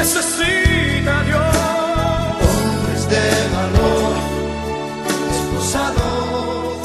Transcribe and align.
necesita 0.00 1.22
Dios. 1.24 1.56
Hombres 2.40 3.10
de 3.10 3.24
valor, 3.54 4.12
esposados. 5.30 6.78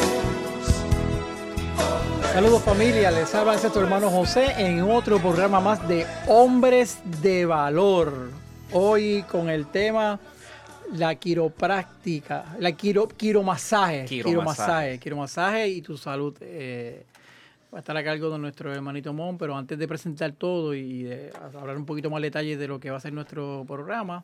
Saludos 2.33 2.61
familia, 2.63 3.11
les 3.11 3.33
habla 3.33 3.57
tu 3.57 3.79
hermano 3.79 4.09
José 4.09 4.53
en 4.57 4.81
otro 4.81 5.19
programa 5.19 5.61
más 5.61 5.87
de 5.87 6.05
Hombres 6.27 6.97
de 7.21 7.45
Valor. 7.45 8.31
Hoy 8.73 9.23
con 9.31 9.49
el 9.49 9.67
tema 9.67 10.19
la 10.91 11.15
quiropráctica, 11.15 12.57
la 12.59 12.73
quiro, 12.73 13.07
quiromasaje, 13.07 14.03
quiromasaje, 14.05 14.99
quiromasaje 14.99 15.69
y 15.69 15.81
tu 15.81 15.97
salud. 15.97 16.35
Eh, 16.41 17.05
va 17.75 17.79
a 17.79 17.81
estar 17.81 17.97
a 17.97 18.03
cargo 18.05 18.29
de 18.29 18.39
nuestro 18.39 18.73
hermanito 18.73 19.11
Mon, 19.11 19.37
pero 19.37 19.57
antes 19.57 19.77
de 19.77 19.85
presentar 19.85 20.31
todo 20.31 20.73
y 20.73 21.03
de 21.03 21.29
hablar 21.59 21.75
un 21.75 21.85
poquito 21.85 22.09
más 22.09 22.21
detalles 22.21 22.57
de 22.57 22.69
lo 22.69 22.79
que 22.79 22.89
va 22.89 22.95
a 22.95 22.99
ser 23.01 23.11
nuestro 23.11 23.65
programa, 23.67 24.23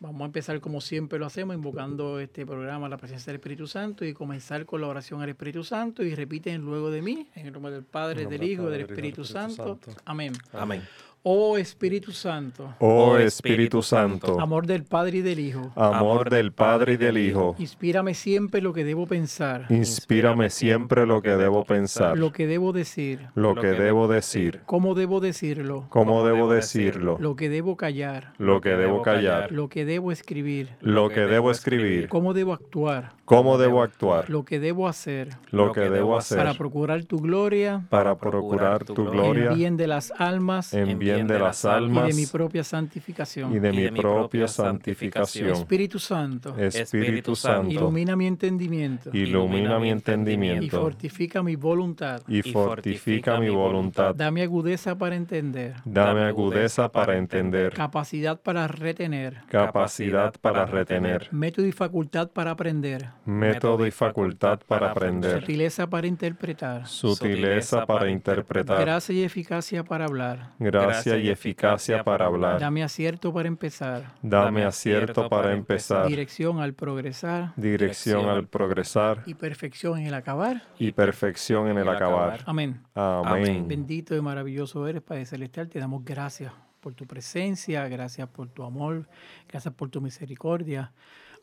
vamos 0.00 0.22
a 0.22 0.24
empezar 0.24 0.58
como 0.60 0.80
siempre 0.80 1.18
lo 1.18 1.26
hacemos, 1.26 1.54
invocando 1.54 2.18
este 2.20 2.46
programa 2.46 2.88
la 2.88 2.96
presencia 2.96 3.32
del 3.32 3.36
Espíritu 3.38 3.66
Santo 3.66 4.06
y 4.06 4.14
comenzar 4.14 4.64
con 4.64 4.80
la 4.80 4.86
oración 4.86 5.20
al 5.20 5.28
Espíritu 5.28 5.62
Santo 5.62 6.02
y 6.02 6.14
repiten 6.14 6.62
luego 6.62 6.90
de 6.90 7.02
mí, 7.02 7.28
en 7.34 7.48
el 7.48 7.52
nombre 7.52 7.70
del 7.70 7.84
Padre, 7.84 8.24
del 8.24 8.42
Hijo 8.42 8.70
y 8.70 8.72
del 8.72 8.80
Espíritu, 8.80 9.26
Santo. 9.26 9.78
Amén. 10.06 10.32
Amén. 10.54 10.82
Oh 11.22 11.58
Espíritu 11.58 12.12
Santo. 12.12 12.74
Oh 12.78 13.18
Espíritu 13.18 13.82
Santo. 13.82 14.40
Amor 14.40 14.66
del 14.66 14.84
Padre 14.84 15.18
y 15.18 15.20
del 15.20 15.38
Hijo. 15.38 15.70
Amor 15.76 16.30
del 16.30 16.50
Padre 16.52 16.94
y 16.94 16.96
del 16.96 17.18
Hijo. 17.18 17.56
Inspírame 17.58 18.14
siempre 18.14 18.62
lo 18.62 18.72
que 18.72 18.84
debo 18.84 19.06
pensar. 19.06 19.66
Inspírame 19.68 20.48
siempre 20.48 21.04
lo 21.04 21.20
que 21.20 21.36
debo 21.36 21.66
pensar. 21.66 22.16
Lo 22.16 22.32
que 22.32 22.46
debo 22.46 22.72
decir. 22.72 23.28
Lo 23.34 23.54
que 23.54 23.66
debo 23.66 24.08
decir. 24.08 24.62
Cómo 24.64 24.94
debo 24.94 25.20
decirlo. 25.20 25.84
Cómo 25.90 26.24
debo 26.24 26.50
decirlo. 26.50 27.18
Lo 27.20 27.36
que 27.36 27.50
debo 27.50 27.76
callar. 27.76 28.32
Lo 28.38 28.62
que 28.62 28.70
debo 28.70 29.02
callar. 29.02 29.52
Lo 29.52 29.68
que 29.68 29.84
debo 29.84 30.12
escribir. 30.12 30.70
Lo 30.80 31.10
que 31.10 31.20
debo 31.20 31.50
escribir. 31.50 32.08
Cómo 32.08 32.32
debo 32.32 32.54
actuar. 32.54 33.12
Cómo 33.26 33.58
debo 33.58 33.82
actuar. 33.82 34.30
Lo 34.30 34.46
que 34.46 34.58
debo 34.58 34.88
hacer. 34.88 35.36
Lo 35.50 35.72
que 35.72 35.90
debo 35.90 36.16
hacer. 36.16 36.38
Para 36.38 36.54
procurar 36.54 37.04
tu 37.04 37.18
gloria. 37.18 37.82
Para 37.90 38.16
procurar 38.16 38.84
tu 38.84 38.94
gloria. 38.94 39.50
En 39.50 39.54
bien 39.58 39.76
de 39.76 39.86
las 39.86 40.12
almas. 40.16 40.72
En 40.72 40.98
bien 40.98 41.09
de 41.18 41.38
las 41.38 41.64
almas 41.64 42.08
y 42.08 42.12
de 42.12 42.20
mi 42.20 42.26
propia 42.26 42.64
santificación. 42.64 43.54
Y 43.54 43.58
de 43.58 43.72
mi 43.72 43.90
propia 43.90 44.48
santificación. 44.48 45.50
Espíritu 45.50 45.98
Santo. 45.98 46.56
Espíritu 46.56 47.36
Santo. 47.36 47.70
Ilumina 47.70 48.16
mi 48.16 48.26
entendimiento. 48.26 49.10
Ilumina 49.12 49.78
mi 49.78 49.90
entendimiento. 49.90 50.64
Y 50.64 50.70
fortifica 50.70 51.42
mi 51.42 51.56
voluntad. 51.56 52.22
Y 52.28 52.42
fortifica 52.42 53.38
mi 53.38 53.48
voluntad. 53.48 54.14
Dame 54.14 54.42
agudeza 54.42 54.96
para 54.96 55.16
entender. 55.16 55.74
Dame 55.84 56.24
agudeza 56.24 56.90
para 56.90 57.16
entender. 57.16 57.72
Capacidad 57.72 58.40
para 58.40 58.66
retener. 58.68 59.42
Capacidad 59.48 60.34
para 60.40 60.66
retener. 60.66 61.28
Método 61.32 61.66
y 61.66 61.72
facultad 61.72 62.30
para 62.30 62.52
aprender. 62.52 63.08
Método 63.24 63.86
y 63.86 63.90
facultad 63.90 64.60
para 64.66 64.90
aprender. 64.90 65.40
Sutileza 65.40 65.88
para 65.88 66.06
interpretar. 66.06 66.86
Sutileza 66.86 67.86
para 67.86 68.10
interpretar. 68.10 68.80
Gracia 68.80 69.14
y 69.14 69.22
eficacia 69.22 69.84
para 69.84 70.04
hablar. 70.04 70.50
Gracia 70.58 70.99
y 71.06 71.28
eficacia 71.28 72.04
para 72.04 72.26
hablar. 72.26 72.60
Dame 72.60 72.82
acierto 72.82 73.32
para 73.32 73.48
empezar. 73.48 74.14
Dame 74.22 74.64
acierto 74.64 75.28
para 75.28 75.52
empezar. 75.52 76.06
Dirección 76.06 76.60
al 76.60 76.74
progresar. 76.74 77.52
Dirección 77.56 78.28
al 78.28 78.46
progresar. 78.46 79.22
Y 79.26 79.34
perfección 79.34 79.98
en 79.98 80.06
el 80.06 80.14
acabar. 80.14 80.62
Y 80.78 80.92
perfección 80.92 81.68
en 81.68 81.78
el 81.78 81.88
acabar. 81.88 82.42
Amén. 82.46 82.80
Amén. 82.94 83.66
Bendito 83.66 84.16
y 84.16 84.20
maravilloso 84.20 84.86
eres, 84.86 85.02
Padre 85.02 85.26
Celestial. 85.26 85.68
Te 85.68 85.78
damos 85.78 86.04
gracias 86.04 86.52
por 86.80 86.94
tu 86.94 87.06
presencia, 87.06 87.86
gracias 87.88 88.28
por 88.28 88.48
tu 88.48 88.64
amor, 88.64 89.06
gracias 89.48 89.72
por 89.74 89.90
tu 89.90 90.00
misericordia. 90.00 90.92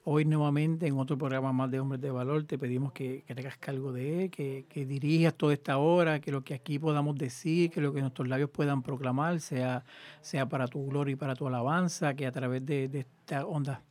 Hoy 0.10 0.24
nuevamente 0.24 0.88
en 0.88 0.98
otro 0.98 1.18
programa 1.18 1.52
más 1.52 1.70
de 1.70 1.82
Hombres 1.82 2.00
de 2.00 2.10
Valor 2.12 2.46
te 2.46 2.58
pedimos 2.58 2.94
que, 2.94 3.26
que 3.28 3.36
tengas 3.36 3.58
cargo 3.58 3.92
de 3.92 4.24
él, 4.24 4.32
que, 4.32 4.66
que, 4.70 4.86
dirijas 4.86 5.34
toda 5.34 5.52
esta 5.52 5.80
hora, 5.80 6.22
que 6.22 6.32
lo 6.32 6.46
que 6.46 6.54
aquí 6.54 6.80
podamos 6.80 7.18
decir, 7.18 7.70
que 7.70 7.82
lo 7.82 7.92
que 7.92 8.00
nuestros 8.00 8.26
labios 8.30 8.50
puedan 8.50 8.84
proclamar 8.84 9.42
sea, 9.42 9.84
sea 10.22 10.48
para 10.48 10.70
tu 10.70 10.88
gloria 10.88 11.12
y 11.12 11.16
para 11.18 11.36
tu 11.36 11.46
alabanza, 11.46 12.14
que 12.14 12.26
a 12.26 12.32
través 12.32 12.66
de, 12.66 12.88
de 12.88 13.00
esta 13.00 13.46
onda 13.46 13.82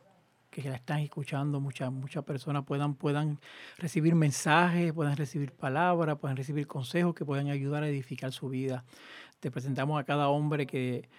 que 0.49 0.63
la 0.63 0.77
están 0.77 1.01
escuchando 1.01 1.61
muchas 1.61 1.93
muchas 1.93 2.25
personas 2.25 2.65
puedan 2.65 2.95
puedan 2.95 3.39
recibir 3.77 4.15
mensajes, 4.15 4.95
puedan 4.95 5.19
recibir 5.19 5.53
palabras, 5.53 6.17
puedan 6.17 6.39
recibir 6.39 6.67
consejos 6.67 7.15
que 7.15 7.27
puedan 7.27 7.49
ayudar 7.49 7.83
a 7.83 7.89
edificar 7.89 8.33
su 8.33 8.49
vida. 8.49 8.85
Te 9.39 9.51
presentamos 9.51 10.01
a 10.01 10.05
cada 10.05 10.29
hombre 10.31 10.67
que 10.67 11.11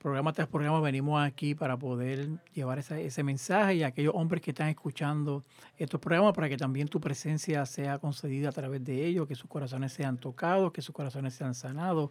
programa 0.00 0.32
tras 0.32 0.48
programa 0.48 0.80
venimos 0.80 1.22
aquí 1.22 1.54
para 1.54 1.76
poder 1.76 2.30
llevar 2.54 2.78
ese 2.78 3.22
mensaje 3.22 3.74
y 3.74 3.82
a 3.82 3.88
aquellos 3.88 4.14
hombres 4.14 4.40
que 4.40 4.50
están 4.50 4.68
escuchando 4.68 5.44
estos 5.76 6.00
programas 6.00 6.32
para 6.32 6.48
que 6.48 6.56
también 6.56 6.88
tu 6.88 6.98
presencia 6.98 7.66
sea 7.66 7.98
concedida 7.98 8.48
a 8.48 8.52
través 8.52 8.82
de 8.82 9.04
ellos, 9.04 9.28
que 9.28 9.34
sus 9.34 9.50
corazones 9.50 9.92
sean 9.92 10.16
tocados, 10.16 10.72
que 10.72 10.80
sus 10.80 10.94
corazones 10.94 11.34
sean 11.34 11.54
sanados, 11.54 12.10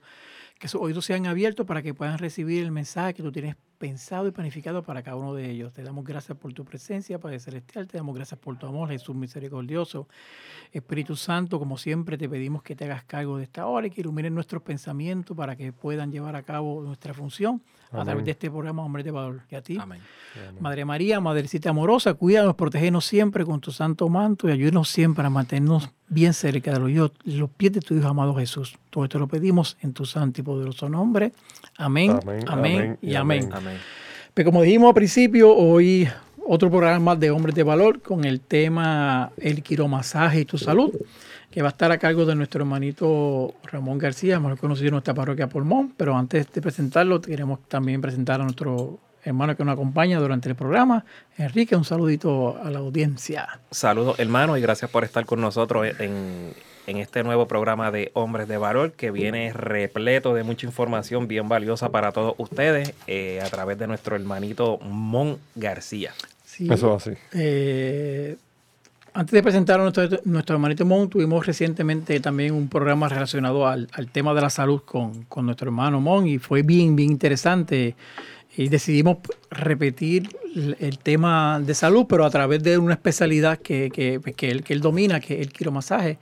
que 0.59 0.67
sus 0.67 0.79
oídos 0.79 1.03
sean 1.03 1.25
abiertos 1.25 1.65
para 1.65 1.81
que 1.81 1.95
puedan 1.95 2.19
recibir 2.19 2.63
el 2.63 2.71
mensaje 2.71 3.15
que 3.15 3.23
tú 3.23 3.31
tienes 3.31 3.55
pensado 3.79 4.27
y 4.27 4.31
planificado 4.31 4.83
para 4.83 5.01
cada 5.01 5.15
uno 5.15 5.33
de 5.33 5.49
ellos. 5.49 5.73
Te 5.73 5.81
damos 5.81 6.05
gracias 6.05 6.37
por 6.37 6.53
tu 6.53 6.65
presencia, 6.65 7.17
Padre 7.17 7.39
Celestial, 7.39 7.87
te 7.87 7.97
damos 7.97 8.13
gracias 8.13 8.39
por 8.39 8.55
tu 8.57 8.67
amor, 8.67 8.89
Jesús 8.89 9.15
misericordioso. 9.15 10.07
Espíritu 10.71 11.15
Santo, 11.15 11.57
como 11.57 11.77
siempre, 11.77 12.19
te 12.19 12.29
pedimos 12.29 12.61
que 12.61 12.75
te 12.75 12.85
hagas 12.85 13.03
cargo 13.05 13.37
de 13.37 13.45
esta 13.45 13.65
hora 13.65 13.87
y 13.87 13.89
que 13.89 14.01
ilumines 14.01 14.31
nuestros 14.31 14.61
pensamientos 14.61 15.35
para 15.35 15.55
que 15.55 15.73
puedan 15.73 16.11
llevar 16.11 16.35
a 16.35 16.43
cabo 16.43 16.83
nuestra 16.83 17.15
función 17.15 17.63
a 17.91 18.03
través 18.03 18.25
de 18.25 18.31
este 18.31 18.49
programa 18.49 18.83
Hombre 18.83 19.03
de 19.03 19.11
Valor. 19.11 19.41
Y 19.49 19.55
a 19.55 19.61
ti, 19.61 19.77
Amén. 19.79 19.99
Madre 20.59 20.85
María, 20.85 21.19
Madrecita 21.19 21.71
amorosa, 21.71 22.13
cuídanos, 22.13 22.55
protégenos 22.55 23.05
siempre 23.05 23.45
con 23.45 23.59
tu 23.59 23.71
santo 23.71 24.07
manto 24.09 24.47
y 24.47 24.51
ayúdanos 24.51 24.89
siempre 24.89 25.25
a 25.25 25.29
mantenernos 25.29 25.89
bien 26.07 26.33
cerca 26.33 26.73
de 26.73 26.79
los, 26.79 27.11
los 27.25 27.49
pies 27.49 27.73
de 27.73 27.81
tu 27.81 27.95
Hijo 27.95 28.07
amado 28.07 28.35
Jesús. 28.35 28.77
Todo 28.89 29.05
esto 29.05 29.19
lo 29.19 29.27
pedimos 29.27 29.77
en 29.81 29.93
tu 29.93 30.05
santo 30.05 30.41
y 30.41 30.43
poderoso 30.43 30.87
nombre. 30.87 31.31
Amén, 31.77 32.19
amén, 32.21 32.45
amén, 32.47 32.97
y 33.01 33.15
amén. 33.15 33.49
amén. 33.51 33.77
Pero 34.33 34.51
como 34.51 34.61
dijimos 34.61 34.89
al 34.89 34.95
principio, 34.95 35.55
hoy 35.55 36.07
otro 36.51 36.71
programa 36.71 37.15
de 37.15 37.29
Hombres 37.29 37.53
de 37.53 37.61
Valor 37.61 38.01
con 38.01 38.25
el 38.25 38.41
tema 38.41 39.31
El 39.37 39.61
quiromasaje 39.61 40.39
y 40.39 40.45
tu 40.45 40.57
salud, 40.57 40.91
que 41.51 41.61
va 41.61 41.67
a 41.67 41.69
estar 41.69 41.91
a 41.91 41.99
cargo 41.99 42.25
de 42.25 42.33
nuestro 42.33 42.61
hermanito 42.61 43.53
Ramón 43.65 43.99
García, 43.99 44.39
mejor 44.39 44.57
conocido 44.57 44.87
en 44.87 44.93
nuestra 44.93 45.13
parroquia 45.13 45.47
Pulmón. 45.47 45.93
Pero 45.95 46.17
antes 46.17 46.51
de 46.51 46.59
presentarlo, 46.59 47.21
queremos 47.21 47.59
también 47.67 48.01
presentar 48.01 48.41
a 48.41 48.45
nuestro 48.45 48.97
hermano 49.23 49.55
que 49.55 49.63
nos 49.63 49.73
acompaña 49.73 50.19
durante 50.19 50.49
el 50.49 50.55
programa. 50.55 51.05
Enrique, 51.37 51.75
un 51.75 51.85
saludito 51.85 52.57
a 52.57 52.71
la 52.71 52.79
audiencia. 52.79 53.59
Saludos, 53.69 54.19
hermano, 54.19 54.57
y 54.57 54.61
gracias 54.61 54.89
por 54.89 55.03
estar 55.03 55.27
con 55.27 55.41
nosotros 55.41 55.87
en, 55.99 56.55
en 56.87 56.97
este 56.97 57.23
nuevo 57.23 57.47
programa 57.47 57.91
de 57.91 58.09
Hombres 58.15 58.47
de 58.47 58.57
Valor 58.57 58.93
que 58.93 59.11
viene 59.11 59.53
repleto 59.53 60.33
de 60.33 60.41
mucha 60.41 60.65
información 60.65 61.27
bien 61.27 61.47
valiosa 61.47 61.89
para 61.89 62.11
todos 62.11 62.33
ustedes 62.39 62.95
eh, 63.05 63.39
a 63.45 63.49
través 63.51 63.77
de 63.77 63.85
nuestro 63.85 64.15
hermanito 64.15 64.79
Mon 64.79 65.37
García. 65.53 66.11
Sí, 66.59 66.67
Eso 66.69 66.93
así. 66.93 67.11
Eh, 67.31 68.35
antes 69.13 69.31
de 69.31 69.41
presentar 69.41 69.79
a 69.79 69.83
nuestro, 69.83 70.09
nuestro 70.25 70.57
hermanito 70.57 70.85
Mon, 70.85 71.09
tuvimos 71.09 71.45
recientemente 71.45 72.19
también 72.19 72.53
un 72.53 72.67
programa 72.67 73.07
relacionado 73.07 73.65
al, 73.65 73.87
al 73.93 74.11
tema 74.11 74.33
de 74.33 74.41
la 74.41 74.49
salud 74.49 74.81
con, 74.83 75.23
con, 75.23 75.45
nuestro 75.45 75.67
hermano 75.67 76.01
Mon 76.01 76.27
y 76.27 76.37
fue 76.37 76.63
bien, 76.63 76.97
bien 76.97 77.11
interesante. 77.11 77.95
Y 78.57 78.67
decidimos 78.67 79.19
repetir 79.49 80.35
el 80.79 80.99
tema 80.99 81.61
de 81.61 81.73
salud, 81.75 82.07
pero 82.09 82.25
a 82.25 82.29
través 82.29 82.61
de 82.61 82.77
una 82.77 82.95
especialidad 82.95 83.59
que, 83.59 83.89
que, 83.89 84.19
que, 84.35 84.51
él, 84.51 84.63
que 84.63 84.73
él 84.73 84.81
domina, 84.81 85.21
que 85.21 85.35
es 85.35 85.47
el 85.47 85.53
quiromasaje, 85.53 86.17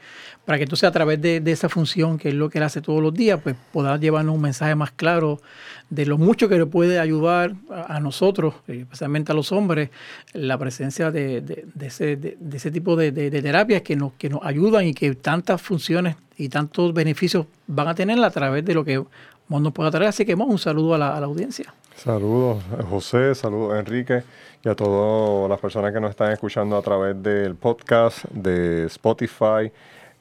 para 0.48 0.60
que 0.60 0.64
entonces 0.64 0.88
a 0.88 0.94
través 0.94 1.22
de, 1.22 1.42
de, 1.42 1.52
esa 1.52 1.68
función, 1.68 2.18
que 2.18 2.30
es 2.30 2.34
lo 2.34 2.50
que 2.50 2.60
él 2.60 2.64
hace 2.64 2.80
todos 2.80 3.04
los 3.04 3.14
días, 3.14 3.38
pues 3.44 3.58
pueda 3.74 3.98
llevarnos 3.98 4.34
un 4.34 4.42
mensaje 4.42 4.76
más 4.76 4.92
claro 4.92 5.42
de 5.90 6.06
lo 6.06 6.18
mucho 6.18 6.48
que 6.48 6.58
le 6.58 6.66
puede 6.66 7.02
ayudar 7.02 7.52
a, 7.70 8.00
nosotros, 8.00 8.54
eh, 8.70 8.80
especialmente 8.84 9.34
a 9.34 9.36
los 9.36 9.52
hombres, 9.52 9.90
la 10.32 10.58
presencia 10.58 11.12
de, 11.12 11.42
de 11.42 11.86
ese, 11.86 12.16
de, 12.16 12.38
ese 12.54 12.72
tipo 12.72 12.96
de, 12.96 13.12
terapias 13.12 13.82
que 13.82 13.98
nos, 13.98 14.14
que 14.14 14.30
nos 14.30 14.40
ayudan 14.42 14.86
y 14.86 14.94
que 14.94 15.16
tantas 15.16 15.62
funciones 15.62 16.16
y 16.38 16.48
tantos 16.48 16.94
beneficios 16.94 17.46
van 17.68 17.90
a 17.90 17.94
tener 17.94 18.18
a 18.24 18.32
través 18.32 18.64
de 18.64 18.74
lo 18.74 18.86
que 18.86 19.04
nos 19.50 19.74
pueda 19.74 19.92
traer. 19.92 20.08
Así 20.08 20.24
que 20.24 20.34
un 20.34 20.60
saludo 20.60 20.94
a 20.94 20.98
la, 20.98 21.18
a 21.18 21.20
la 21.20 21.26
audiencia. 21.26 21.74
Saludos 21.98 22.64
a 22.80 22.84
José, 22.84 23.36
saludos 23.36 23.78
Enrique 23.78 24.24
y 24.64 24.70
a 24.70 24.76
todas 24.76 25.50
las 25.50 25.60
personas 25.60 25.92
que 25.92 26.00
nos 26.00 26.12
están 26.12 26.32
escuchando 26.32 26.78
a 26.78 26.82
través 26.82 27.22
del 27.22 27.56
podcast, 27.56 28.24
de 28.32 28.86
Spotify, 28.86 29.70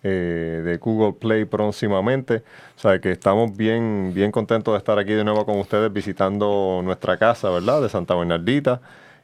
eh, 0.02 0.62
de 0.64 0.76
Google 0.78 1.14
Play 1.18 1.44
próximamente. 1.44 2.42
O 2.76 2.78
sea 2.80 2.98
que 3.00 3.12
estamos 3.12 3.56
bien, 3.56 4.12
bien 4.14 4.30
contentos 4.30 4.72
de 4.74 4.78
estar 4.78 4.98
aquí 4.98 5.12
de 5.12 5.24
nuevo 5.24 5.44
con 5.46 5.58
ustedes 5.58 5.92
visitando 5.92 6.80
nuestra 6.84 7.16
casa, 7.16 7.50
¿verdad? 7.50 7.82
De 7.82 7.88
Santa 7.88 8.14
Bernardita. 8.14 8.80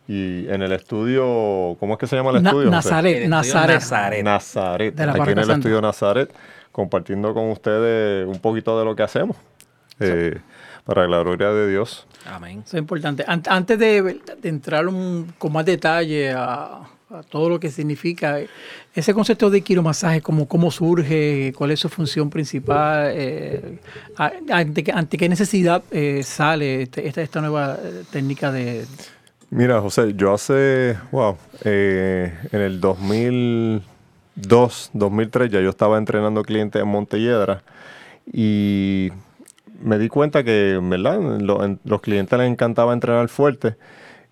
Y 0.09 0.49
en 0.49 0.63
el 0.63 0.73
estudio, 0.73 1.77
¿cómo 1.79 1.93
es 1.95 1.99
que 1.99 2.07
se 2.09 2.17
llama 2.17 2.31
el 2.31 2.43
Na- 2.43 2.51
estudio? 2.51 2.67
José? 2.73 2.77
Nazaret, 2.91 3.29
Nazaret. 3.29 3.75
Nazaret. 3.77 4.25
Nazaret, 4.25 4.95
De 4.97 5.07
la 5.07 5.13
aquí 5.13 5.21
en 5.31 5.39
el 5.39 5.45
Santa. 5.45 5.55
estudio 5.55 5.81
Nazaret, 5.81 6.35
compartiendo 6.73 7.33
con 7.33 7.51
ustedes 7.51 8.27
un 8.27 8.39
poquito 8.41 8.77
de 8.79 8.85
lo 8.85 8.97
que 8.97 9.05
hacemos, 9.05 9.37
eh, 10.01 10.41
para 10.85 11.07
la 11.07 11.21
gloria 11.21 11.51
de 11.53 11.71
Dios. 11.71 12.07
Amén. 12.27 12.63
Eso 12.67 12.77
es 12.77 12.81
importante. 12.81 13.25
An- 13.29 13.45
antes 13.49 13.79
de, 13.79 14.03
de 14.41 14.49
entrar 14.49 14.89
un- 14.89 15.33
con 15.39 15.53
más 15.53 15.65
detalle 15.65 16.33
a, 16.33 16.81
todo 17.29 17.51
lo 17.51 17.61
que 17.61 17.71
significa 17.71 18.39
ese 18.95 19.13
concepto 19.13 19.51
de 19.51 19.61
quiromasaje, 19.61 20.23
cómo, 20.23 20.49
cómo 20.49 20.71
surge, 20.71 21.53
cuál 21.57 21.73
es 21.73 21.81
su 21.81 21.91
función 21.91 22.31
principal, 22.31 23.13
eh, 23.15 23.79
ante, 24.17 24.83
qué- 24.83 24.93
necesidad 25.29 25.83
eh, 25.91 26.23
sale 26.23 26.83
este- 26.83 27.07
esta, 27.07 27.21
esta 27.21 27.41
nueva 27.43 27.77
eh, 27.83 28.05
técnica 28.11 28.51
de... 28.51 28.87
Mira, 29.51 29.81
José, 29.83 30.15
yo 30.17 30.33
hace, 30.33 30.97
wow, 31.11 31.37
en 32.53 32.61
el 32.61 32.81
2002, 32.81 34.91
2003, 34.95 35.51
ya 35.51 35.61
yo 35.61 35.69
estaba 35.69 35.99
entrenando 35.99 36.43
clientes 36.43 36.81
en 36.81 36.89
Montelledra 36.89 37.63
y 38.33 39.11
me 39.83 39.99
di 39.99 40.09
cuenta 40.09 40.43
que, 40.43 40.79
¿verdad? 40.83 41.21
Los 41.85 42.01
clientes 42.01 42.39
les 42.39 42.51
encantaba 42.51 42.95
entrenar 42.95 43.29
fuerte 43.29 43.75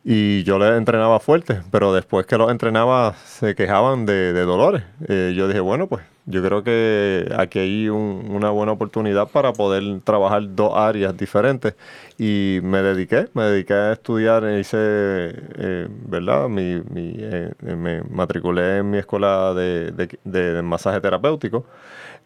y 0.04 0.42
yo 0.44 0.58
les 0.58 0.72
entrenaba 0.78 1.20
fuerte, 1.20 1.60
pero 1.70 1.92
después 1.92 2.26
que 2.26 2.38
los 2.38 2.50
entrenaba 2.50 3.14
se 3.26 3.54
quejaban 3.54 4.06
de, 4.06 4.32
dolores. 4.32 4.82
Eh, 5.08 5.34
yo 5.36 5.46
dije, 5.46 5.60
bueno, 5.60 5.88
pues 5.88 6.04
yo 6.26 6.42
creo 6.42 6.62
que 6.64 7.28
aquí 7.38 7.58
hay 7.58 7.88
un- 7.88 8.26
una 8.30 8.50
buena 8.50 8.72
oportunidad 8.72 9.28
para 9.28 9.52
poder 9.52 9.82
trabajar 10.02 10.42
dos 10.54 10.72
áreas 10.76 11.16
diferentes 11.16 11.74
y 12.18 12.60
me 12.62 12.82
dediqué, 12.82 13.28
me 13.34 13.42
dediqué 13.44 13.74
a 13.74 13.92
estudiar, 13.92 14.44
hice, 14.58 14.76
eh, 14.78 15.88
¿verdad? 16.06 16.48
Mi, 16.48 16.80
mi, 16.90 17.14
eh, 17.18 17.50
me 17.76 18.02
matriculé 18.04 18.78
en 18.78 18.90
mi 18.90 18.98
escuela 18.98 19.52
de, 19.54 19.90
de- 19.92 20.18
de 20.24 20.62
masaje 20.62 21.00
terapéutico. 21.00 21.66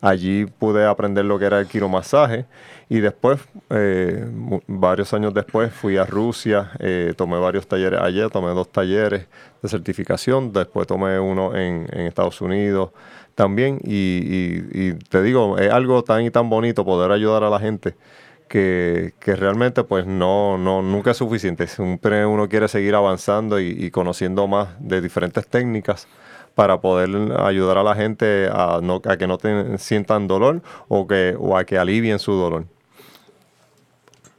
Allí 0.04 0.44
pude 0.44 0.84
aprender 0.84 1.24
lo 1.24 1.38
que 1.38 1.46
era 1.46 1.58
el 1.60 1.66
quiromasaje 1.66 2.44
y 2.90 3.00
después, 3.00 3.40
eh, 3.70 4.26
varios 4.66 5.14
años 5.14 5.32
después, 5.32 5.72
fui 5.72 5.96
a 5.96 6.04
Rusia, 6.04 6.72
eh, 6.78 7.14
tomé 7.16 7.38
varios 7.38 7.66
talleres 7.66 7.98
allá, 8.02 8.28
tomé 8.28 8.50
dos 8.50 8.70
talleres 8.70 9.26
de 9.62 9.68
certificación, 9.70 10.52
después 10.52 10.86
tomé 10.86 11.18
uno 11.18 11.56
en, 11.56 11.88
Estados 12.06 12.42
Unidos 12.42 12.90
también 13.34 13.80
y, 13.82 14.92
te 15.08 15.22
digo, 15.22 15.56
es 15.56 15.72
algo 15.72 16.04
tan 16.04 16.22
y 16.22 16.30
tan 16.30 16.50
bonito 16.50 16.84
poder 16.84 17.10
ayudar 17.10 17.42
a 17.42 17.48
la 17.48 17.58
gente 17.58 17.96
que, 18.46 19.14
que 19.20 19.36
realmente 19.36 19.84
pues 19.84 20.04
no, 20.04 20.58
no, 20.58 20.82
nunca 20.82 21.12
es 21.12 21.16
suficiente. 21.16 21.66
Siempre 21.66 22.26
uno 22.26 22.46
quiere 22.50 22.68
seguir 22.68 22.94
avanzando 22.94 23.58
y 23.58 23.90
conociendo 23.90 24.46
más 24.48 24.68
de 24.80 25.00
diferentes 25.00 25.46
técnicas 25.46 26.06
para 26.54 26.80
poder 26.80 27.10
ayudar 27.40 27.78
a 27.78 27.82
la 27.82 27.94
gente 27.94 28.48
a, 28.52 28.80
no, 28.82 29.00
a 29.04 29.16
que 29.16 29.26
no 29.26 29.38
te- 29.38 29.78
sientan 29.78 30.26
dolor 30.28 30.62
o, 30.88 31.06
que, 31.06 31.34
o 31.38 31.56
a 31.56 31.64
que 31.64 31.78
alivien 31.78 32.18
su 32.18 32.32
dolor. 32.32 32.64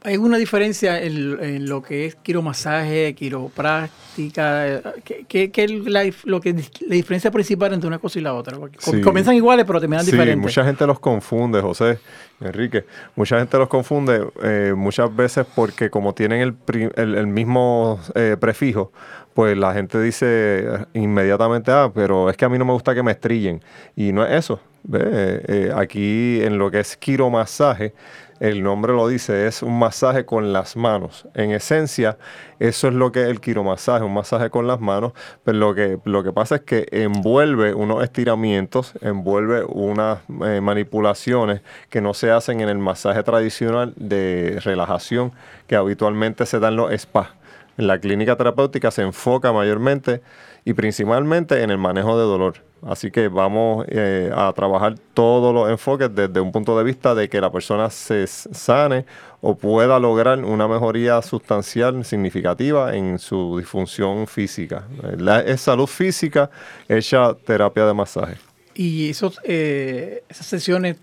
¿Hay 0.02 0.12
alguna 0.14 0.36
diferencia 0.36 1.02
en, 1.02 1.36
en 1.42 1.68
lo 1.68 1.82
que 1.82 2.06
es 2.06 2.14
quiromasaje, 2.14 3.12
quiropráctica? 3.16 4.80
¿Qué, 5.04 5.50
es 5.52 6.24
lo 6.24 6.40
que, 6.40 6.52
la 6.54 6.94
diferencia 6.94 7.30
principal 7.32 7.72
entre 7.72 7.88
una 7.88 7.98
cosa 7.98 8.20
y 8.20 8.22
la 8.22 8.34
otra? 8.34 8.56
Sí. 8.78 9.00
Comienzan 9.00 9.34
iguales, 9.34 9.64
pero 9.66 9.80
terminan 9.80 10.04
Sí, 10.04 10.12
diferentes. 10.12 10.40
mucha 10.40 10.64
gente 10.64 10.86
los 10.86 11.00
confunde, 11.00 11.60
José, 11.60 11.98
Enrique. 12.40 12.84
Mucha 13.16 13.38
gente 13.40 13.58
los 13.58 13.68
confunde 13.68 14.28
eh, 14.44 14.74
muchas 14.76 15.14
veces 15.14 15.44
porque 15.56 15.90
como 15.90 16.14
tienen 16.14 16.40
el, 16.40 16.54
el- 16.94 17.14
el 17.16 17.26
mismo 17.26 17.98
eh, 18.14 18.36
prefijo, 18.38 18.92
pues 19.36 19.54
la 19.54 19.74
gente 19.74 20.00
dice 20.00 20.26
eh, 20.26 20.86
inmediatamente, 20.94 21.70
ah, 21.70 21.92
pero 21.94 22.30
es 22.30 22.38
que 22.38 22.46
a 22.46 22.48
mí 22.48 22.56
no 22.56 22.64
me 22.64 22.72
gusta 22.72 22.94
que 22.94 23.02
me 23.02 23.12
estrillen. 23.12 23.62
Y 23.94 24.10
no 24.10 24.24
es 24.24 24.32
eso. 24.32 24.60
Eh, 24.90 25.44
eh, 25.46 25.72
aquí 25.76 26.40
en 26.42 26.56
lo 26.56 26.70
que 26.70 26.80
es 26.80 26.96
quiromasaje, 26.96 27.92
el 28.40 28.62
nombre 28.62 28.94
lo 28.94 29.06
dice, 29.06 29.46
es 29.46 29.62
un 29.62 29.78
masaje 29.78 30.24
con 30.24 30.54
las 30.54 30.74
manos. 30.74 31.28
En 31.34 31.50
esencia, 31.50 32.16
eso 32.60 32.88
es 32.88 32.94
lo 32.94 33.12
que 33.12 33.24
es 33.24 33.28
el 33.28 33.42
quiromasaje, 33.42 34.02
un 34.06 34.14
masaje 34.14 34.48
con 34.48 34.66
las 34.66 34.80
manos. 34.80 35.12
Pero 35.44 35.58
lo 35.58 35.74
que, 35.74 35.98
lo 36.04 36.24
que 36.24 36.32
pasa 36.32 36.54
es 36.54 36.62
que 36.62 36.86
envuelve 36.90 37.74
unos 37.74 38.02
estiramientos, 38.02 38.94
envuelve 39.02 39.64
unas 39.64 40.20
manipulaciones 40.28 41.60
que 41.90 42.00
no 42.00 42.14
se 42.14 42.30
hacen 42.30 42.62
en 42.62 42.70
el 42.70 42.78
masaje 42.78 43.22
tradicional 43.22 43.92
de 43.96 44.60
relajación 44.64 45.32
que 45.66 45.76
habitualmente 45.76 46.46
se 46.46 46.58
dan 46.58 46.76
los 46.76 46.90
spas. 46.98 47.28
La 47.76 47.98
clínica 47.98 48.36
terapéutica 48.36 48.90
se 48.90 49.02
enfoca 49.02 49.52
mayormente 49.52 50.22
y 50.64 50.72
principalmente 50.74 51.62
en 51.62 51.70
el 51.70 51.78
manejo 51.78 52.18
de 52.18 52.24
dolor. 52.24 52.54
Así 52.86 53.10
que 53.10 53.28
vamos 53.28 53.84
eh, 53.88 54.30
a 54.34 54.52
trabajar 54.54 54.94
todos 55.14 55.52
los 55.54 55.68
enfoques 55.70 56.14
desde 56.14 56.40
un 56.40 56.52
punto 56.52 56.76
de 56.78 56.84
vista 56.84 57.14
de 57.14 57.28
que 57.28 57.40
la 57.40 57.50
persona 57.50 57.90
se 57.90 58.26
sane 58.26 59.04
o 59.40 59.56
pueda 59.56 59.98
lograr 59.98 60.44
una 60.44 60.68
mejoría 60.68 61.20
sustancial, 61.22 62.04
significativa 62.04 62.94
en 62.94 63.18
su 63.18 63.58
disfunción 63.58 64.26
física. 64.26 64.84
La- 65.18 65.40
es 65.40 65.60
salud 65.62 65.86
física 65.86 66.50
hecha 66.88 67.34
terapia 67.34 67.86
de 67.86 67.94
masaje. 67.94 68.36
Y 68.74 69.10
esos, 69.10 69.40
eh, 69.44 70.22
esas 70.28 70.46
sesiones 70.46 70.96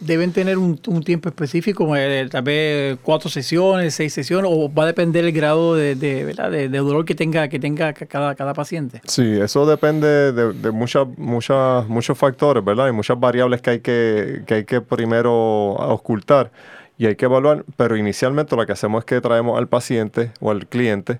deben 0.00 0.32
tener 0.32 0.58
un, 0.58 0.76
tiempo 1.04 1.28
específico, 1.28 1.94
eh, 1.96 2.28
tal 2.30 2.42
vez 2.42 2.98
cuatro 3.02 3.30
sesiones, 3.30 3.94
seis 3.94 4.12
sesiones, 4.12 4.50
o 4.52 4.72
va 4.72 4.84
a 4.84 4.86
depender 4.86 5.24
el 5.24 5.32
grado 5.32 5.74
de, 5.74 5.94
dolor 6.72 7.04
que 7.04 7.14
tenga, 7.14 7.48
que 7.48 7.58
tenga 7.58 7.92
ca- 7.92 8.34
cada, 8.34 8.54
paciente. 8.54 9.00
Sí, 9.06 9.38
eso 9.40 9.66
depende 9.66 10.32
de, 10.32 10.70
muchas, 10.70 11.06
muchos 11.16 12.18
factores, 12.18 12.64
¿verdad? 12.64 12.86
Hay 12.86 12.92
muchas 12.92 13.18
variables 13.18 13.60
que 13.62 13.70
hay 13.70 13.80
que, 13.80 14.42
que 14.46 14.54
hay 14.54 14.64
que 14.64 14.80
primero 14.80 15.32
ocultar 15.32 16.50
y 16.96 17.06
hay 17.06 17.16
que 17.16 17.24
evaluar, 17.24 17.64
pero 17.76 17.96
inicialmente 17.96 18.54
lo 18.54 18.64
que 18.66 18.72
hacemos 18.72 19.00
es 19.00 19.04
que 19.04 19.20
traemos 19.20 19.58
al 19.58 19.68
paciente 19.68 20.30
o 20.40 20.50
al 20.50 20.66
cliente 20.66 21.18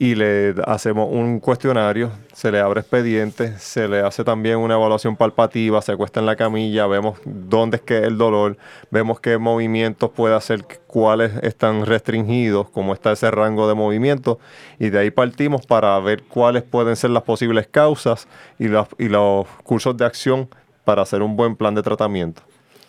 y 0.00 0.14
le 0.14 0.54
hacemos 0.64 1.10
un 1.12 1.40
cuestionario, 1.40 2.10
se 2.32 2.50
le 2.50 2.58
abre 2.58 2.80
expediente, 2.80 3.58
se 3.58 3.86
le 3.86 4.00
hace 4.00 4.24
también 4.24 4.56
una 4.56 4.72
evaluación 4.72 5.14
palpativa, 5.14 5.82
se 5.82 5.92
acuesta 5.92 6.20
en 6.20 6.26
la 6.26 6.36
camilla, 6.36 6.86
vemos 6.86 7.18
dónde 7.26 7.76
es 7.76 7.82
que 7.82 7.98
el 7.98 8.16
dolor, 8.16 8.56
vemos 8.90 9.20
qué 9.20 9.36
movimientos 9.36 10.08
puede 10.08 10.34
hacer, 10.34 10.64
cuáles 10.86 11.32
están 11.42 11.84
restringidos, 11.84 12.70
cómo 12.70 12.94
está 12.94 13.12
ese 13.12 13.30
rango 13.30 13.68
de 13.68 13.74
movimiento, 13.74 14.38
y 14.78 14.88
de 14.88 15.00
ahí 15.00 15.10
partimos 15.10 15.66
para 15.66 16.00
ver 16.00 16.22
cuáles 16.22 16.62
pueden 16.62 16.96
ser 16.96 17.10
las 17.10 17.24
posibles 17.24 17.66
causas 17.66 18.26
y 18.58 18.68
los, 18.68 18.88
y 18.98 19.10
los 19.10 19.46
cursos 19.64 19.98
de 19.98 20.06
acción 20.06 20.48
para 20.86 21.02
hacer 21.02 21.20
un 21.20 21.36
buen 21.36 21.56
plan 21.56 21.74
de 21.74 21.82
tratamiento. 21.82 22.40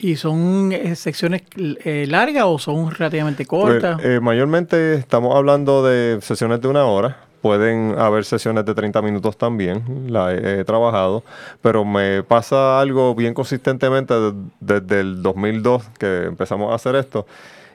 ¿Y 0.03 0.15
son 0.15 0.71
eh, 0.71 0.95
secciones 0.95 1.43
eh, 1.55 2.05
largas 2.09 2.45
o 2.47 2.57
son 2.57 2.89
relativamente 2.89 3.45
Pues, 3.45 3.73
cortas? 3.81 4.01
eh, 4.03 4.19
mayormente 4.19 4.95
estamos 4.95 5.35
hablando 5.35 5.83
de 5.83 6.17
sesiones 6.21 6.59
de 6.59 6.67
una 6.69 6.85
hora. 6.85 7.17
Pueden 7.43 7.95
haber 7.99 8.25
sesiones 8.25 8.65
de 8.65 8.73
30 8.73 9.01
minutos 9.03 9.37
también, 9.37 9.83
la 10.11 10.33
he, 10.33 10.59
he 10.59 10.63
trabajado, 10.63 11.23
pero 11.61 11.85
me 11.85 12.23
pasa 12.23 12.79
algo 12.79 13.13
bien 13.15 13.33
consistentemente 13.35 14.13
de- 14.13 14.33
desde 14.59 14.99
el 15.01 15.21
2002 15.23 15.83
que 15.99 16.23
empezamos 16.25 16.71
a 16.71 16.75
hacer 16.75 16.95
esto, 16.95 17.25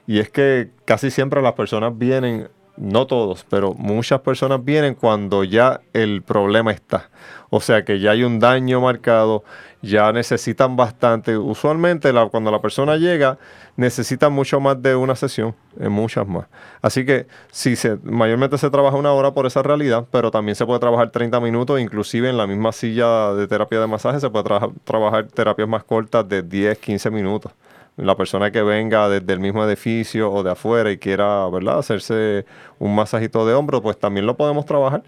y 0.05 0.19
es 0.19 0.29
que 0.29 0.69
casi 0.85 1.11
siempre 1.11 1.41
las 1.41 1.51
personas 1.53 1.97
vienen, 1.97 2.47
no 2.77 3.07
todos, 3.07 3.45
pero 3.49 3.73
muchas 3.73 4.21
personas 4.21 4.63
vienen 4.63 4.95
cuando 4.95 5.43
ya 5.43 5.81
el 5.93 6.21
problema 6.21 6.71
está. 6.71 7.09
O 7.49 7.61
sea 7.61 7.85
que 7.85 7.99
ya 7.99 8.11
hay 8.11 8.23
un 8.23 8.39
daño 8.39 8.81
marcado, 8.81 9.43
ya 9.81 10.11
necesitan 10.11 10.75
bastante. 10.75 11.37
Usualmente 11.37 12.11
cuando 12.29 12.51
la 12.51 12.61
persona 12.61 12.97
llega 12.97 13.37
necesita 13.75 14.29
mucho 14.29 14.59
más 14.59 14.81
de 14.81 14.95
una 14.95 15.15
sesión, 15.15 15.55
eh, 15.79 15.87
muchas 15.87 16.27
más. 16.27 16.47
Así 16.81 17.05
que 17.05 17.27
sí, 17.51 17.75
se, 17.75 17.97
mayormente 18.03 18.57
se 18.57 18.69
trabaja 18.69 18.97
una 18.97 19.13
hora 19.13 19.31
por 19.33 19.45
esa 19.45 19.63
realidad, 19.63 20.05
pero 20.11 20.31
también 20.31 20.55
se 20.55 20.65
puede 20.65 20.79
trabajar 20.79 21.11
30 21.11 21.39
minutos, 21.39 21.79
inclusive 21.79 22.29
en 22.29 22.37
la 22.37 22.47
misma 22.47 22.71
silla 22.71 23.33
de 23.33 23.47
terapia 23.47 23.79
de 23.79 23.87
masaje 23.87 24.19
se 24.19 24.29
puede 24.29 24.45
trabajar 24.83 25.27
terapias 25.27 25.67
más 25.69 25.83
cortas 25.83 26.27
de 26.27 26.41
10, 26.41 26.77
15 26.79 27.11
minutos. 27.11 27.53
La 27.97 28.15
persona 28.15 28.51
que 28.51 28.61
venga 28.61 29.09
desde 29.09 29.33
el 29.33 29.39
mismo 29.39 29.63
edificio 29.63 30.31
o 30.31 30.43
de 30.43 30.51
afuera 30.51 30.91
y 30.91 30.99
quiera, 30.99 31.47
¿verdad?, 31.49 31.79
hacerse 31.79 32.45
un 32.77 32.93
masajito 32.93 33.45
de 33.47 33.55
hombro, 33.55 33.81
pues 33.81 33.97
también 33.97 34.27
lo 34.27 34.37
podemos 34.37 34.65
trabajar. 34.65 35.03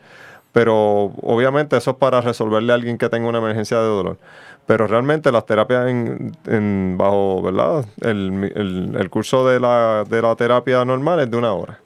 Pero 0.51 1.13
obviamente 1.22 1.77
eso 1.77 1.91
es 1.91 1.98
para 1.98 2.22
resolverle 2.22 2.72
a 2.72 2.75
alguien 2.75 2.98
que 2.98 3.10
tenga 3.10 3.27
una 3.29 3.38
emergencia 3.38 3.77
de 3.77 3.86
dolor. 3.88 4.18
Pero 4.65 4.88
realmente 4.88 5.32
las 5.32 5.46
terapias 5.46 5.88
en, 5.89 6.36
en 6.46 6.96
bajo, 6.98 7.41
¿verdad? 7.41 7.86
El, 8.01 8.51
el- 8.56 8.96
el 9.00 9.10
curso 9.10 9.48
de 9.48 9.60
la, 9.60 10.03
de 10.08 10.22
la 10.22 10.36
terapia 10.36 10.84
normal 10.86 11.20
es 11.20 11.32
de 11.32 11.38
una 11.38 11.53
hora. 11.53 11.79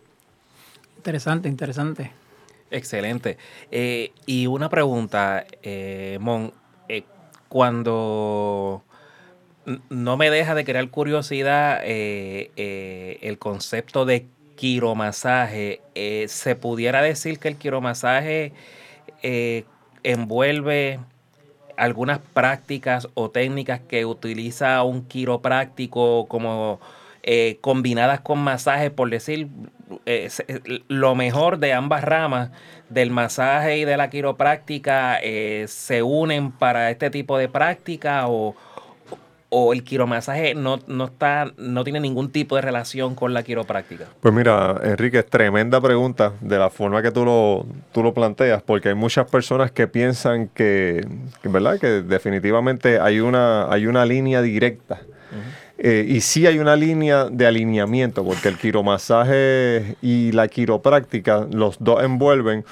Interesante, 0.98 1.50
interesante. 1.50 2.12
Excelente. 2.72 3.38
Eh, 3.72 4.12
y 4.25 4.48
una 4.48 4.70
pregunta, 4.70 5.46
eh, 5.62 6.17
Mon, 6.20 6.51
eh, 6.89 7.03
cuando 7.50 8.82
no 9.89 10.17
me 10.17 10.29
deja 10.29 10.55
de 10.55 10.65
crear 10.65 10.89
curiosidad 10.89 11.82
el 11.86 13.38
concepto 13.39 14.05
de 14.05 14.25
quiromasaje, 14.55 15.81
¿se 16.27 16.55
pudiera 16.55 17.01
decir 17.01 17.39
que 17.39 17.48
el 17.50 17.57
quiromasaje 17.57 18.53
envuelve 20.03 21.00
algunas 21.77 22.19
prácticas 22.19 23.07
o 23.13 23.29
técnicas 23.29 23.81
que 23.81 24.05
utiliza 24.05 24.83
un 24.83 25.05
quiropráctico 25.05 26.27
como 26.27 26.79
eh, 27.24 27.57
combinadas 27.62 28.19
con 28.22 28.39
masajes, 28.39 28.91
por 28.91 29.10
decir 29.10 29.48
eh, 30.05 30.29
lo 30.88 31.15
mejor 31.15 31.57
de 31.57 31.74
ambas 31.74 32.03
ramas 32.03 32.51
del 32.89 33.12
masaje 33.12 33.77
y 33.77 33.86
de 33.86 33.98
la 33.98 34.10
quiropráctica 34.10 35.19
eh, 35.22 35.65
se 35.67 36.03
unen 36.03 36.51
para 36.51 36.91
este 36.91 37.10
tipo 37.10 37.38
de 37.38 37.48
práctica 37.48 38.27
o, 38.27 38.55
o 39.55 39.72
el 39.72 39.83
quiromasaje 39.83 40.55
no, 40.55 40.79
no, 40.88 41.05
está, 41.05 41.51
no 41.57 41.83
tiene 41.83 42.00
ningún 42.00 42.31
tipo 42.31 42.55
de 42.55 42.63
relación 42.63 43.13
con 43.13 43.36
la 43.36 43.43
quiropráctica? 43.43 44.05
Pues 44.19 44.33
mira, 44.33 44.81
Enrique, 44.83 45.19
es 45.19 45.27
tremenda 45.27 45.79
pregunta 45.79 46.33
de 46.41 46.57
la 46.57 46.72
forma 46.72 47.03
que 47.03 47.12
tú 47.12 47.24
lo, 47.24 47.67
tú 47.91 48.01
lo 48.01 48.15
planteas, 48.15 48.63
porque 48.63 48.89
hay 48.89 48.95
muchas 48.95 49.29
personas 49.29 49.72
que 49.72 49.88
piensan 49.88 50.48
que, 50.48 51.05
¿verdad? 51.43 51.79
que 51.79 52.01
definitivamente 52.01 53.00
hay 53.00 53.19
una, 53.19 53.72
hay 53.72 53.86
una 53.86 54.05
línea 54.05 54.41
directa. 54.41 55.01
Eh, 55.77 56.05
y 56.07 56.22
sí 56.22 56.48
hay 56.48 56.60
una 56.60 56.75
línea 56.75 57.25
de 57.25 57.45
alineamiento, 57.45 58.24
porque 58.24 58.48
el 58.48 58.57
quiromasaje 58.57 59.98
y 60.01 60.31
la 60.31 60.48
quiropráctica, 60.48 61.48
los 61.51 61.77
dos 61.79 62.03
envuelven 62.03 62.63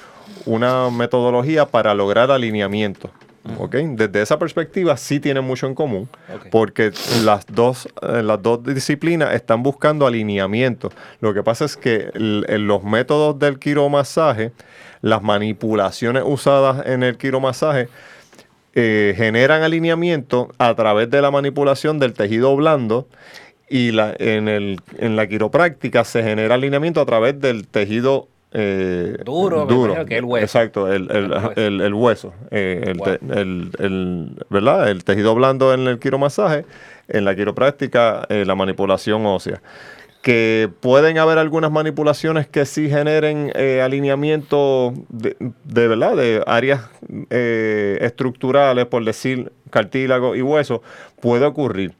una 0.46 0.90
metodología 0.90 1.66
para 1.66 1.94
lograr 1.94 2.30
alineamiento. 2.30 3.10
Desde 3.44 4.22
esa 4.22 4.38
perspectiva 4.38 4.96
sí 4.96 5.18
tienen 5.18 5.42
mucho 5.44 5.66
en 5.66 5.74
común, 5.74 6.08
porque 6.50 6.92
las 7.24 7.44
dos, 7.46 7.88
eh, 8.00 8.22
las 8.22 8.40
dos 8.40 8.62
disciplinas 8.62 9.34
están 9.34 9.64
buscando 9.64 10.06
alineamiento. 10.06 10.90
Lo 11.20 11.34
que 11.34 11.42
pasa 11.42 11.64
es 11.64 11.76
que 11.76 12.10
en 12.14 12.66
los 12.66 12.84
métodos 12.84 13.38
del 13.38 13.58
quiromasaje, 13.58 14.52
las 15.00 15.22
manipulaciones 15.22 16.22
usadas 16.24 16.86
en 16.86 17.02
el 17.02 17.18
quiromasaje, 17.18 17.88
eh, 18.74 19.12
generan 19.16 19.62
alineamiento 19.62 20.48
a 20.58 20.74
través 20.74 21.10
de 21.10 21.20
la 21.20 21.30
manipulación 21.30 21.98
del 21.98 22.14
tejido 22.14 22.54
blando 22.56 23.06
y 23.68 23.90
la, 23.90 24.14
en, 24.18 24.48
el, 24.48 24.80
en 24.98 25.16
la 25.16 25.26
quiropráctica 25.26 26.04
se 26.04 26.22
genera 26.22 26.54
alineamiento 26.54 27.00
a 27.00 27.06
través 27.06 27.38
del 27.40 27.66
tejido 27.66 28.28
eh, 28.52 29.16
duro, 29.24 29.66
duro. 29.66 30.04
Que 30.06 30.18
el 30.18 30.24
hueso. 30.24 30.44
Exacto, 30.44 30.92
el, 30.92 31.04
hueso. 31.94 32.34
el, 32.50 33.70
el, 33.78 34.44
¿verdad? 34.50 34.90
el 34.90 35.04
tejido 35.04 35.34
blando 35.34 35.72
en 35.72 35.86
el 35.86 35.98
quiromasaje, 35.98 36.64
en 37.08 37.24
la 37.24 37.34
quiropráctica 37.34 38.26
eh, 38.28 38.44
la 38.44 38.54
manipulación 38.54 39.24
ósea 39.26 39.60
que 40.22 40.70
pueden 40.80 41.18
haber 41.18 41.38
algunas 41.38 41.72
manipulaciones 41.72 42.46
que 42.46 42.64
sí 42.64 42.88
generen 42.88 43.50
eh, 43.56 43.82
alineamiento 43.82 44.94
de, 45.08 45.34
verdad 45.88 46.16
de 46.16 46.42
áreas 46.46 46.82
eh, 47.30 47.98
estructurales, 48.00 48.86
por 48.86 49.04
decir 49.04 49.52
cartílago 49.70 50.36
y 50.36 50.42
hueso, 50.42 50.80
puede 51.20 51.44
ocurrir. 51.44 51.94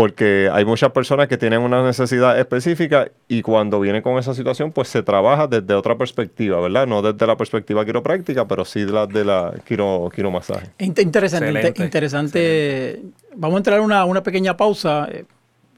Porque 0.00 0.48
hay 0.50 0.64
muchas 0.64 0.92
personas 0.92 1.28
que 1.28 1.36
tienen 1.36 1.60
una 1.60 1.84
necesidad 1.84 2.38
específica 2.38 3.10
y 3.28 3.42
cuando 3.42 3.78
vienen 3.80 4.00
con 4.00 4.18
esa 4.18 4.32
situación, 4.32 4.72
pues 4.72 4.88
se 4.88 5.02
trabaja 5.02 5.46
desde 5.46 5.74
otra 5.74 5.98
perspectiva, 5.98 6.58
¿verdad? 6.58 6.86
No 6.86 7.02
desde 7.02 7.26
la 7.26 7.36
perspectiva 7.36 7.84
quiropráctica, 7.84 8.48
pero 8.48 8.64
sí 8.64 8.80
de 8.84 8.92
la 8.92 9.06
de 9.06 9.26
la 9.26 9.52
quiro, 9.66 10.10
quiromasaje. 10.14 10.70
Interesante, 10.78 11.74
interesante. 11.76 13.02
Vamos 13.36 13.56
a 13.56 13.58
entrar 13.58 13.80
una, 13.82 14.06
una 14.06 14.22
pequeña 14.22 14.56
pausa. 14.56 15.06
Eh, 15.12 15.26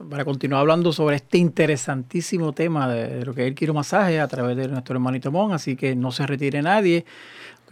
para 0.09 0.25
continuar 0.25 0.61
hablando 0.61 0.93
sobre 0.93 1.17
este 1.17 1.39
interesantísimo 1.39 2.53
tema 2.53 2.89
de, 2.89 3.25
lo 3.25 3.35
que 3.35 3.43
es 3.43 3.49
el 3.49 3.55
quiromasaje 3.55 4.21
a 4.21 4.27
través 4.27 4.57
de 4.57 4.69
nuestro 4.69 4.95
hermanito 4.95 5.31
Mon, 5.31 5.53
así 5.53 5.77
que 5.77 5.95
no 5.95 6.11
se 6.11 6.27
retire 6.27 6.61
nadie, 6.61 7.05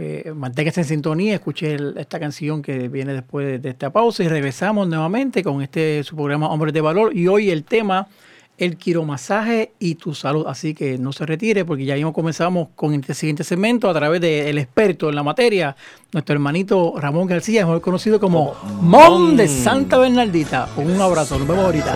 que 0.01 0.33
manténgase 0.35 0.81
en 0.81 0.87
sintonía, 0.87 1.35
escuche 1.35 1.77
esta 1.97 2.19
canción 2.19 2.63
que 2.63 2.89
viene 2.89 3.13
después 3.13 3.61
de, 3.61 3.69
esta 3.69 3.91
pausa 3.91 4.25
y 4.25 4.29
regresamos 4.29 4.89
nuevamente 4.89 5.43
con 5.43 5.61
este 5.61 6.03
su 6.05 6.17
programa 6.17 6.49
Hombres 6.49 6.73
de 6.73 6.81
Valor 6.81 7.15
y 7.15 7.29
hoy 7.29 7.51
el 7.51 7.65
tema 7.65 8.09
el 8.57 8.79
quiromasaje 8.79 9.73
y 9.79 9.97
tu 9.97 10.15
salud. 10.15 10.47
Así 10.47 10.73
que 10.75 10.97
no 10.97 11.13
se 11.13 11.27
retire 11.27 11.67
porque 11.67 11.85
ya 11.85 11.97
mismo 11.97 12.15
comenzamos 12.15 12.69
con 12.75 12.95
este 12.95 13.13
siguiente 13.13 13.45
segmento 13.45 13.91
a 13.91 13.95
través 13.95 14.23
del 14.23 14.57
experto 14.57 15.11
en 15.11 15.17
la 15.17 15.23
materia, 15.23 15.77
nuestro 16.13 16.35
hermanito 16.35 16.95
Ramón 16.97 17.27
García, 17.27 17.67
mejor 17.67 17.83
conocido 17.83 18.19
como 18.19 18.55
Mon 18.81 19.37
de 19.37 19.49
Santa 19.49 19.99
Bernardita. 19.99 20.69
Un 20.77 20.99
abrazo, 20.99 21.39
nos 21.39 21.47
vemos 21.47 21.65
ahorita. 21.65 21.93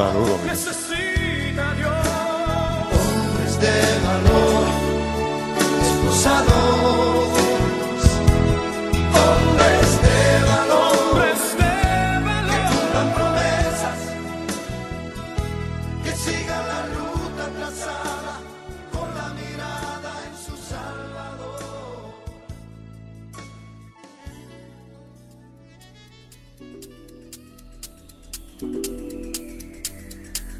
Saludos. 6.10 6.73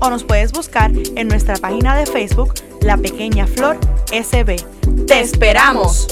o 0.00 0.10
nos 0.10 0.24
puedes 0.24 0.52
buscar 0.52 0.90
en 1.16 1.28
nuestra 1.28 1.56
página 1.56 1.96
de 1.96 2.06
Facebook 2.06 2.54
La 2.80 2.96
Pequeña 2.96 3.46
Flor 3.46 3.78
SB. 4.10 4.56
¡Te 5.06 5.20
esperamos! 5.20 6.08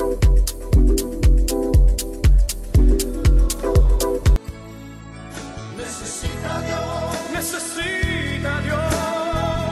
Necesita 5.77 6.61
Dios, 6.67 7.17
necesita 7.33 8.61
Dios, 8.63 8.95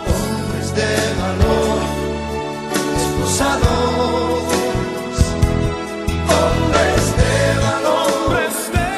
hombres 0.09 0.75
de 0.75 0.91
valor, 1.21 1.81
esposados, 2.97 3.65
hombres 6.31 7.05
de 7.17 7.35
valor, 7.61 8.09
hombres 8.27 8.57
de 8.73 8.89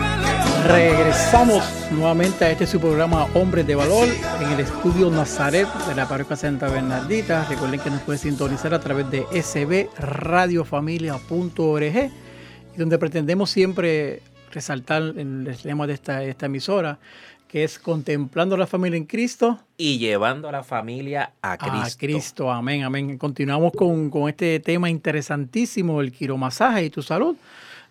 valor. 0.00 1.03
Regresamos 1.34 1.90
nuevamente 1.90 2.44
a 2.44 2.52
este 2.52 2.64
su 2.64 2.78
programa 2.78 3.24
Hombres 3.34 3.66
de 3.66 3.74
Valor 3.74 4.06
en 4.40 4.52
el 4.52 4.60
estudio 4.60 5.10
Nazaret 5.10 5.66
de 5.88 5.96
la 5.96 6.06
parroquia 6.06 6.36
Santa 6.36 6.68
Bernardita. 6.68 7.44
Recuerden 7.48 7.80
que 7.80 7.90
nos 7.90 8.02
pueden 8.02 8.20
sintonizar 8.20 8.72
a 8.72 8.78
través 8.78 9.10
de 9.10 9.26
sbradiofamilia.org 9.42 12.10
donde 12.76 12.98
pretendemos 12.98 13.50
siempre 13.50 14.22
resaltar 14.52 15.02
el 15.02 15.52
lema 15.64 15.88
de 15.88 15.94
esta, 15.94 16.22
esta 16.22 16.46
emisora 16.46 17.00
que 17.48 17.64
es 17.64 17.80
contemplando 17.80 18.56
la 18.56 18.68
familia 18.68 18.96
en 18.96 19.06
Cristo. 19.06 19.58
Y 19.76 19.98
llevando 19.98 20.48
a 20.48 20.52
la 20.52 20.62
familia 20.62 21.32
a 21.42 21.58
Cristo. 21.58 21.78
A 21.78 21.90
Cristo, 21.98 22.52
amén, 22.52 22.84
amén. 22.84 23.18
Continuamos 23.18 23.72
con, 23.72 24.08
con 24.08 24.28
este 24.28 24.60
tema 24.60 24.88
interesantísimo, 24.88 26.00
el 26.00 26.12
quiromasaje 26.12 26.84
y 26.84 26.90
tu 26.90 27.02
salud. 27.02 27.34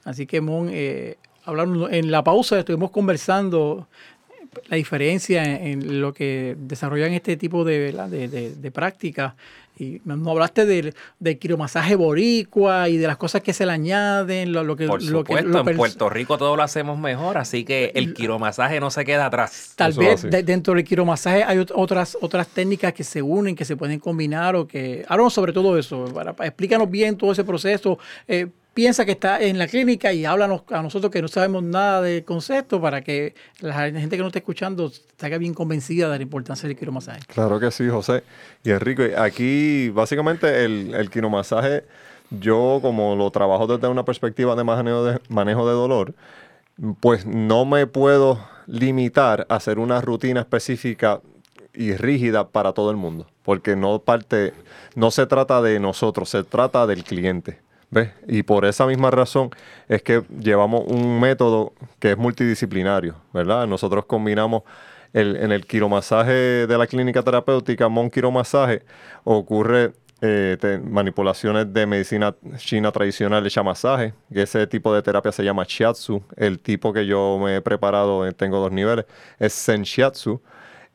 Así 0.06 0.26
que, 0.26 0.40
Mon, 0.40 0.70
eh, 0.72 1.18
hablando 1.46 1.90
en 1.90 2.12
la 2.12 2.24
pausa, 2.24 2.60
estuvimos 2.60 2.92
conversando 2.92 3.88
la 4.68 4.78
diferencia 4.78 5.44
en, 5.44 5.82
en 5.84 6.02
lo 6.02 6.14
que 6.14 6.56
desarrollan 6.60 7.14
este 7.14 7.38
tipo 7.38 7.64
de, 7.64 7.92
de, 7.92 8.28
de, 8.28 8.56
de 8.56 8.72
prácticas. 8.72 9.34
Y 9.80 10.00
no 10.06 10.30
hablaste 10.30 10.68
del, 10.68 10.94
del 11.18 11.40
quiromasaje 11.40 11.96
boricua 11.96 12.90
y 12.90 12.98
de 12.98 13.08
las 13.08 13.18
cosas 13.18 13.42
que 13.42 13.54
se 13.54 13.66
le 13.66 13.72
añaden, 13.72 14.52
lo, 14.54 14.64
lo 14.64 14.76
que... 14.76 14.86
Por 14.86 15.02
lo 15.02 15.24
que- 15.24 15.34
supuesto, 15.34 15.50
lo 15.64 15.68
en 15.72 15.76
Puerto 15.78 16.10
Rico 16.12 16.38
todo 16.38 16.56
lo 16.56 16.62
hacemos 16.62 17.00
mejor, 17.00 17.40
así 17.40 17.64
que 17.66 17.92
el 17.96 18.14
quiromasaje 18.14 18.80
no 18.80 18.92
se 18.92 19.04
queda 19.04 19.26
atrás. 19.26 19.74
Tal 19.76 19.90
Eso 19.90 20.00
vez 20.02 20.22
de- 20.22 20.44
dentro 20.44 20.76
del 20.76 20.84
quiromasaje 20.84 21.44
hay 21.44 21.58
ot- 21.58 21.72
otras, 21.74 22.16
otras 22.22 22.48
técnicas 22.50 22.94
que 22.94 23.04
se 23.04 23.24
unen, 23.24 23.56
que 23.56 23.66
se 23.66 23.76
pueden 23.76 24.00
combinar 24.00 24.56
o 24.56 24.68
que... 24.68 25.04
Háblanos 25.08 25.34
sobre 25.34 25.54
todo 25.54 25.76
eso. 25.80 26.06
Para, 26.14 26.34
para- 26.34 26.50
explícanos 26.50 26.88
bien 26.92 27.18
todo 27.18 27.32
ese 27.32 27.44
proceso. 27.44 27.98
Eh, 28.28 28.46
piensa 28.74 29.06
que 29.06 29.12
está 29.12 29.42
en 29.42 29.58
la 29.58 29.68
clínica 29.68 30.14
y 30.14 30.26
háblanos 30.26 30.64
a 30.70 30.82
nosotros 30.82 31.12
que 31.12 31.22
no 31.22 31.28
sabemos 31.28 31.64
nada 31.64 32.02
del 32.02 32.24
concepto 32.24 32.82
para 32.82 33.02
que 33.02 33.36
la 33.60 33.74
gente 33.74 34.10
que 34.10 34.18
nos 34.18 34.28
está 34.28 34.40
escuchando 34.40 34.88
esté 34.88 35.38
bien 35.38 35.54
convencida 35.54 36.10
de 36.10 36.18
la 36.18 36.24
importancia 36.24 36.68
del 36.68 36.78
quiromasaje. 36.78 37.22
Claro 37.28 37.60
que 37.60 37.72
sí, 37.72 37.88
José. 37.88 38.24
Y 38.64 38.72
Enrico, 38.72 39.04
aquí 39.18 39.90
básicamente 39.90 40.66
el, 40.66 40.94
el 40.94 41.10
quiromasaje, 41.10 41.86
yo 42.30 42.80
como 42.82 43.16
lo 43.16 43.30
trabajo 43.32 43.68
desde 43.68 43.88
una 43.88 44.04
perspectiva 44.04 44.56
de 44.56 44.64
manejo 44.64 45.06
de, 45.06 45.20
manejo 45.30 45.68
de 45.68 45.74
dolor, 45.74 46.14
pues 47.00 47.26
no 47.26 47.66
me 47.66 47.88
puedo 47.88 48.40
limitar 48.66 49.46
a 49.50 49.56
hacer 49.56 49.80
una 49.80 50.02
rutina 50.02 50.42
específica 50.42 51.22
y 51.74 51.96
rígida 51.96 52.50
para 52.50 52.74
todo 52.74 52.92
el 52.92 52.98
mundo, 52.98 53.28
porque 53.44 53.76
no 53.76 54.00
parte, 54.00 54.54
no 54.96 55.12
se 55.12 55.26
trata 55.26 55.62
de 55.62 55.80
nosotros, 55.80 56.30
se 56.30 56.44
trata 56.44 56.86
del 56.88 57.04
cliente. 57.04 57.63
Y 58.28 58.44
por 58.44 58.66
esa 58.66 58.86
misma 58.86 59.12
razón 59.12 59.50
es 59.88 60.02
que 60.02 60.24
llevamos 60.40 60.84
un 60.88 61.20
método 61.20 61.74
que 62.00 62.12
es 62.12 62.18
multidisciplinario, 62.18 63.16
¿verdad? 63.34 63.68
Nosotros 63.68 64.06
combinamos 64.06 64.64
el- 65.14 65.36
en 65.36 65.52
el 65.52 65.66
quiromasaje 65.66 66.66
de 66.68 66.78
la 66.78 66.88
clínica 66.88 67.22
terapéutica, 67.22 67.88
Mon 67.90 68.10
Quiromasaje, 68.10 68.84
ocurre 69.24 69.94
eh, 70.26 70.80
manipulaciones 70.90 71.74
de 71.74 71.86
medicina 71.86 72.34
china 72.56 72.94
tradicional 72.94 73.46
hecha 73.46 73.62
masaje, 73.62 74.14
que 74.32 74.44
ese 74.44 74.66
tipo 74.68 74.96
de 74.96 75.02
terapia 75.02 75.34
se 75.34 75.44
llama 75.44 75.66
shiatsu. 75.68 76.24
El 76.38 76.60
tipo 76.60 76.94
que 76.94 77.06
yo 77.06 77.38
me 77.44 77.58
he 77.58 77.62
preparado, 77.62 78.26
eh, 78.26 78.32
tengo 78.32 78.60
dos 78.60 78.72
niveles, 78.72 79.06
es 79.38 79.54
Zen 79.54 79.84
Shiatsu. 79.84 80.42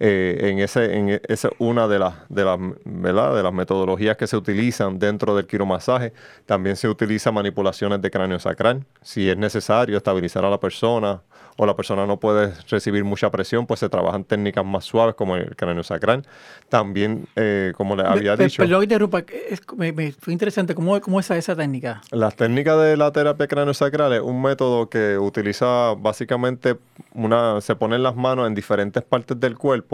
Eh, 0.01 0.51
en 0.51 0.59
ese, 0.61 0.97
en 0.97 1.09
esa 1.29 1.49
es 1.49 1.55
una 1.59 1.89
de 1.89 1.99
las, 1.99 2.15
de 2.29 2.45
las, 2.45 2.59
¿verdad? 2.85 3.35
de 3.35 3.43
las 3.43 3.53
metodologías 3.53 4.17
que 4.17 4.27
se 4.29 4.37
utilizan 4.37 4.99
dentro 4.99 5.35
del 5.35 5.47
quiromasaje. 5.47 6.13
También 6.47 6.77
se 6.77 6.89
utiliza 6.89 7.33
manipulaciones 7.33 8.01
de 8.01 8.11
cráneo 8.11 8.39
sacral. 8.39 8.85
Si 9.03 9.29
es 9.29 9.37
necesario 9.37 9.97
estabilizar 9.97 10.45
a 10.45 10.51
la 10.51 10.61
persona 10.61 11.23
o 11.61 11.67
la 11.67 11.75
persona 11.75 12.07
no 12.07 12.21
puede 12.21 12.53
recibir 12.71 13.03
mucha 13.03 13.29
presión, 13.33 13.67
pues 13.67 13.81
se 13.81 13.89
trabajan 13.89 14.23
técnicas 14.23 14.65
más 14.65 14.85
suaves 14.85 15.17
como 15.17 15.35
el 15.35 15.57
cráneo 15.57 15.83
sacral. 15.83 16.25
También, 16.69 17.27
eh, 17.35 17.73
como 17.77 17.97
les 17.97 18.07
había 18.07 18.37
Pe- 18.37 18.45
dicho, 18.45 18.63
Perdón 18.63 18.85
interrumpa, 18.85 19.25
es- 19.51 19.61
me, 19.77 19.91
me- 19.93 20.13
fue 20.13 20.33
interesante. 20.33 20.77
¿Cómo, 20.77 21.01
cómo 21.01 21.19
es 21.19 21.29
esa, 21.33 21.57
técnica? 21.57 22.01
las 22.13 22.37
técnicas 22.37 22.81
de 22.81 22.97
la 22.97 23.11
terapia 23.11 23.49
craniosacral 23.49 24.13
es 24.13 24.21
un 24.21 24.41
método 24.41 24.89
que 24.89 25.19
utiliza 25.19 25.95
básicamente 25.99 26.77
una, 27.15 27.61
se 27.61 27.75
ponen 27.75 28.05
las 28.05 28.15
manos 28.15 28.47
en 28.47 28.55
diferentes 28.55 29.03
partes 29.03 29.41
del 29.41 29.57
cuerpo 29.59 29.88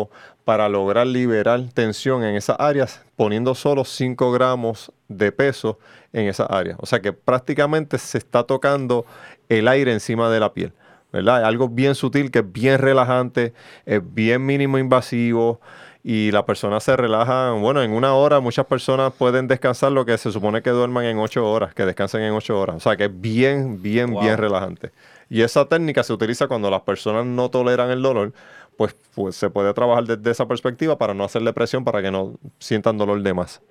para 0.45 0.69
lograr 0.69 1.07
liberar 1.07 1.61
tensión 1.73 2.23
en 2.25 2.35
esas 2.37 2.57
áreas, 2.59 3.03
poniendo 3.17 3.55
solo 3.55 3.85
5 3.85 4.33
gramos 4.33 4.93
de 5.09 5.33
peso 5.33 5.79
en 6.13 6.27
esas 6.29 6.51
áreas. 6.51 6.77
O 6.81 6.87
sea 6.87 7.01
que 7.01 7.13
prácticamente 7.13 7.99
se 7.99 8.19
está 8.19 8.45
tocando 8.45 9.05
el 9.49 9.69
aire 9.69 9.93
encima 9.93 10.31
de 10.31 10.41
la 10.41 10.53
piel. 10.53 10.73
¿verdad? 11.13 11.45
Algo 11.45 11.69
bien 11.69 11.95
sutil, 11.95 12.33
que 12.33 12.41
es 12.41 12.53
bien 12.53 12.79
relajante, 12.81 13.53
es 13.87 14.03
bien 14.15 14.45
mínimo 14.45 14.79
invasivo 14.79 15.61
y 16.03 16.33
la 16.33 16.45
persona 16.45 16.81
se 16.81 16.97
relaja, 16.97 17.53
bueno, 17.53 17.83
en 17.83 17.93
una 17.93 18.15
hora 18.15 18.41
muchas 18.41 18.67
personas 18.67 19.13
pueden 19.13 19.47
descansar 19.47 19.93
lo 19.93 20.05
que 20.05 20.19
se 20.19 20.33
supone 20.33 20.61
que 20.61 20.71
duerman 20.71 21.05
en 21.05 21.19
ocho 21.19 21.49
horas, 21.49 21.73
que 21.73 21.87
descansen 21.87 22.23
en 22.23 22.33
ocho 22.33 22.61
horas. 22.61 22.77
O 22.77 22.81
sea 22.81 22.97
que 22.97 23.05
es 23.05 23.21
bien, 23.21 23.81
bien, 23.81 24.11
Wow. 24.11 24.23
bien 24.23 24.37
relajante. 24.37 24.91
Y 25.31 25.43
esa 25.43 25.65
técnica 25.67 26.03
se 26.03 26.13
utiliza 26.13 26.49
cuando 26.49 26.69
las 26.69 26.83
personas 26.83 27.25
no 27.25 27.49
toleran 27.49 27.91
el 27.91 28.03
dolor, 28.03 28.33
pues, 28.77 28.97
pues 29.15 29.37
se 29.37 29.51
puede 29.51 29.73
trabajar 29.75 30.05
desde 30.05 30.31
esa 30.31 30.47
perspectiva 30.47 30.99
para 30.99 31.15
no 31.15 31.25
hacerle 31.25 31.53
presión, 31.53 31.85
para 31.85 32.03
que 32.03 32.11
no 32.11 32.35
sientan 32.59 32.99
dolor 32.99 33.23
de 33.23 33.35
más. 33.35 33.63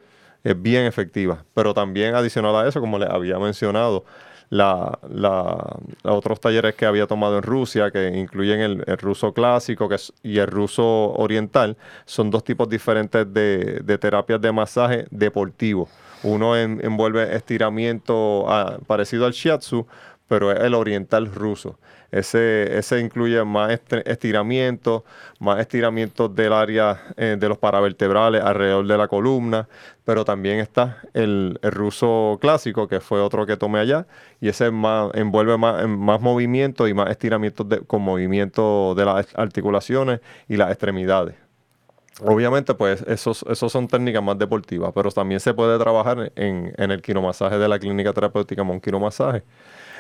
Es 0.44 0.62
bien 0.62 0.86
efectiva. 0.86 1.46
Pero 1.54 1.74
también 1.74 2.16
adicional 2.16 2.56
a 2.56 2.68
eso, 2.68 2.80
como 2.82 3.00
les 3.00 3.10
había 3.10 3.40
mencionado, 3.40 4.04
la, 4.50 5.00
otros 6.04 6.40
talleres 6.40 6.76
que 6.76 6.86
había 6.86 7.08
tomado 7.08 7.38
en 7.38 7.44
Rusia, 7.44 7.92
que 7.92 8.10
incluyen 8.10 8.60
el, 8.60 8.98
ruso 8.98 9.34
clásico 9.34 9.90
y 10.22 10.38
el 10.38 10.48
ruso 10.48 11.12
oriental, 11.14 11.78
son 12.06 12.30
dos 12.30 12.44
tipos 12.44 12.70
diferentes 12.70 13.32
de, 13.34 13.80
de 13.84 13.98
terapias 13.98 14.40
de 14.42 14.52
masaje 14.52 15.06
deportivo. 15.12 15.90
Uno 16.22 16.56
en- 16.58 16.80
envuelve 16.84 17.36
estiramiento 17.36 18.46
ah, 18.48 18.78
parecido 18.86 19.26
al 19.26 19.34
shiatsu, 19.34 19.88
pero 20.28 20.52
es 20.52 20.60
el 20.62 20.74
oriental 20.74 21.34
ruso. 21.34 21.78
Ese, 22.14 22.78
ese 22.78 23.00
incluye 23.00 23.44
más 23.44 23.72
estiramientos, 24.06 25.02
más 25.40 25.60
estiramientos 25.60 26.34
del 26.36 26.54
área 26.54 27.02
eh, 27.18 27.38
de 27.40 27.50
los 27.50 27.58
paravertebrales 27.58 28.44
alrededor 28.44 28.86
de 28.86 28.98
la 29.00 29.08
columna, 29.08 29.68
pero 30.06 30.24
también 30.24 30.60
está 30.60 31.00
el, 31.16 31.60
el 31.64 31.72
ruso 31.72 32.38
clásico, 32.40 32.88
que 32.88 33.00
fue 33.00 33.20
otro 33.20 33.48
que 33.48 33.58
tomé 33.58 33.80
allá, 33.80 34.06
y 34.40 34.50
ese 34.50 34.70
más, 34.70 35.10
envuelve 35.16 35.58
más, 35.58 35.88
más 35.88 36.22
movimiento 36.22 36.88
y 36.88 36.94
más 36.94 37.10
estiramientos 37.10 37.68
de- 37.68 37.80
con 37.80 38.04
movimiento 38.04 38.94
de 38.96 39.06
las 39.06 39.28
articulaciones 39.36 40.20
y 40.48 40.56
las 40.58 40.70
extremidades. 40.70 41.34
Obviamente, 42.22 42.76
pues 42.76 43.02
esos, 43.08 43.44
esos 43.50 43.72
son 43.72 43.88
técnicas 43.88 44.22
más 44.22 44.38
deportivas, 44.38 44.92
pero 44.94 45.12
también 45.12 45.40
se 45.40 45.52
puede 45.56 45.80
trabajar 45.80 46.32
en, 46.36 46.72
en 46.78 46.92
el 46.92 47.02
quiromasaje 47.02 47.58
de 47.58 47.68
la 47.68 47.80
clínica 47.80 48.14
terapéutica 48.14 48.64
Mon 48.64 48.80
Quiromasaje. 48.80 49.42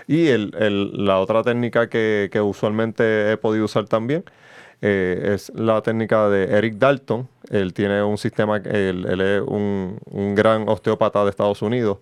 Y 0.08 0.28
el, 0.28 0.54
el- 0.60 1.06
la 1.06 1.20
otra 1.20 1.44
técnica 1.44 1.90
que, 1.90 2.30
que 2.32 2.42
usualmente 2.42 3.32
he 3.32 3.38
podido 3.38 3.66
usar 3.66 3.86
también 3.86 4.24
eh, 4.82 5.32
es 5.36 5.52
la 5.56 5.82
técnica 5.82 6.30
de 6.30 6.44
Eric 6.58 6.76
Dalton. 6.76 7.28
Él 7.50 7.74
tiene 7.74 8.04
un 8.04 8.18
sistema, 8.18 8.58
él, 8.58 9.06
él 9.10 9.22
es 9.22 9.42
un, 9.42 9.98
un 10.06 10.36
gran 10.36 10.68
osteópata 10.68 11.24
de 11.24 11.30
Estados 11.30 11.62
Unidos. 11.62 12.00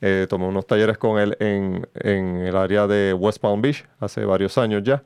Eh, 0.00 0.26
tomé 0.28 0.46
unos 0.46 0.66
talleres 0.66 0.98
con 0.98 1.18
él 1.20 1.36
en, 1.40 1.86
en 1.94 2.38
el 2.38 2.56
área 2.56 2.86
de 2.86 3.14
West 3.14 3.38
Palm 3.38 3.62
Beach 3.62 3.84
hace 4.00 4.24
varios 4.24 4.58
años 4.58 4.82
ya. 4.82 5.02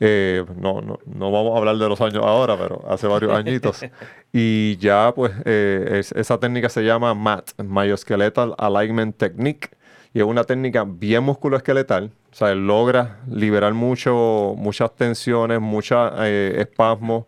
Eh, 0.00 0.44
no, 0.56 0.80
no, 0.80 0.98
no 1.06 1.30
vamos 1.32 1.54
a 1.54 1.58
hablar 1.58 1.76
de 1.76 1.88
los 1.88 2.00
años 2.00 2.22
ahora, 2.24 2.56
pero 2.56 2.84
hace 2.88 3.06
varios 3.06 3.32
añitos. 3.32 3.76
Y 4.32 4.76
ya, 4.76 5.12
pues, 5.14 5.32
eh, 5.44 5.96
es- 6.00 6.12
esa 6.12 6.38
técnica 6.38 6.68
se 6.68 6.82
llama 6.82 7.14
MAT, 7.14 7.50
Myoskeletal 7.62 8.54
Alignment 8.58 9.16
Technique. 9.16 9.70
Y 10.14 10.20
es 10.20 10.24
una 10.24 10.44
técnica 10.44 10.84
bien 10.86 11.22
musculoesqueletal. 11.24 12.10
O 12.32 12.34
sea, 12.34 12.52
él 12.52 12.66
logra 12.66 13.18
liberar 13.30 13.74
mucho, 13.74 14.54
muchas 14.56 14.94
tensiones, 14.96 15.60
muchos 15.60 16.12
espasmos 16.20 17.24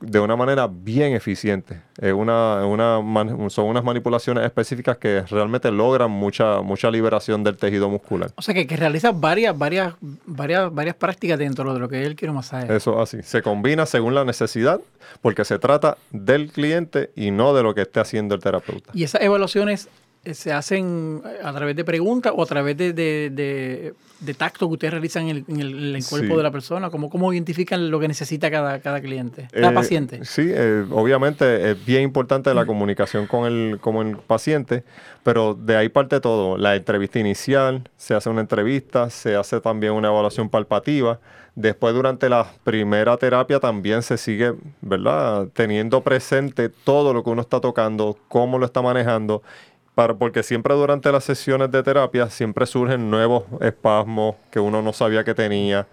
de 0.00 0.18
una 0.18 0.34
manera 0.34 0.68
bien 0.68 1.12
eficiente. 1.12 1.80
Es 2.00 2.12
una, 2.12 2.66
una 2.66 3.00
man- 3.00 3.48
son 3.50 3.66
unas 3.66 3.84
manipulaciones 3.84 4.44
específicas 4.44 4.96
que 4.96 5.22
realmente 5.30 5.70
logran 5.70 6.10
mucha, 6.10 6.60
mucha 6.60 6.90
liberación 6.90 7.44
del 7.44 7.56
tejido 7.56 7.88
muscular. 7.88 8.32
O 8.34 8.42
sea, 8.42 8.52
que, 8.52 8.66
que 8.66 8.76
realiza 8.76 9.12
varias, 9.12 9.56
varias, 9.56 9.94
varias, 10.00 10.74
varias 10.74 10.96
prácticas 10.96 11.38
dentro 11.38 11.72
de 11.72 11.78
lo 11.78 11.88
que 11.88 12.00
es 12.00 12.06
el 12.08 12.16
quiromasaje. 12.16 12.74
Eso 12.74 13.00
así. 13.00 13.22
Se 13.22 13.42
combina 13.42 13.86
según 13.86 14.16
la 14.16 14.24
necesidad, 14.24 14.80
porque 15.20 15.44
se 15.44 15.60
trata 15.60 15.96
del 16.10 16.50
cliente 16.50 17.12
y 17.14 17.30
no 17.30 17.54
de 17.54 17.62
lo 17.62 17.72
que 17.72 17.82
esté 17.82 18.00
haciendo 18.00 18.34
el 18.34 18.40
terapeuta. 18.40 18.90
Y 18.94 19.04
esas 19.04 19.22
evaluaciones 19.22 19.86
eh, 19.86 19.88
se 20.24 20.52
hacen 20.52 21.20
a 21.42 21.52
través 21.52 21.74
de 21.74 21.84
preguntas 21.84 22.32
o 22.36 22.42
a 22.42 22.46
través 22.46 22.76
de, 22.76 22.92
de, 22.92 23.30
de- 23.30 23.94
de 24.20 24.34
tacto 24.34 24.68
que 24.68 24.74
ustedes 24.74 24.92
realizan 24.92 25.24
en 25.28 25.36
el, 25.38 25.44
en 25.48 25.60
el- 25.96 26.04
cuerpo 26.08 26.28
Sí. 26.34 26.36
de 26.36 26.42
la 26.44 26.52
persona. 26.52 26.90
¿Cómo, 26.90 27.10
¿Cómo 27.10 27.32
identifican 27.32 27.90
lo 27.90 27.98
que 27.98 28.06
necesita 28.06 28.52
cada, 28.52 28.78
cada 28.78 29.00
cliente, 29.00 29.48
cada 29.52 29.72
Eh, 29.72 29.74
paciente? 29.74 30.24
Sí, 30.24 30.42
eh, 30.48 30.84
obviamente 30.92 31.72
es 31.72 31.84
bien 31.84 32.02
importante 32.04 32.54
la 32.54 32.64
comunicación 32.64 33.26
con 33.26 33.46
el, 33.46 33.80
con 33.80 33.96
el 34.06 34.16
paciente, 34.18 34.84
pero 35.24 35.54
de 35.54 35.74
ahí 35.76 35.88
parte 35.88 36.20
todo. 36.20 36.56
La 36.56 36.76
entrevista 36.76 37.18
inicial, 37.18 37.88
se 37.96 38.14
hace 38.14 38.30
una 38.30 38.42
entrevista, 38.42 39.10
se 39.10 39.34
hace 39.34 39.60
también 39.60 39.92
una 39.94 40.06
evaluación 40.08 40.48
palpativa. 40.48 41.18
Después, 41.56 41.92
durante 41.92 42.28
la 42.30 42.46
primera 42.64 43.16
terapia, 43.16 43.58
también 43.60 44.02
se 44.02 44.16
sigue, 44.16 44.54
¿verdad? 44.80 45.48
Teniendo 45.52 46.00
presente 46.00 46.68
todo 46.70 47.12
lo 47.12 47.22
que 47.24 47.30
uno 47.30 47.42
está 47.42 47.60
tocando, 47.60 48.16
cómo 48.28 48.58
lo 48.58 48.64
está 48.66 48.80
manejando 48.82 49.42
para, 49.94 50.14
porque 50.14 50.42
siempre 50.42 50.74
durante 50.74 51.12
las 51.12 51.24
sesiones 51.24 51.70
de 51.70 51.82
terapia 51.82 52.30
siempre 52.30 52.66
surgen 52.66 53.10
nuevos 53.10 53.44
espasmos 53.60 54.36
que 54.50 54.60
uno 54.60 54.82
no 54.82 54.92
sabía 54.92 55.24
que 55.24 55.34
tenía. 55.34 55.86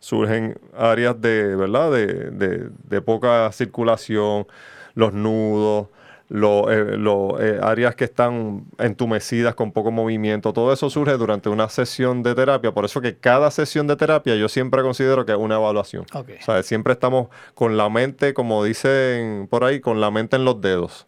Surgen 0.00 0.58
áreas 0.76 1.20
de, 1.20 1.54
¿verdad? 1.56 1.92
De, 1.92 2.06
de- 2.30 2.70
de 2.88 3.00
poca 3.02 3.50
circulación, 3.52 4.46
los 4.94 5.12
nudos, 5.12 5.88
los 6.28 6.70
eh, 6.70 6.96
eh, 7.40 7.60
áreas 7.62 7.94
que 7.94 8.04
están 8.04 8.64
entumecidas 8.78 9.54
con 9.54 9.70
poco 9.70 9.90
movimiento, 9.92 10.52
todo 10.54 10.72
eso 10.72 10.88
surge 10.90 11.12
durante 11.18 11.50
una 11.50 11.68
sesión 11.68 12.22
de 12.22 12.34
terapia. 12.34 12.72
Por 12.72 12.84
eso 12.86 13.00
que 13.00 13.16
cada 13.18 13.50
sesión 13.50 13.86
de 13.86 13.96
terapia 13.96 14.34
yo 14.34 14.48
siempre 14.48 14.82
considero 14.82 15.24
que 15.26 15.32
es 15.32 15.38
una 15.38 15.56
evaluación. 15.56 16.06
O 16.40 16.42
sea, 16.44 16.62
siempre 16.62 16.94
estamos 16.94 17.28
con 17.54 17.76
la 17.76 17.88
mente, 17.90 18.34
como 18.34 18.64
dicen 18.64 19.46
por 19.50 19.62
ahí, 19.62 19.80
con 19.80 20.00
la 20.00 20.10
mente 20.10 20.36
en 20.36 20.44
los 20.46 20.60
dedos, 20.60 21.06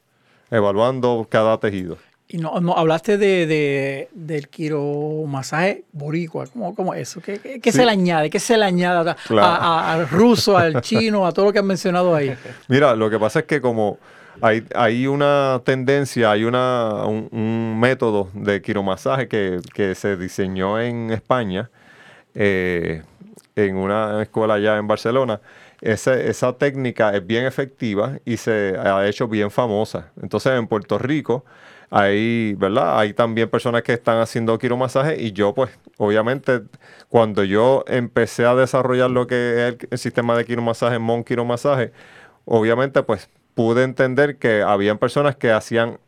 evaluando 0.50 1.26
cada 1.28 1.58
tejido. 1.58 1.96
Y 2.26 2.38
no, 2.38 2.58
no 2.60 2.74
hablaste 2.76 3.18
de, 3.18 3.46
de- 3.46 4.08
del 4.12 4.48
quiromasaje 4.48 5.84
boricua, 5.92 6.46
¿cómo, 6.46 6.74
cómo 6.74 6.94
eso? 6.94 7.20
¿Qué, 7.20 7.38
qué- 7.38 7.60
qué 7.60 7.70
Sí. 7.70 7.78
se 7.78 7.84
le 7.84 7.90
añade? 7.90 8.30
¿Qué 8.30 8.40
se 8.40 8.56
le 8.56 8.64
añade 8.64 9.10
a- 9.10 9.14
Claro. 9.14 9.46
a- 9.46 9.56
a- 9.56 9.92
al 9.92 10.08
ruso, 10.08 10.56
al 10.56 10.80
chino, 10.80 11.26
a 11.26 11.32
todo 11.32 11.46
lo 11.46 11.52
que 11.52 11.58
han 11.58 11.66
mencionado 11.66 12.14
ahí? 12.14 12.34
Mira, 12.68 12.94
lo 12.96 13.10
que 13.10 13.18
pasa 13.18 13.40
es 13.40 13.44
que 13.44 13.60
como 13.60 13.98
hay, 14.40 14.64
hay 14.74 15.06
una 15.06 15.60
tendencia, 15.64 16.30
hay 16.30 16.44
una, 16.44 17.04
un, 17.04 17.28
un 17.30 17.78
método 17.78 18.30
de 18.32 18.60
quiromasaje 18.62 19.28
que, 19.28 19.60
que 19.74 19.94
se 19.94 20.16
diseñó 20.16 20.80
en 20.80 21.10
España, 21.10 21.70
eh, 22.34 23.02
en 23.54 23.76
una 23.76 24.22
escuela 24.22 24.54
allá 24.54 24.78
en 24.78 24.88
Barcelona. 24.88 25.40
Ese- 25.80 26.30
esa 26.30 26.54
técnica 26.54 27.14
es 27.14 27.24
bien 27.26 27.44
efectiva 27.44 28.18
y 28.24 28.38
se 28.38 28.74
ha 28.82 29.06
hecho 29.06 29.28
bien 29.28 29.50
famosa. 29.50 30.10
Entonces 30.20 30.52
en 30.58 30.66
Puerto 30.66 30.98
Rico 30.98 31.44
hay, 31.96 32.54
¿verdad? 32.54 32.98
Hay 32.98 33.12
también 33.12 33.48
personas 33.48 33.82
que 33.82 33.92
están 33.92 34.18
haciendo 34.18 34.58
quiromasaje 34.58 35.22
y 35.22 35.30
yo 35.30 35.54
pues 35.54 35.70
obviamente 35.96 36.62
cuando 37.08 37.44
yo 37.44 37.84
empecé 37.86 38.44
a 38.46 38.56
desarrollar 38.56 39.10
lo 39.10 39.28
que 39.28 39.34
es 39.52 39.74
el, 39.74 39.88
el 39.92 39.98
sistema 39.98 40.36
de 40.36 40.44
quiromasaje, 40.44 40.98
Mon 40.98 41.22
Quiromasaje, 41.22 41.92
obviamente 42.46 43.04
pues 43.04 43.30
pude 43.54 43.84
entender 43.84 44.38
que 44.38 44.62
habían 44.62 44.98
personas 44.98 45.36
que 45.36 45.52
hacían 45.52 46.00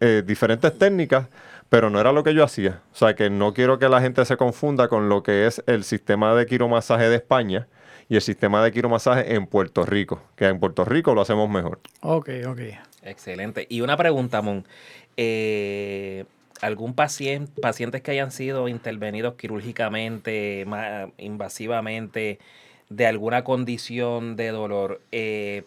eh, 0.00 0.24
diferentes 0.26 0.76
técnicas, 0.76 1.28
pero 1.68 1.88
no 1.88 2.00
era 2.00 2.10
lo 2.12 2.24
que 2.24 2.34
yo 2.34 2.42
hacía. 2.42 2.82
O 2.92 2.96
sea 2.96 3.14
que 3.14 3.30
no 3.30 3.54
quiero 3.54 3.78
que 3.78 3.88
la 3.88 4.00
gente 4.00 4.24
se 4.24 4.36
confunda 4.36 4.88
con 4.88 5.08
lo 5.08 5.22
que 5.22 5.46
es 5.46 5.62
el 5.68 5.84
sistema 5.84 6.34
de 6.34 6.46
quiromasaje 6.46 7.08
de 7.08 7.14
España 7.14 7.68
y 8.08 8.16
el 8.16 8.22
sistema 8.22 8.64
de 8.64 8.72
quiromasaje 8.72 9.36
en 9.36 9.46
Puerto 9.46 9.86
Rico, 9.86 10.20
que 10.34 10.46
en 10.46 10.58
Puerto 10.58 10.84
Rico 10.84 11.14
lo 11.14 11.20
hacemos 11.20 11.48
mejor. 11.48 11.78
Ok, 12.00 12.28
ok. 12.48 12.60
Excelente. 13.02 13.66
Y 13.68 13.80
una 13.80 13.96
pregunta, 13.96 14.42
Mon. 14.42 14.64
Eh, 15.20 16.24
¿Algún 16.60 16.94
paciente, 16.94 17.60
pacientes 17.60 18.02
que 18.02 18.12
hayan 18.12 18.30
sido 18.30 18.68
intervenidos 18.68 19.34
quirúrgicamente, 19.34 20.64
ma- 20.66 21.08
invasivamente, 21.18 22.38
de 22.88 23.06
alguna 23.06 23.42
condición 23.44 24.36
de 24.36 24.48
dolor, 24.50 25.00
eh, 25.12 25.64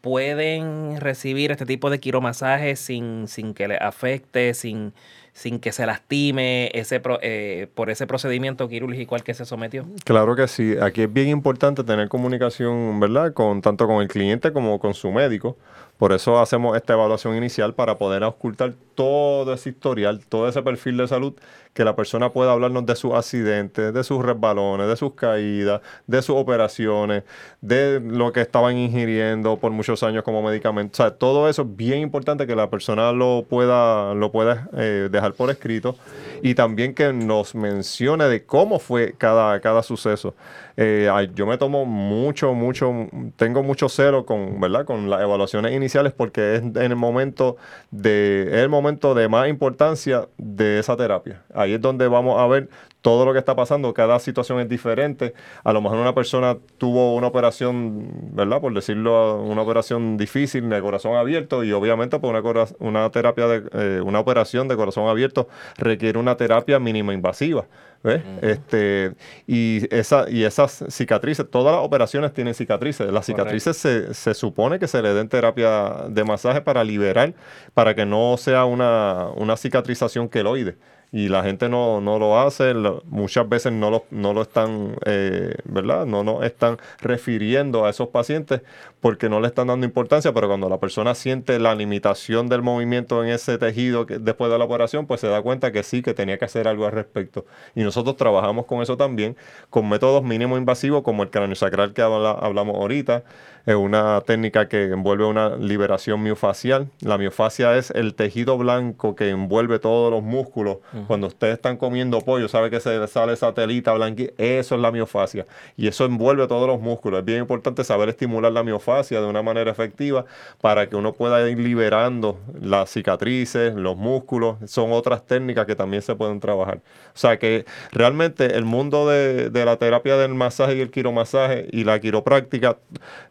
pueden 0.00 1.00
recibir 1.00 1.50
este 1.50 1.66
tipo 1.66 1.90
de 1.90 1.98
quiromasaje 1.98 2.76
sin, 2.76 3.26
sin 3.28 3.54
que 3.54 3.68
les 3.68 3.80
afecte, 3.80 4.54
sin, 4.54 4.92
sin 5.32 5.58
que 5.58 5.72
se 5.72 5.84
lastime 5.84 6.70
ese 6.74 7.00
pro- 7.00 7.18
eh, 7.22 7.66
por 7.74 7.90
ese 7.90 8.06
procedimiento 8.06 8.68
quirúrgico 8.68 9.14
al 9.16 9.22
que 9.24 9.34
se 9.34 9.44
sometió? 9.44 9.84
Claro 10.04 10.36
que 10.36 10.46
sí. 10.46 10.76
Aquí 10.80 11.02
es 11.02 11.12
bien 11.12 11.28
importante 11.28 11.82
tener 11.84 12.08
comunicación, 12.08 13.00
¿verdad? 13.00 13.32
Con 13.32 13.62
tanto 13.62 13.86
con 13.86 14.00
el 14.02 14.08
cliente 14.08 14.52
como 14.52 14.78
con 14.78 14.94
su 14.94 15.10
médico. 15.10 15.56
Por 15.98 16.12
eso 16.12 16.38
hacemos 16.38 16.76
esta 16.76 16.92
evaluación 16.92 17.36
inicial 17.36 17.74
para 17.74 17.96
poder 17.96 18.22
ocultar 18.22 18.74
todo 18.94 19.52
ese 19.54 19.70
historial, 19.70 20.20
todo 20.26 20.48
ese 20.48 20.62
perfil 20.62 20.98
de 20.98 21.08
salud, 21.08 21.34
que 21.72 21.84
la 21.84 21.94
persona 21.94 22.30
pueda 22.30 22.52
hablarnos 22.52 22.86
de 22.86 22.96
sus 22.96 23.12
accidentes, 23.12 23.92
de 23.92 24.04
sus 24.04 24.24
resbalones, 24.24 24.88
de 24.88 24.96
sus 24.96 25.14
caídas, 25.14 25.82
de 26.06 26.22
sus 26.22 26.36
operaciones, 26.36 27.22
de 27.60 28.00
lo 28.00 28.32
que 28.32 28.40
estaban 28.40 28.76
ingiriendo 28.76 29.58
por 29.58 29.72
muchos 29.72 30.02
años 30.02 30.22
como 30.22 30.42
medicamento. 30.42 30.92
O 30.94 30.96
sea, 30.96 31.14
todo 31.14 31.48
eso 31.48 31.62
es 31.62 31.76
bien 31.76 32.00
importante 32.00 32.46
que 32.46 32.56
la 32.56 32.70
persona 32.70 33.12
lo 33.12 33.44
pueda, 33.48 34.14
lo 34.14 34.32
pueda 34.32 34.68
eh, 34.74 35.08
dejar 35.10 35.34
por 35.34 35.50
escrito 35.50 35.96
y 36.42 36.54
también 36.54 36.94
que 36.94 37.12
nos 37.12 37.54
mencione 37.54 38.24
de 38.24 38.44
cómo 38.44 38.78
fue 38.78 39.14
cada, 39.16 39.60
cada 39.60 39.82
suceso. 39.82 40.34
Eh, 40.78 41.10
yo 41.34 41.46
me 41.46 41.56
tomo 41.58 41.84
mucho, 41.86 42.52
mucho, 42.52 43.08
tengo 43.36 43.62
mucho 43.62 43.88
celo 43.88 44.26
con, 44.26 44.60
¿verdad? 44.60 44.84
con 44.84 45.08
las 45.08 45.22
evaluaciones 45.22 45.72
iniciales 45.72 45.85
porque 46.12 46.56
es 46.56 46.62
en 46.62 46.76
el 46.76 46.96
momento 46.96 47.56
de, 47.90 48.48
es 48.48 48.58
el 48.58 48.68
momento 48.68 49.14
de 49.14 49.28
más 49.28 49.48
importancia 49.48 50.28
de 50.38 50.78
esa 50.78 50.96
terapia. 50.96 51.42
Ahí 51.54 51.74
es 51.74 51.80
donde 51.80 52.08
vamos 52.08 52.40
a 52.40 52.46
ver 52.46 52.68
todo 53.06 53.24
lo 53.24 53.32
que 53.32 53.38
está 53.38 53.54
pasando, 53.54 53.94
cada 53.94 54.18
situación 54.18 54.58
es 54.58 54.68
diferente. 54.68 55.32
A 55.62 55.72
lo 55.72 55.80
mejor 55.80 55.98
una 55.98 56.12
persona 56.12 56.56
tuvo 56.76 57.14
una 57.14 57.28
operación, 57.28 58.10
¿verdad? 58.32 58.60
Por 58.60 58.74
decirlo, 58.74 59.40
una 59.44 59.62
operación 59.62 60.16
difícil 60.16 60.68
de 60.68 60.80
corazón 60.80 61.14
abierto 61.14 61.62
y 61.62 61.70
obviamente 61.70 62.18
pues 62.18 62.28
una, 62.32 62.42
cora- 62.42 62.66
una 62.80 63.08
terapia 63.12 63.46
de, 63.46 63.62
eh, 63.74 64.00
una 64.00 64.18
operación 64.18 64.66
de 64.66 64.74
corazón 64.74 65.06
abierto 65.06 65.46
requiere 65.78 66.18
una 66.18 66.36
terapia 66.36 66.80
mínima 66.80 67.14
invasiva. 67.14 67.66
¿ves? 68.02 68.22
este, 68.42 69.12
y, 69.46 69.86
esa, 69.94 70.28
y 70.28 70.42
esas 70.42 70.84
cicatrices, 70.88 71.48
todas 71.48 71.76
las 71.76 71.84
operaciones 71.84 72.32
tienen 72.32 72.54
cicatrices. 72.54 73.08
Las 73.12 73.26
cicatrices 73.26 73.76
se, 73.76 74.14
se 74.14 74.34
supone 74.34 74.80
que 74.80 74.88
se 74.88 75.00
le 75.00 75.14
den 75.14 75.28
terapia 75.28 76.06
de 76.08 76.24
masaje 76.24 76.60
para 76.60 76.82
liberar, 76.82 77.34
para 77.72 77.94
que 77.94 78.04
no 78.04 78.36
sea 78.36 78.64
una, 78.64 79.28
una 79.36 79.56
cicatrización 79.56 80.28
queloide 80.28 80.76
y 81.12 81.28
la 81.28 81.42
gente 81.42 81.68
no, 81.68 82.00
no 82.00 82.18
lo 82.18 82.38
hace, 82.38 82.74
muchas 83.06 83.48
veces 83.48 83.72
no 83.72 83.90
lo, 83.90 84.04
no 84.10 84.32
lo 84.32 84.42
están, 84.42 84.96
eh, 85.06 85.54
¿verdad? 85.64 86.04
No 86.04 86.24
nos 86.24 86.44
están 86.44 86.78
refiriendo 87.00 87.86
a 87.86 87.90
esos 87.90 88.08
pacientes 88.08 88.60
porque 89.00 89.28
no 89.28 89.40
le 89.40 89.46
están 89.46 89.68
dando 89.68 89.86
importancia, 89.86 90.32
pero 90.32 90.48
cuando 90.48 90.68
la 90.68 90.78
persona 90.78 91.14
siente 91.14 91.58
la 91.60 91.74
limitación 91.74 92.48
del 92.48 92.62
movimiento 92.62 93.22
en 93.22 93.30
ese 93.30 93.56
tejido 93.56 94.04
después 94.04 94.50
de 94.50 94.58
la 94.58 94.64
operación, 94.64 95.06
pues 95.06 95.20
se 95.20 95.28
da 95.28 95.42
cuenta 95.42 95.70
que 95.70 95.82
sí, 95.84 96.02
que 96.02 96.12
tenía 96.12 96.38
que 96.38 96.44
hacer 96.44 96.66
algo 96.66 96.86
al 96.86 96.92
respecto. 96.92 97.46
Y 97.74 97.82
nosotros 97.82 98.16
trabajamos 98.16 98.66
con 98.66 98.82
eso 98.82 98.96
también, 98.96 99.36
con 99.70 99.88
métodos 99.88 100.24
mínimo 100.24 100.56
invasivos 100.56 101.02
como 101.02 101.22
el 101.22 101.30
craniosacral 101.30 101.92
que 101.92 102.02
habla- 102.02 102.32
hablamos 102.32 102.76
ahorita, 102.76 103.22
es 103.64 103.74
una 103.74 104.20
técnica 104.24 104.68
que 104.68 104.84
envuelve 104.84 105.24
una 105.24 105.56
liberación 105.56 106.22
miofacial. 106.22 106.88
La 107.00 107.18
miofasia 107.18 107.76
es 107.76 107.90
el 107.90 108.14
tejido 108.14 108.56
blanco 108.58 109.16
que 109.16 109.30
envuelve 109.30 109.78
todos 109.80 110.10
los 110.12 110.22
músculos. 110.22 110.78
Cuando 111.06 111.26
ustedes 111.26 111.54
están 111.54 111.76
comiendo 111.76 112.20
pollo, 112.20 112.48
sabe 112.48 112.70
que 112.70 112.80
se 112.80 113.06
sale 113.08 113.32
esa 113.34 113.52
telita 113.54 113.92
blanquita. 113.92 114.32
Eso 114.38 114.74
es 114.74 114.80
la 114.80 114.90
miofasia. 114.92 115.46
Y 115.76 115.86
eso 115.88 116.04
envuelve 116.04 116.46
todos 116.46 116.66
los 116.66 116.80
músculos. 116.80 117.20
Es 117.20 117.24
bien 117.26 117.40
importante 117.40 117.84
saber 117.84 118.08
estimular 118.08 118.52
la 118.52 118.62
miofasia 118.62 119.20
de 119.20 119.26
una 119.26 119.42
manera 119.42 119.70
efectiva 119.70 120.24
para 120.60 120.88
que 120.88 120.96
uno 120.96 121.12
pueda 121.12 121.48
ir 121.50 121.58
liberando 121.58 122.38
las 122.60 122.90
cicatrices, 122.90 123.74
los 123.74 123.96
músculos. 123.96 124.56
Son 124.66 124.92
otras 124.92 125.24
técnicas 125.26 125.66
que 125.66 125.74
también 125.76 126.02
se 126.02 126.14
pueden 126.14 126.40
trabajar. 126.40 126.78
O 127.14 127.18
sea 127.18 127.38
que 127.38 127.64
realmente 127.92 128.56
el 128.56 128.64
mundo 128.64 129.08
de, 129.08 129.50
de 129.50 129.64
la 129.64 129.76
terapia 129.76 130.16
del 130.16 130.34
masaje 130.34 130.76
y 130.76 130.80
el 130.80 130.90
quiromasaje 130.90 131.66
y 131.72 131.84
la 131.84 131.98
quiropráctica, 132.00 132.76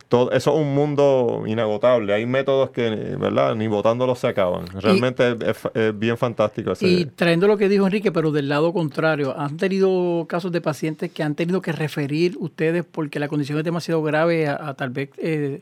todo, 0.08 0.32
eso 0.32 0.54
es 0.54 0.62
un 0.62 0.74
mundo 0.76 1.44
inagotable. 1.48 2.14
Hay 2.14 2.26
métodos 2.26 2.70
que, 2.70 2.90
¿verdad? 3.20 3.56
Ni 3.56 3.68
votándolos 3.68 4.20
se 4.20 4.28
acaban. 4.28 4.66
Realmente 4.80 5.32
es, 5.32 5.36
es- 5.42 5.72
es 5.74 5.98
bien 6.00 6.18
fantástico. 6.18 6.72
ese- 6.72 6.86
Y 6.88 7.06
trayendo 7.06 7.48
que 7.58 7.70
dijo 7.70 7.86
Enrique, 7.86 8.12
pero 8.12 8.32
del 8.32 8.50
lado 8.50 8.74
contrario, 8.74 9.38
¿han 9.38 9.58
tenido 9.58 10.26
casos 10.28 10.52
de 10.52 10.62
pacientes 10.62 11.12
que 11.12 11.24
han 11.24 11.36
tenido 11.36 11.62
que 11.62 11.72
referir 11.72 12.36
ustedes 12.40 12.86
porque 12.86 13.20
la 13.20 13.28
condición 13.28 13.58
es 13.58 13.64
demasiado 13.64 14.02
grave 14.02 14.48
a, 14.48 14.70
a 14.70 14.74
tal 14.74 14.90
vez 14.90 15.10
eh, 15.18 15.62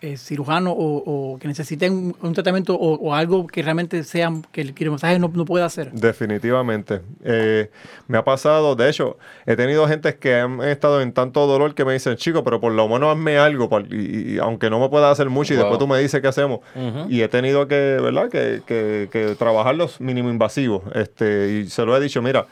eh, 0.00 0.16
cirujano 0.16 0.72
o, 0.72 1.32
o 1.34 1.38
que 1.38 1.48
necesiten 1.48 1.92
un, 1.92 2.16
un 2.22 2.32
tratamiento 2.32 2.74
o, 2.74 2.94
o 2.94 3.14
algo 3.14 3.46
que 3.46 3.62
realmente 3.62 4.04
sea 4.04 4.32
que 4.52 4.60
el 4.60 4.74
quiromasaje 4.74 5.18
no, 5.18 5.28
no 5.34 5.44
pueda 5.44 5.64
hacer? 5.66 5.90
Definitivamente. 5.92 7.00
Eh, 7.24 7.70
me 8.06 8.18
ha 8.18 8.24
pasado, 8.24 8.76
de 8.76 8.88
hecho, 8.90 9.18
he 9.46 9.56
tenido 9.56 9.86
gente 9.88 10.16
que 10.16 10.34
han 10.36 10.62
estado 10.62 11.00
en 11.00 11.12
tanto 11.12 11.46
dolor 11.46 11.74
que 11.74 11.84
me 11.84 11.92
dicen, 11.94 12.16
chico, 12.16 12.44
pero 12.44 12.60
por 12.60 12.72
lo 12.72 12.88
menos 12.88 13.10
hazme 13.10 13.38
algo, 13.38 13.68
por- 13.68 13.92
y, 13.92 14.34
y 14.34 14.38
aunque 14.38 14.70
no 14.70 14.78
me 14.80 14.88
pueda 14.88 15.10
hacer 15.10 15.30
mucho, 15.30 15.52
y 15.54 15.56
Wow. 15.56 15.64
después 15.64 15.78
tú 15.78 15.86
me 15.86 15.98
dices 15.98 16.20
qué 16.20 16.28
hacemos. 16.28 16.60
Y 17.08 17.22
he 17.22 17.28
tenido 17.28 17.66
que, 17.66 17.98
¿verdad? 18.00 18.28
Que, 18.28 18.62
que, 18.66 19.08
que 19.10 19.34
trabajar 19.36 19.74
los 19.74 20.00
mínimo 20.00 20.30
invasivos. 20.30 20.82
Este, 20.94 21.60
y 21.64 21.68
se 21.70 21.84
lo 21.84 21.96
he 21.96 22.00
dicho, 22.00 22.22
mira, 22.22 22.46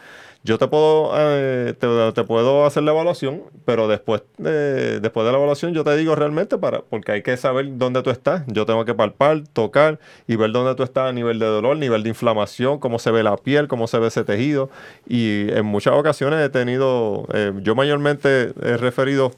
yo 0.46 0.59
te 0.59 0.68
puedo, 0.68 1.11
eh, 1.16 1.74
te, 1.76 2.24
puedo 2.24 2.64
hacer 2.64 2.85
la 2.85 2.92
evaluación, 2.92 3.42
pero 3.64 3.88
después 3.88 4.22
de, 4.38 5.00
después 5.00 5.26
de 5.26 5.32
la 5.32 5.38
evaluación 5.38 5.74
yo 5.74 5.82
te 5.82 5.96
digo 5.96 6.14
realmente 6.14 6.56
para, 6.56 6.82
porque 6.82 7.11
hay 7.12 7.22
que 7.22 7.37
saber 7.37 7.76
dónde 7.76 8.00
tú 8.02 8.11
estás. 8.11 8.44
Yo 8.46 8.64
tengo 8.64 8.85
que 8.85 8.94
palpar, 8.94 9.42
tocar 9.52 9.98
y 10.28 10.37
ver 10.37 10.52
dónde 10.52 10.76
tú 10.76 10.85
estás 10.85 11.11
a 11.11 11.12
nivel 11.12 11.40
de 11.40 11.46
dolor, 11.46 11.76
nivel 11.76 12.04
de 12.04 12.11
inflamación, 12.11 12.78
cómo 12.78 13.00
se 13.00 13.11
ve 13.11 13.24
la 13.24 13.37
piel, 13.37 13.66
cómo 13.66 13.88
se 13.88 13.98
ve 13.98 14.06
ese 14.06 14.22
tejido. 14.22 14.70
Y 15.09 15.50
en 15.50 15.66
muchas 15.66 15.94
ocasiones 15.94 16.40
he 16.40 16.48
tenido, 16.48 17.26
eh, 17.35 17.52
yo 17.62 17.74
mayormente 17.74 18.52
he 18.62 18.76
referido 18.76 19.32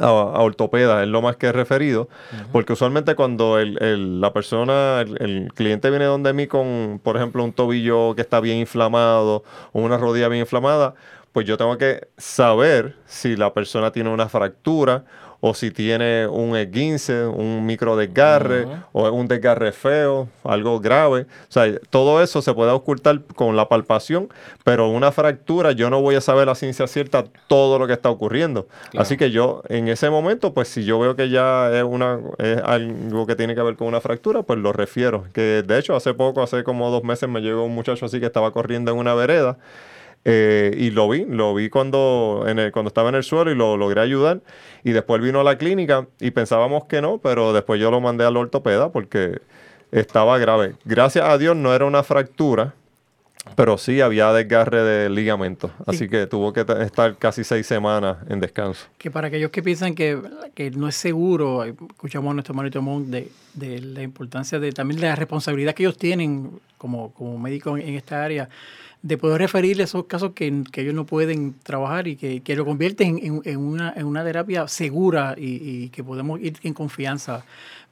a, 0.00 0.06
a 0.06 0.40
ortopedas, 0.42 1.02
es 1.02 1.08
lo 1.08 1.22
más 1.22 1.36
que 1.36 1.46
he 1.46 1.52
referido, 1.52 2.08
porque 2.52 2.72
usualmente 2.74 3.14
cuando 3.14 3.58
el- 3.58 3.82
el- 3.82 4.20
la 4.20 4.32
persona, 4.32 5.00
el, 5.00 5.16
el 5.22 5.52
cliente 5.54 5.90
viene 5.90 6.04
donde 6.06 6.32
mí 6.32 6.46
con, 6.46 7.00
por 7.02 7.16
ejemplo, 7.16 7.42
un 7.44 7.52
tobillo 7.52 8.14
que 8.14 8.22
está 8.22 8.40
bien 8.40 8.58
inflamado 8.58 9.42
o 9.72 9.80
una 9.80 9.98
rodilla 9.98 10.28
bien 10.28 10.40
inflamada, 10.40 10.94
pues 11.32 11.44
yo 11.46 11.56
tengo 11.58 11.76
que 11.76 12.08
saber 12.16 12.96
si 13.04 13.36
la 13.36 13.52
persona 13.52 13.90
tiene 13.92 14.08
una 14.10 14.28
fractura 14.28 15.04
o 15.40 15.54
si 15.54 15.70
tiene 15.70 16.26
un 16.26 16.56
esguince, 16.56 17.26
un 17.26 17.66
micro 17.66 17.96
desgarre, 17.96 18.66
o 18.92 19.10
un 19.10 19.28
desgarre 19.28 19.72
feo, 19.72 20.28
algo 20.44 20.80
grave. 20.80 21.22
O 21.22 21.52
sea, 21.52 21.66
todo 21.90 22.22
eso 22.22 22.42
se 22.42 22.54
puede 22.54 22.70
ocultar 22.70 23.20
con 23.34 23.56
la 23.56 23.68
palpación, 23.68 24.28
pero 24.64 24.88
una 24.88 25.12
fractura 25.12 25.72
yo 25.72 25.90
no 25.90 26.00
voy 26.00 26.14
a 26.14 26.20
saber 26.20 26.48
a 26.48 26.54
ciencia 26.54 26.86
cierta 26.86 27.24
todo 27.46 27.78
lo 27.78 27.86
que 27.86 27.92
está 27.92 28.10
ocurriendo. 28.10 28.66
Así 28.96 29.16
que 29.16 29.30
yo 29.30 29.62
en 29.68 29.88
ese 29.88 30.10
momento, 30.10 30.54
pues 30.54 30.68
si 30.68 30.84
yo 30.84 30.98
veo 30.98 31.16
que 31.16 31.28
ya 31.28 31.70
es, 31.76 31.84
una, 31.84 32.18
es 32.38 32.58
algo 32.62 33.26
que 33.26 33.36
tiene 33.36 33.54
que 33.54 33.62
ver 33.62 33.76
con 33.76 33.88
una 33.88 34.00
fractura, 34.00 34.42
pues 34.42 34.58
lo 34.58 34.72
refiero. 34.72 35.26
Que 35.32 35.62
de 35.62 35.78
hecho 35.78 35.94
hace 35.94 36.14
poco, 36.14 36.42
hace 36.42 36.64
como 36.64 36.90
dos 36.90 37.04
meses, 37.04 37.28
me 37.28 37.40
llegó 37.40 37.64
un 37.64 37.74
muchacho 37.74 38.06
así 38.06 38.20
que 38.20 38.26
estaba 38.26 38.52
corriendo 38.52 38.90
en 38.90 38.98
una 38.98 39.14
vereda. 39.14 39.58
Eh, 40.28 40.74
y 40.76 40.90
lo 40.90 41.08
vi, 41.08 41.24
lo 41.24 41.54
vi 41.54 41.70
cuando, 41.70 42.46
en 42.48 42.58
el, 42.58 42.72
cuando 42.72 42.88
estaba 42.88 43.10
en 43.10 43.14
el 43.14 43.22
suelo 43.22 43.52
y 43.52 43.54
lo 43.54 43.76
logré 43.76 44.00
ayudar. 44.00 44.40
Y 44.82 44.90
después 44.90 45.22
vino 45.22 45.38
a 45.38 45.44
la 45.44 45.56
clínica 45.56 46.08
y 46.18 46.32
pensábamos 46.32 46.86
que 46.86 47.00
no, 47.00 47.18
pero 47.18 47.52
después 47.52 47.80
yo 47.80 47.92
lo 47.92 48.00
mandé 48.00 48.24
al 48.24 48.36
ortopeda 48.36 48.90
porque 48.90 49.38
estaba 49.92 50.36
grave. 50.38 50.74
Gracias 50.84 51.24
a 51.24 51.38
Dios 51.38 51.54
no 51.54 51.72
era 51.72 51.84
una 51.84 52.02
fractura, 52.02 52.74
pero 53.54 53.78
sí 53.78 54.00
había 54.00 54.32
desgarre 54.32 54.82
de 54.82 55.08
ligamento. 55.10 55.70
Así 55.86 56.08
que 56.08 56.26
tuvo 56.26 56.52
que 56.52 56.66
estar 56.80 57.16
casi 57.18 57.44
seis 57.44 57.64
semanas 57.64 58.16
en 58.28 58.40
descanso. 58.40 58.84
Que 58.98 59.12
para 59.12 59.28
aquellos 59.28 59.52
que 59.52 59.62
piensan 59.62 59.94
que, 59.94 60.20
que 60.56 60.72
no 60.72 60.88
es 60.88 60.96
seguro, 60.96 61.64
eh, 61.64 61.72
escuchamos 61.90 62.32
a 62.32 62.34
nuestro 62.34 62.52
hermanito 62.52 62.82
de, 63.06 63.30
de 63.54 63.80
la 63.80 64.02
importancia 64.02 64.58
de 64.58 64.72
también 64.72 65.00
de 65.00 65.06
la 65.06 65.14
responsabilidad 65.14 65.72
que 65.72 65.84
ellos 65.84 65.96
tienen 65.96 66.50
como, 66.78 67.12
como 67.12 67.38
médicos 67.38 67.78
en, 67.78 67.90
en 67.90 67.94
esta 67.94 68.24
área, 68.24 68.48
de 69.02 69.18
poder 69.18 69.40
referirle 69.40 69.84
esos 69.84 70.06
casos 70.06 70.32
que, 70.34 70.64
que 70.72 70.80
ellos 70.80 70.94
no 70.94 71.06
pueden 71.06 71.54
trabajar 71.62 72.08
y 72.08 72.16
que, 72.16 72.40
que 72.40 72.56
lo 72.56 72.64
convierten 72.64 73.18
en, 73.22 73.40
en 73.44 73.58
una, 73.58 73.92
en 73.96 74.06
una 74.06 74.24
terapia 74.24 74.66
segura 74.68 75.34
y, 75.36 75.84
y 75.84 75.88
que 75.90 76.02
podemos 76.02 76.40
ir 76.40 76.58
en 76.62 76.74
confianza. 76.74 77.44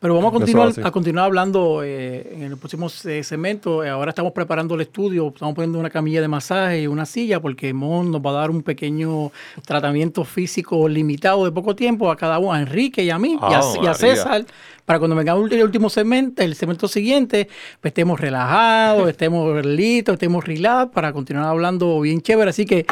Pero 0.05 0.17
vamos 0.17 0.35
a 0.35 0.37
continuar, 0.37 0.73
a 0.85 0.91
continuar 0.91 1.25
hablando 1.25 1.83
eh, 1.83 2.35
en 2.35 2.43
el 2.43 2.59
próximo 2.59 2.91
eh, 3.07 3.25
segmento. 3.25 3.83
Eh, 3.83 3.89
Ahora 3.89 4.11
estamos 4.11 4.33
preparando 4.33 4.75
el 4.75 4.83
estudio, 4.83 5.29
estamos 5.29 5.55
poniendo 5.55 5.79
una 5.79 5.89
camilla 5.89 6.21
de 6.21 6.29
masaje 6.29 6.83
y 6.83 6.87
una 6.87 7.07
silla 7.07 7.41
porque 7.41 7.73
Mon 7.73 8.13
nos 8.13 8.21
va 8.21 8.29
a 8.29 8.35
dar 8.35 8.51
un 8.51 8.63
pequeño 8.63 9.33
tratamiento 9.65 10.23
físico 10.27 10.87
limitado 10.91 11.47
de 11.47 11.53
poco 11.53 11.75
tiempo 11.75 12.11
a 12.11 12.19
cada 12.19 12.39
uno, 12.39 12.53
a 12.53 12.61
Enrique 12.61 13.03
y 13.03 13.09
a 13.09 13.19
mí 13.19 13.39
y, 13.41 13.55
a, 13.55 13.61
Ah, 13.61 13.73
y 13.77 13.79
a 13.79 13.81
María. 13.81 13.95
César, 13.95 14.45
para 14.85 14.99
cuando 14.99 15.17
venga 15.17 15.33
el 15.33 15.63
último 15.63 15.89
segmento, 15.89 16.43
el 16.43 16.55
segmento 16.55 16.87
siguiente, 16.89 17.49
pues 17.81 17.93
estemos 17.93 18.21
relajados, 18.21 19.09
estemos 19.09 19.65
listos, 19.65 20.15
estemos 20.15 20.45
relax 20.45 20.93
para 20.93 21.15
continuar 21.15 21.47
hablando 21.47 22.01
bien 22.01 22.21
chévere. 22.21 22.51
Así 22.51 22.67
que 22.67 22.85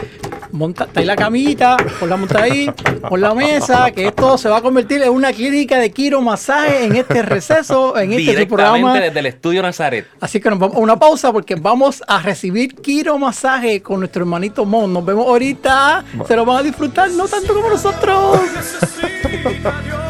monta, 0.53 0.89
ahí 0.95 1.05
la 1.05 1.17
camita, 1.17 1.77
ponla 2.01 2.17
monta 2.17 2.43
ahí, 2.43 2.71
por 3.07 3.19
la 3.19 3.35
mesa, 3.35 3.91
que 3.91 4.07
esto 4.07 4.39
se 4.39 4.49
va 4.49 4.59
a 4.59 4.63
convertir 4.63 5.03
en 5.03 5.11
una 5.11 5.35
clínica 5.35 5.79
de 5.79 5.91
quiro 5.91 6.23
masaje 6.23 6.87
en 6.87 6.97
este 7.03 7.23
receso, 7.23 7.97
en 7.99 8.13
este 8.13 8.47
programa. 8.47 8.99
desde 8.99 9.21
el 9.21 9.27
estudio 9.27 9.63
Nazaret. 9.63 10.07
Así 10.21 10.41
que 10.41 10.51
nos 10.51 10.59
vamos 10.59 10.77
a 10.77 10.81
una 10.81 10.99
pausa 10.99 11.33
porque 11.33 11.55
vamos 11.55 12.03
a 12.07 12.21
recibir 12.21 12.75
quiro 12.77 13.19
masaje 13.19 13.83
con 13.83 14.01
nuestro 14.01 14.23
hermanito 14.23 14.65
Mon. 14.65 14.93
Nos 14.93 15.05
vemos 15.05 15.27
ahorita. 15.27 16.05
Se 16.27 16.37
lo 16.37 16.45
van 16.45 16.59
a 16.59 16.63
disfrutar, 16.63 17.11
no 17.11 17.29
tanto 17.29 17.55
como 17.55 17.69
nosotros. 17.69 18.41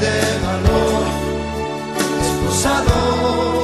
de 0.00 0.38
valor, 0.44 1.06
esposados, 2.20 3.63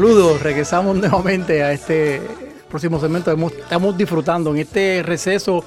Saludos, 0.00 0.42
regresamos 0.42 0.96
nuevamente 0.96 1.62
a 1.62 1.74
este 1.74 2.22
próximo 2.70 2.98
segmento. 2.98 3.30
Estamos 3.30 3.98
disfrutando 3.98 4.50
en 4.50 4.56
este 4.56 5.02
receso. 5.02 5.62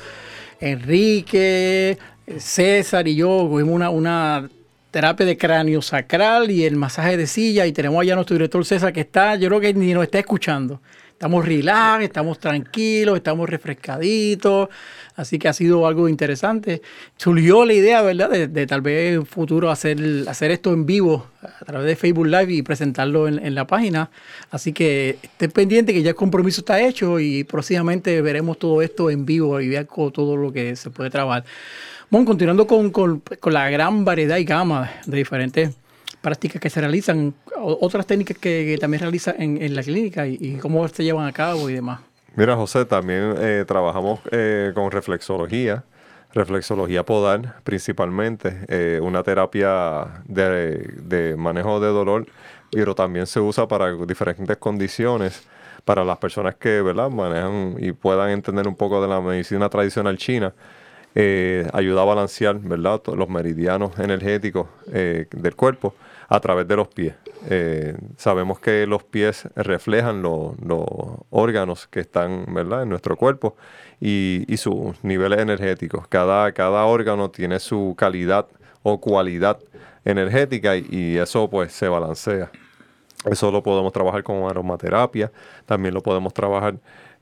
Enrique, 0.60 2.00
César 2.40 3.08
y 3.08 3.14
yo 3.14 3.48
cogimos 3.48 3.76
una, 3.76 3.92
una 3.92 4.50
terapia 4.90 5.24
de 5.24 5.38
cráneo 5.38 5.84
sacral 5.84 6.50
y 6.50 6.66
el 6.66 6.78
masaje 6.78 7.16
de 7.16 7.28
silla. 7.28 7.68
Y 7.68 7.74
tenemos 7.74 8.02
allá 8.02 8.14
a 8.14 8.16
nuestro 8.16 8.34
director 8.34 8.66
César 8.66 8.92
que 8.92 9.02
está, 9.02 9.36
yo 9.36 9.50
creo 9.50 9.60
que 9.60 9.72
ni 9.76 9.94
nos 9.94 10.02
está 10.02 10.18
escuchando. 10.18 10.82
Estamos 11.12 11.46
relax, 11.46 12.04
estamos 12.04 12.40
tranquilos, 12.40 13.18
estamos 13.18 13.48
refrescaditos. 13.48 14.68
Así 15.16 15.38
que 15.38 15.48
ha 15.48 15.54
sido 15.54 15.86
algo 15.86 16.10
interesante. 16.10 16.82
Surgió 17.18 17.66
la 17.66 17.74
idea, 17.74 18.02
¿verdad?, 18.02 18.30
de, 18.32 18.48
de 18.48 18.66
tal 18.66 18.82
vez 18.82 19.14
en 19.14 19.26
futuro 19.26 19.70
hacer, 19.70 19.98
hacer 20.28 20.50
esto 20.52 20.74
en 20.74 20.86
vivo 20.88 21.28
a 21.42 21.66
través 21.66 21.86
de 21.88 21.96
Facebook 21.96 22.26
Live 22.26 22.52
y 22.54 22.62
presentarlo 22.64 23.28
en, 23.28 23.38
en 23.46 23.54
la 23.54 23.68
página. 23.68 24.10
Así 24.50 24.74
que 24.74 25.18
estén 25.22 25.52
pendientes 25.52 25.94
que 25.94 26.02
ya 26.02 26.10
el 26.10 26.16
compromiso 26.16 26.62
está 26.62 26.82
hecho 26.82 27.20
y 27.20 27.44
próximamente 27.44 28.22
veremos 28.22 28.58
todo 28.58 28.82
esto 28.82 29.10
en 29.12 29.26
vivo 29.26 29.60
y 29.62 29.70
vean 29.70 29.88
todo 30.14 30.36
lo 30.36 30.52
que 30.52 30.76
se 30.76 30.90
puede 30.90 31.10
trabajar. 31.10 31.44
Bueno, 32.10 32.26
continuando 32.26 32.66
con, 32.66 32.90
con- 32.92 33.22
con 33.40 33.54
la 33.54 33.70
gran 33.70 34.04
variedad 34.06 34.38
y 34.38 34.46
gama 34.46 34.90
de 35.06 35.18
diferentes 35.18 35.72
prácticas 36.22 36.62
que 36.62 36.70
se 36.70 36.80
realizan, 36.80 37.34
otras 37.60 38.08
técnicas 38.08 38.38
que, 38.38 38.66
que 38.66 38.78
también 38.80 39.02
realizan 39.02 39.36
en, 39.40 39.62
en 39.62 39.76
la 39.76 39.84
clínica 39.84 40.26
y, 40.28 40.38
y 40.40 40.54
cómo 40.56 40.88
se 40.88 41.04
llevan 41.04 41.28
a 41.28 41.32
cabo 41.34 41.70
y 41.70 41.74
demás. 41.74 42.00
Mira, 42.36 42.56
José, 42.56 42.86
también 42.86 43.36
eh, 43.38 43.64
trabajamos 43.68 44.20
eh, 44.32 44.72
con 44.74 44.90
reflexología, 44.92 45.84
reflexología 46.34 47.06
podal 47.06 47.54
principalmente, 47.64 48.66
eh, 48.70 49.00
una 49.02 49.22
terapia 49.24 50.24
de, 50.26 50.80
de 51.04 51.36
manejo 51.38 51.80
de 51.80 51.88
dolor, 51.90 52.26
pero 52.72 52.96
también 52.96 53.28
se 53.28 53.40
usa 53.40 53.68
para 53.68 53.92
diferentes 54.06 54.58
condiciones, 54.58 55.44
para 55.86 56.04
las 56.04 56.18
personas 56.18 56.56
que 56.56 56.82
¿verdad? 56.82 57.10
manejan 57.12 57.76
y 57.80 57.92
puedan 57.92 58.32
entender 58.32 58.68
un 58.68 58.76
poco 58.76 59.02
de 59.02 59.08
la 59.10 59.22
medicina 59.22 59.70
tradicional 59.70 60.18
china. 60.18 60.54
eh, 61.16 61.68
ayuda 61.74 62.04
a 62.04 62.06
balancear 62.06 62.60
¿verdad? 62.60 63.02
los 63.16 63.30
meridianos 63.30 63.98
energéticos 64.00 64.68
eh, 64.94 65.28
del 65.32 65.56
cuerpo 65.56 65.96
a 66.30 66.40
través 66.42 66.68
de 66.68 66.76
los 66.78 66.90
pies. 66.90 67.16
Eh, 67.50 67.96
sabemos 68.18 68.60
que 68.60 68.88
los 68.88 69.04
pies 69.04 69.48
reflejan 69.56 70.22
lo- 70.22 70.56
los 70.66 70.86
órganos 71.30 71.88
que 71.88 72.00
están 72.00 72.46
¿verdad? 72.54 72.84
en 72.84 72.90
nuestro 72.90 73.18
cuerpo 73.18 73.56
y, 74.00 74.46
sus 74.58 75.04
niveles 75.04 75.40
energéticos. 75.40 76.08
Cada, 76.08 76.86
órgano 76.86 77.30
tiene 77.30 77.60
su 77.60 77.96
calidad 77.98 78.48
o 78.82 79.00
cualidad 79.00 79.60
energética 80.06 80.76
y, 80.76 81.18
eso 81.18 81.50
pues 81.50 81.72
se 81.74 81.88
balancea. 81.88 82.52
Eso 83.26 83.52
lo 83.52 83.64
podemos 83.64 83.94
trabajar 83.94 84.24
con 84.24 84.44
aromaterapia, 84.50 85.32
también 85.66 85.94
lo 85.94 86.02
podemos 86.02 86.34
trabajar 86.34 86.76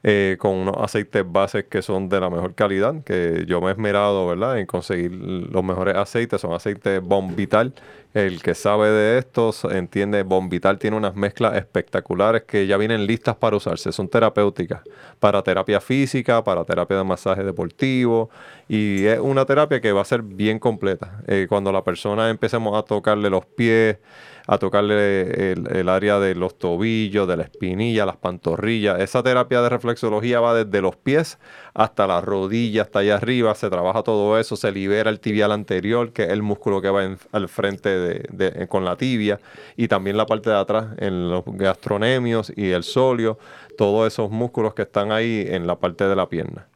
eh, 0.03 0.35
con 0.39 0.53
unos 0.55 0.77
aceites 0.79 1.23
bases 1.31 1.65
que 1.65 1.83
son 1.83 2.09
de 2.09 2.19
la 2.19 2.29
mejor 2.31 2.55
calidad, 2.55 3.03
que 3.03 3.45
yo 3.47 3.61
me 3.61 3.69
he 3.69 3.71
esmerado, 3.71 4.27
¿verdad?, 4.27 4.57
en 4.57 4.65
conseguir 4.65 5.11
los 5.11 5.63
mejores 5.63 5.95
aceites, 5.95 6.41
son 6.41 6.53
aceites 6.53 7.01
Bombital. 7.03 7.73
El 8.13 8.41
que 8.43 8.55
sabe 8.55 8.89
de 8.89 9.19
estos 9.19 9.63
entiende, 9.63 10.23
Bombital 10.23 10.77
tiene 10.79 10.97
unas 10.97 11.15
mezclas 11.15 11.55
espectaculares 11.55 12.43
que 12.43 12.67
ya 12.67 12.75
vienen 12.75 13.07
listas 13.07 13.37
para 13.37 13.55
usarse, 13.55 13.93
son 13.93 14.09
terapéuticas, 14.09 14.81
para 15.19 15.41
terapia 15.41 15.79
física, 15.79 16.43
para 16.43 16.65
terapia 16.65 16.97
de 16.97 17.03
masaje 17.05 17.41
deportivo, 17.43 18.29
y 18.67 19.05
es 19.05 19.19
una 19.19 19.45
terapia 19.45 19.79
que 19.79 19.93
va 19.93 20.01
a 20.01 20.05
ser 20.05 20.23
bien 20.23 20.59
completa. 20.59 21.21
Eh, 21.25 21.45
cuando 21.47 21.71
la 21.71 21.85
persona 21.85 22.29
empecemos 22.29 22.77
a 22.77 22.83
tocarle 22.83 23.29
los 23.29 23.45
pies, 23.45 23.97
a 24.47 24.57
tocarle 24.57 25.53
el, 25.53 25.89
área 25.89 26.19
de 26.19 26.35
los 26.35 26.57
tobillos, 26.57 27.27
de 27.27 27.37
la 27.37 27.43
espinilla, 27.43 28.05
las 28.05 28.17
pantorrillas. 28.17 28.99
Esa 28.99 29.23
terapia 29.23 29.61
de 29.61 29.69
reflexología 29.69 30.39
va 30.39 30.53
desde 30.53 30.81
los 30.81 30.95
pies 30.95 31.37
hasta 31.73 32.07
las 32.07 32.23
rodillas, 32.23 32.87
hasta 32.87 32.99
allá 32.99 33.15
arriba, 33.15 33.55
se 33.55 33.69
trabaja 33.69 34.03
todo 34.03 34.37
eso, 34.39 34.55
se 34.55 34.71
libera 34.71 35.09
el 35.09 35.19
tibial 35.19 35.51
anterior, 35.51 36.11
que 36.11 36.23
es 36.23 36.29
el 36.29 36.41
músculo 36.41 36.81
que 36.81 36.89
va 36.89 37.15
al 37.31 37.47
frente 37.49 37.89
de- 38.01 38.67
con 38.67 38.83
la 38.85 38.95
tibia, 38.95 39.39
y 39.77 39.87
también 39.87 40.17
la 40.17 40.25
parte 40.25 40.49
de 40.49 40.57
atrás, 40.57 40.87
en 40.97 41.29
los 41.29 41.43
gastronemios 41.45 42.51
y 42.55 42.71
el 42.71 42.83
solio, 42.83 43.37
todos 43.77 44.11
esos 44.11 44.29
músculos 44.29 44.73
que 44.73 44.83
están 44.83 45.11
ahí 45.11 45.45
en 45.47 45.67
la 45.67 45.75
parte 45.75 46.05
de 46.05 46.15
la 46.15 46.27
pierna. 46.27 46.67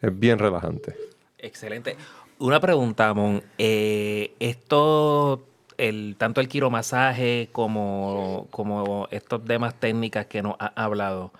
Es 0.00 0.18
bien 0.18 0.38
relajante. 0.38 0.94
Excelente. 1.38 1.96
Una 2.38 2.60
pregunta, 2.60 3.12
Mon. 3.14 3.42
Eh, 3.58 4.32
esto, 4.40 5.44
el, 5.78 6.16
tanto 6.18 6.40
el 6.40 6.48
quiromasaje 6.48 7.48
como, 7.52 8.48
como 8.50 9.08
estas 9.10 9.44
demás 9.44 9.74
técnicas 9.78 10.26
que 10.26 10.42
nos 10.42 10.56
ha 10.58 10.72
hablado, 10.74 11.32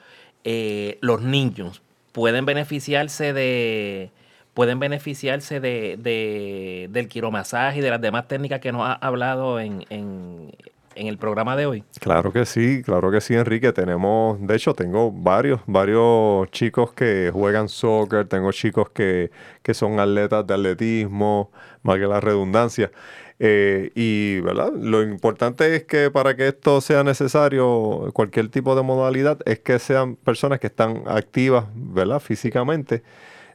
eh, 0.45 0.99
los 1.01 1.21
niños 1.23 1.83
pueden 2.13 2.47
beneficiarse 2.47 3.33
de 3.33 4.11
pueden 4.55 4.79
beneficiarse 4.79 5.61
de, 5.61 5.97
de- 5.99 6.89
del 6.91 7.09
quiromasaje 7.09 7.79
y 7.79 7.83
de 7.83 7.91
las 7.91 8.01
demás 8.01 8.29
técnicas 8.29 8.61
que 8.61 8.73
nos 8.73 8.83
ha 8.87 8.95
hablado 8.95 9.61
en, 9.61 9.85
en- 9.91 10.53
en 10.97 11.09
el 11.09 11.19
programa 11.19 11.57
de 11.57 11.67
hoy. 11.67 11.83
Claro 11.99 12.33
que 12.33 12.47
sí, 12.47 12.83
claro 12.85 13.11
que 13.11 13.21
sí, 13.21 13.35
Enrique. 13.35 13.73
Tenemos, 13.73 14.39
de 14.41 14.55
hecho, 14.55 14.75
tengo 14.75 15.11
varios, 15.11 15.61
varios 15.67 16.49
chicos 16.53 16.93
que 16.93 17.31
juegan 17.33 17.69
soccer, 17.69 18.29
tengo 18.29 18.53
chicos 18.53 18.91
que, 18.91 19.33
que 19.65 19.75
son 19.75 19.99
atletas 19.99 20.47
de 20.47 20.55
atletismo, 20.55 21.51
más 21.83 21.99
que 21.99 22.07
la 22.07 22.21
redundancia. 22.21 22.93
Eh, 23.41 23.91
y, 23.97 24.39
¿verdad? 24.43 24.73
Lo 24.73 25.03
importante 25.03 25.75
es 25.75 25.83
que 25.83 26.13
para 26.13 26.37
que 26.37 26.47
esto 26.47 26.81
sea 26.81 27.03
necesario, 27.03 28.11
cualquier 28.13 28.49
tipo 28.49 28.77
de 28.77 28.83
modalidad, 28.85 29.39
es 29.47 29.59
que 29.59 29.81
sean 29.81 30.15
personas 30.15 30.61
que 30.61 30.69
están 30.69 31.03
activas, 31.09 31.65
¿verdad? 31.75 32.21
Físicamente 32.21 33.03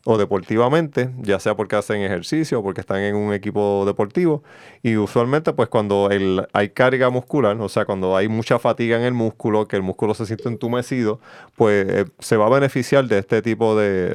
o 0.05 0.17
deportivamente, 0.17 1.09
ya 1.21 1.39
sea 1.39 1.55
porque 1.55 1.75
hacen 1.75 2.01
ejercicio 2.01 2.59
o 2.59 2.63
porque 2.63 2.81
están 2.81 2.99
en 3.01 3.15
un 3.15 3.33
equipo 3.33 3.83
deportivo. 3.85 4.43
Y 4.83 4.95
usualmente, 4.97 5.53
pues 5.53 5.69
cuando 5.69 6.09
el- 6.12 6.47
hay 6.53 6.69
carga 6.69 7.09
muscular, 7.09 7.59
o 7.59 7.69
sea, 7.69 7.85
cuando 7.85 8.15
hay 8.15 8.27
mucha 8.27 8.59
fatiga 8.59 8.97
en 8.97 9.03
el 9.03 9.13
músculo, 9.13 9.67
que 9.67 9.75
el 9.75 9.81
músculo 9.83 10.13
se 10.13 10.25
siente 10.25 10.47
entumecido, 10.49 11.19
pues 11.55 11.85
eh, 11.89 12.05
se 12.19 12.38
va 12.38 12.45
a 12.47 12.49
beneficiar 12.49 13.05
de 13.05 13.17
este 13.19 13.41
tipo 13.41 13.75
de, 13.77 14.13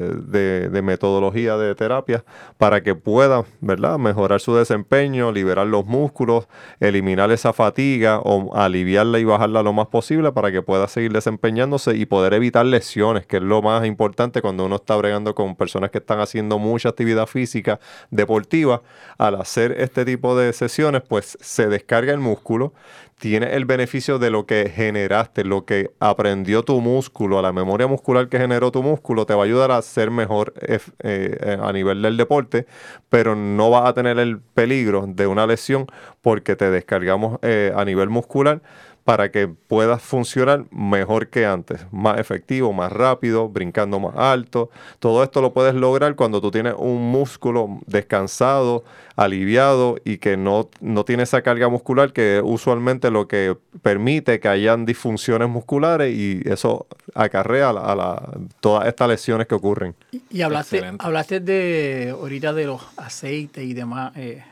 de- 0.69 0.81
metodología 0.81 1.57
de 1.57 1.73
terapia 1.75 2.23
para 2.57 2.81
que 2.83 2.95
pueda, 2.95 3.43
¿verdad?, 3.61 3.97
mejorar 3.97 4.39
su 4.39 4.55
desempeño, 4.55 5.31
liberar 5.31 5.65
los 5.67 5.85
músculos, 5.85 6.47
eliminar 6.79 7.31
esa 7.31 7.53
fatiga 7.53 8.19
o 8.23 8.55
aliviarla 8.55 9.19
y 9.19 9.23
bajarla 9.23 9.63
lo 9.63 9.73
más 9.73 9.87
posible 9.87 10.31
para 10.31 10.51
que 10.51 10.61
pueda 10.61 10.87
seguir 10.87 11.11
desempeñándose 11.13 11.95
y 11.95 12.05
poder 12.05 12.33
evitar 12.33 12.65
lesiones, 12.65 13.25
que 13.25 13.37
es 13.37 13.43
lo 13.43 13.61
más 13.61 13.85
importante 13.85 14.41
cuando 14.41 14.65
uno 14.65 14.75
está 14.75 14.95
bregando 14.95 15.33
con 15.35 15.55
personas 15.55 15.74
que 15.91 15.99
están 15.99 16.19
haciendo 16.19 16.59
mucha 16.59 16.89
actividad 16.89 17.27
física 17.27 17.79
deportiva. 18.11 18.81
Al 19.17 19.35
hacer 19.35 19.73
este 19.79 20.05
tipo 20.05 20.37
de 20.37 20.53
sesiones, 20.53 21.01
pues 21.07 21.37
se 21.41 21.67
descarga 21.67 22.13
el 22.13 22.19
músculo, 22.19 22.73
tiene 23.19 23.55
el 23.55 23.65
beneficio 23.65 24.19
de 24.19 24.29
lo 24.29 24.45
que 24.45 24.69
generaste, 24.69 25.45
lo 25.45 25.65
que 25.65 25.91
aprendió 25.99 26.63
tu 26.63 26.81
músculo, 26.81 27.39
a 27.39 27.41
la 27.41 27.53
memoria 27.53 27.87
muscular 27.87 28.27
que 28.27 28.37
generó 28.37 28.71
tu 28.71 28.83
músculo, 28.83 29.25
te 29.25 29.33
va 29.33 29.43
a 29.43 29.45
ayudar 29.45 29.71
a 29.71 29.81
ser 29.81 30.11
mejor 30.11 30.53
eh, 30.61 30.79
eh, 30.99 31.57
a 31.61 31.71
nivel 31.71 32.01
del 32.01 32.17
deporte, 32.17 32.65
pero 33.09 33.35
no 33.35 33.69
vas 33.69 33.87
a 33.89 33.93
tener 33.93 34.19
el 34.19 34.39
peligro 34.39 35.05
de 35.07 35.27
una 35.27 35.47
lesión 35.47 35.87
porque 36.21 36.55
te 36.55 36.69
descargamos 36.69 37.39
eh, 37.41 37.71
a 37.75 37.85
nivel 37.85 38.09
muscular 38.09 38.61
para 39.05 39.29
que 39.29 39.47
puedas 39.47 40.01
funcionar 40.01 40.65
mejor 40.71 41.27
que 41.27 41.45
antes, 41.45 41.85
más 41.91 42.19
efectivo, 42.19 42.73
más 42.73 42.91
rápido, 42.91 43.47
brincando 43.47 43.99
más 43.99 44.15
alto. 44.17 44.71
Todo 44.97 45.23
esto 45.23 45.41
lo 45.41 45.53
puedes 45.53 45.75
lograr 45.75 46.15
cuando 46.15 46.41
tú 46.41 46.49
tienes 46.49 46.73
un 46.75 47.11
músculo 47.11 47.79
descansado, 47.85 48.83
aliviado 49.15 49.97
y 50.03 50.17
que 50.17 50.37
no, 50.37 50.71
no 50.81 51.05
tiene 51.05 51.21
esa 51.21 51.43
carga 51.43 51.69
muscular 51.69 52.13
que 52.13 52.37
es 52.37 52.43
usualmente 52.43 53.11
lo 53.11 53.27
que 53.27 53.55
permite 53.83 54.39
que 54.39 54.47
hayan 54.47 54.87
disfunciones 54.87 55.49
musculares 55.49 56.11
y 56.11 56.41
eso 56.45 56.87
acarrea 57.13 57.69
a, 57.69 57.73
la- 57.73 57.81
a 57.81 57.95
la- 57.95 58.29
todas 58.59 58.87
estas 58.87 59.07
lesiones 59.07 59.45
que 59.45 59.53
ocurren. 59.53 59.93
Y 60.31 60.41
hablaste, 60.41 60.77
Excelente. 60.77 61.05
hablaste 61.05 61.39
de 61.41 62.09
ahorita 62.09 62.53
de 62.53 62.65
los 62.65 62.81
aceites 62.97 63.63
y 63.63 63.75
demás. 63.75 64.13
eh, 64.15 64.43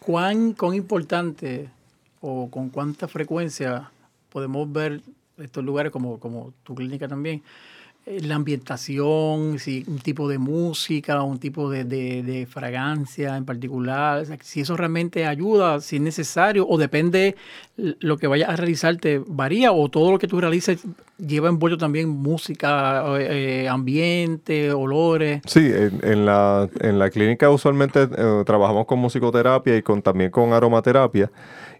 ¿Cuán, 0.00 0.52
cuán 0.54 0.74
importante 0.74 1.68
o 2.20 2.48
con 2.50 2.68
cuánta 2.70 3.08
frecuencia 3.08 3.90
podemos 4.30 4.70
ver 4.72 5.00
estos 5.38 5.64
lugares 5.64 5.92
como, 5.92 6.18
como 6.18 6.52
tu 6.64 6.74
clínica 6.74 7.06
también? 7.08 7.42
eh, 8.06 8.20
La 8.22 8.34
ambientación, 8.36 9.58
si 9.58 9.84
un 9.86 9.98
tipo 9.98 10.28
de 10.28 10.38
música, 10.38 11.22
un 11.22 11.38
tipo 11.38 11.70
de, 11.70 11.84
de- 11.84 12.22
de 12.22 12.46
fragancia 12.46 13.36
en 13.36 13.44
particular, 13.44 14.22
o 14.22 14.24
sea, 14.24 14.36
si 14.42 14.60
eso 14.62 14.76
realmente 14.76 15.26
ayuda, 15.26 15.80
si 15.80 15.96
es 15.96 16.02
necesario, 16.02 16.66
o 16.68 16.76
depende 16.78 17.36
lo 17.76 18.16
que 18.16 18.26
vayas 18.26 18.48
a 18.48 18.56
realizarte, 18.56 19.22
varía, 19.26 19.72
o 19.72 19.88
todo 19.88 20.10
lo 20.10 20.18
que 20.18 20.26
tú 20.26 20.40
realices 20.40 20.82
lleva 21.18 21.48
envuelto 21.48 21.78
también 21.78 22.08
música, 22.08 23.04
eh, 23.20 23.68
ambiente, 23.68 24.72
olores. 24.72 25.42
Sí, 25.46 25.60
en, 25.72 26.00
en 26.02 26.26
la, 26.26 26.68
en 26.80 26.98
la 26.98 27.10
clínica 27.10 27.50
usualmente 27.50 28.08
eh, 28.16 28.42
trabajamos 28.46 28.86
con 28.86 28.98
musicoterapia 28.98 29.76
y 29.76 29.82
con, 29.82 30.02
también 30.02 30.30
con 30.30 30.52
aromaterapia. 30.52 31.30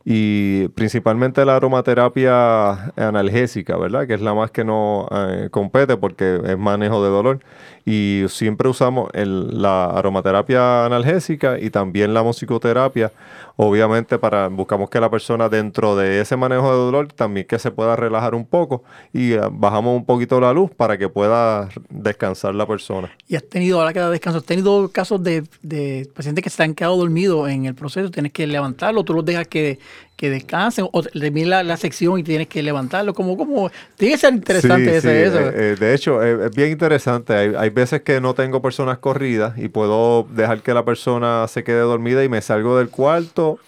Y 0.04 0.68
principalmente 0.68 1.44
la 1.44 1.56
aromaterapia 1.56 2.92
analgésica, 2.96 3.76
¿verdad? 3.76 4.06
Que 4.06 4.14
es 4.14 4.20
la 4.22 4.32
más 4.32 4.50
que 4.50 4.64
nos 4.64 5.06
eh, 5.10 5.48
compete 5.50 5.96
porque 5.96 6.40
es 6.46 6.58
manejo 6.58 7.02
de 7.04 7.10
dolor. 7.10 7.40
Y 7.84 8.24
siempre 8.28 8.68
usamos 8.68 9.10
el- 9.12 9.60
la 9.60 9.86
aromaterapia 9.86 10.86
analgésica 10.86 11.58
y 11.58 11.70
también 11.70 12.14
la 12.14 12.22
musicoterapia. 12.22 13.12
Obviamente 13.60 14.20
para 14.20 14.46
buscamos 14.46 14.88
que 14.88 15.00
la 15.00 15.10
persona 15.10 15.48
dentro 15.48 15.96
de 15.96 16.20
ese 16.20 16.36
manejo 16.36 16.70
de 16.70 16.76
dolor 16.76 17.12
también 17.12 17.44
que 17.44 17.58
se 17.58 17.72
pueda 17.72 17.96
relajar 17.96 18.36
un 18.36 18.46
poco 18.46 18.84
y 19.12 19.32
eh, 19.32 19.40
bajamos 19.50 19.96
un 19.96 20.04
poquito 20.04 20.40
la 20.40 20.52
luz 20.52 20.70
para 20.70 20.96
que 20.96 21.08
pueda 21.08 21.68
descansar 21.90 22.54
la 22.54 22.68
persona. 22.68 23.10
Y 23.26 23.34
has 23.34 23.42
tenido, 23.42 23.80
ahora 23.80 23.92
que 23.92 23.98
da 23.98 24.10
descanso, 24.10 24.38
has 24.38 24.44
tenido 24.44 24.88
casos 24.90 25.24
de, 25.24 25.42
de 25.62 26.08
pacientes 26.14 26.44
que 26.44 26.50
se 26.50 26.62
han 26.62 26.72
quedado 26.72 26.98
dormidos 26.98 27.50
en 27.50 27.64
el 27.64 27.74
proceso, 27.74 28.12
tienes 28.12 28.30
que 28.30 28.46
levantarlo, 28.46 29.02
tú 29.02 29.12
los 29.12 29.24
dejas 29.24 29.48
que, 29.48 29.80
que 30.18 30.30
descansen, 30.30 30.88
o 30.90 31.02
termina 31.04 31.48
la, 31.48 31.62
la 31.62 31.76
sección 31.76 32.18
y 32.18 32.24
tienes 32.24 32.48
que 32.48 32.60
levantarlo, 32.60 33.14
como, 33.14 33.36
como, 33.36 33.70
tiene 33.96 34.14
que 34.14 34.18
ser 34.18 34.34
interesante 34.34 34.90
Sí, 34.90 34.96
ese, 34.96 35.00
sí, 35.00 35.28
eso. 35.28 35.38
eh, 35.38 35.52
eh, 35.54 35.76
de 35.78 35.94
hecho, 35.94 36.20
eh, 36.24 36.46
es 36.46 36.56
bien 36.56 36.72
interesante. 36.72 37.32
Hay, 37.34 37.52
hay 37.56 37.70
veces 37.70 38.02
que 38.02 38.20
no 38.20 38.34
tengo 38.34 38.60
personas 38.60 38.98
corridas 38.98 39.56
y 39.56 39.68
puedo 39.68 40.24
dejar 40.24 40.60
que 40.62 40.74
la 40.74 40.84
persona 40.84 41.46
se 41.46 41.62
quede 41.62 41.78
dormida 41.80 42.24
y 42.24 42.28
me 42.28 42.42
salgo 42.42 42.76
del 42.78 42.88
cuarto 42.90 43.60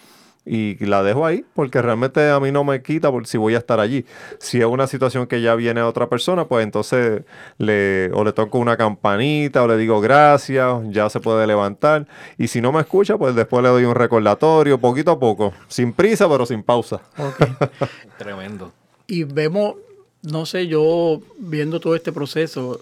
y 0.43 0.83
la 0.85 1.03
dejo 1.03 1.25
ahí 1.25 1.45
porque 1.53 1.81
realmente 1.81 2.29
a 2.29 2.39
mí 2.39 2.51
no 2.51 2.63
me 2.63 2.81
quita 2.81 3.11
por 3.11 3.27
si 3.27 3.37
voy 3.37 3.53
a 3.53 3.59
estar 3.59 3.79
allí. 3.79 4.05
Si 4.39 4.59
es 4.59 4.65
una 4.65 4.87
situación 4.87 5.27
que 5.27 5.41
ya 5.41 5.53
viene 5.55 5.81
otra 5.81 6.09
persona, 6.09 6.45
pues 6.45 6.63
entonces 6.63 7.23
le, 7.57 8.11
o 8.13 8.23
le 8.23 8.33
toco 8.33 8.57
una 8.57 8.75
campanita 8.75 9.61
o 9.61 9.67
le 9.67 9.77
digo 9.77 10.01
gracias, 10.01 10.81
ya 10.89 11.09
se 11.09 11.19
puede 11.19 11.45
levantar. 11.45 12.07
Y 12.37 12.47
si 12.47 12.59
no 12.59 12.71
me 12.71 12.81
escucha, 12.81 13.17
pues 13.17 13.35
después 13.35 13.61
le 13.61 13.69
doy 13.69 13.85
un 13.85 13.95
recordatorio 13.95 14.79
poquito 14.79 15.11
a 15.11 15.19
poco, 15.19 15.53
sin 15.67 15.93
prisa 15.93 16.27
pero 16.27 16.45
sin 16.45 16.63
pausa. 16.63 17.01
Tremendo. 18.17 18.71
Y 19.05 19.25
vemos, 19.25 19.75
no 20.23 20.45
sé, 20.47 20.67
yo 20.67 21.21
viendo 21.37 21.79
todo 21.79 21.95
este 21.95 22.11
proceso, 22.11 22.79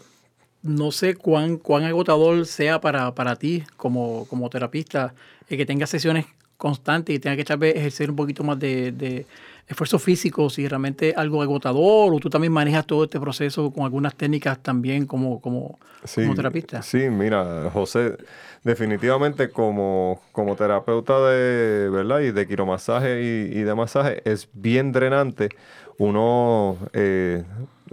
no 0.61 0.91
sé 0.91 1.15
cuán, 1.15 1.57
cuán 1.57 1.83
agotador 1.83 2.45
sea 2.45 2.79
para, 2.79 3.13
para 3.15 3.35
ti 3.35 3.63
como, 3.75 4.25
como 4.29 4.49
terapista 4.49 5.13
el 5.49 5.57
que 5.57 5.65
tengas 5.65 5.89
sesiones 5.89 6.25
constantes 6.59 7.15
y 7.15 7.19
tengas 7.19 7.37
que 7.37 7.45
tal 7.45 7.57
vez 7.57 7.73
ejercer 7.73 8.09
un 8.09 8.17
poquito 8.17 8.43
más 8.43 8.59
de, 8.59 8.91
de 8.91 9.25
esfuerzo 9.65 9.97
físico, 9.97 10.49
si 10.49 10.67
realmente 10.67 11.13
algo 11.15 11.41
agotador 11.41 12.13
o 12.13 12.19
tú 12.19 12.29
también 12.29 12.51
manejas 12.51 12.85
todo 12.85 13.05
este 13.05 13.17
proceso 13.17 13.71
con 13.71 13.85
algunas 13.85 14.13
técnicas 14.13 14.59
también 14.61 15.05
como, 15.05 15.39
como, 15.39 15.79
como 16.13 16.35
terapista. 16.35 16.81
Sí, 16.81 17.09
mira, 17.09 17.69
José, 17.71 18.17
definitivamente 18.63 19.49
como, 19.49 20.21
como 20.33 20.57
terapeuta 20.57 21.29
de, 21.29 21.89
¿verdad? 21.89 22.19
Y 22.19 22.31
de 22.31 22.45
quiromasaje 22.45 23.21
y, 23.21 23.59
y 23.59 23.61
de 23.61 23.73
masaje 23.73 24.21
es 24.25 24.49
bien 24.51 24.91
drenante 24.91 25.49
uno 25.97 26.77
eh, 26.93 27.43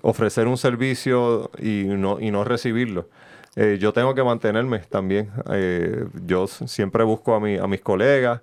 ofrecer 0.03 0.49
un 0.49 0.57
servicio 0.57 1.51
y 1.59 1.85
no, 1.85 2.19
y 2.21 2.33
no 2.33 2.43
recibirlo. 2.43 3.09
Eh, 3.57 3.79
yo 3.81 3.93
tengo 3.93 4.15
que 4.15 4.23
mantenerme 4.23 4.81
también. 4.81 5.31
Eh, 5.51 6.07
yo 6.27 6.47
siempre 6.47 7.05
busco 7.05 7.35
a, 7.35 7.41
mi, 7.41 7.57
a 7.57 7.67
mis 7.67 7.81
colegas 7.81 8.43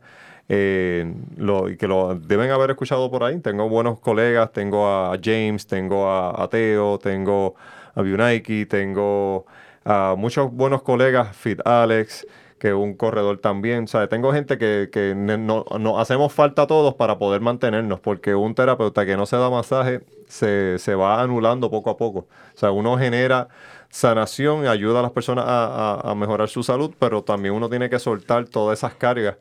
eh, 0.49 1.13
lo, 1.37 1.65
que 1.77 1.87
lo 1.87 2.15
deben 2.15 2.49
haber 2.51 2.71
escuchado 2.71 3.09
por 3.11 3.23
ahí. 3.23 3.39
Tengo 3.39 3.69
buenos 3.69 3.99
colegas, 3.99 4.51
tengo 4.51 4.87
a 4.87 5.17
James, 5.23 5.67
tengo 5.67 6.09
a, 6.11 6.47
Teo, 6.49 6.97
tengo 6.99 7.55
a 7.95 8.01
Bunike, 8.01 8.65
tengo 8.65 9.45
a 9.85 10.15
muchos 10.17 10.51
buenos 10.51 10.81
colegas, 10.81 11.35
Fit 11.35 11.59
Alex, 11.65 12.25
que 12.57 12.73
un 12.73 12.95
corredor 12.95 13.37
también. 13.39 13.83
O 13.83 13.87
sea, 13.87 14.07
tengo 14.09 14.33
gente 14.33 14.57
que, 14.57 15.13
ne- 15.15 15.37
no, 15.37 15.63
nos 15.79 15.99
hacemos 15.99 16.33
falta 16.33 16.63
a 16.63 16.67
todos 16.67 16.95
para 16.95 17.19
poder 17.19 17.41
mantenernos, 17.41 17.99
porque 17.99 18.33
un 18.35 18.55
terapeuta 18.55 19.05
que 19.05 19.15
no 19.17 19.25
se 19.27 19.37
da 19.37 19.49
masaje 19.51 20.01
se, 20.27 20.79
se 20.79 20.95
va 20.95 21.21
anulando 21.21 21.69
poco 21.69 21.89
a 21.91 21.97
poco. 21.97 22.19
O 22.55 22.57
sea, 22.57 22.71
uno 22.71 22.97
genera 22.97 23.47
sanación 23.93 24.67
ayuda 24.67 24.99
a 24.99 25.03
las 25.03 25.11
personas 25.11 25.45
a, 25.47 26.01
a- 26.11 26.15
mejorar 26.15 26.49
su 26.49 26.63
salud, 26.63 26.93
pero 26.99 27.23
también 27.23 27.53
uno 27.55 27.69
tiene 27.69 27.89
que 27.89 27.99
soltar 27.99 28.45
todas 28.49 28.79
esas 28.79 28.95
cargas. 28.95 29.37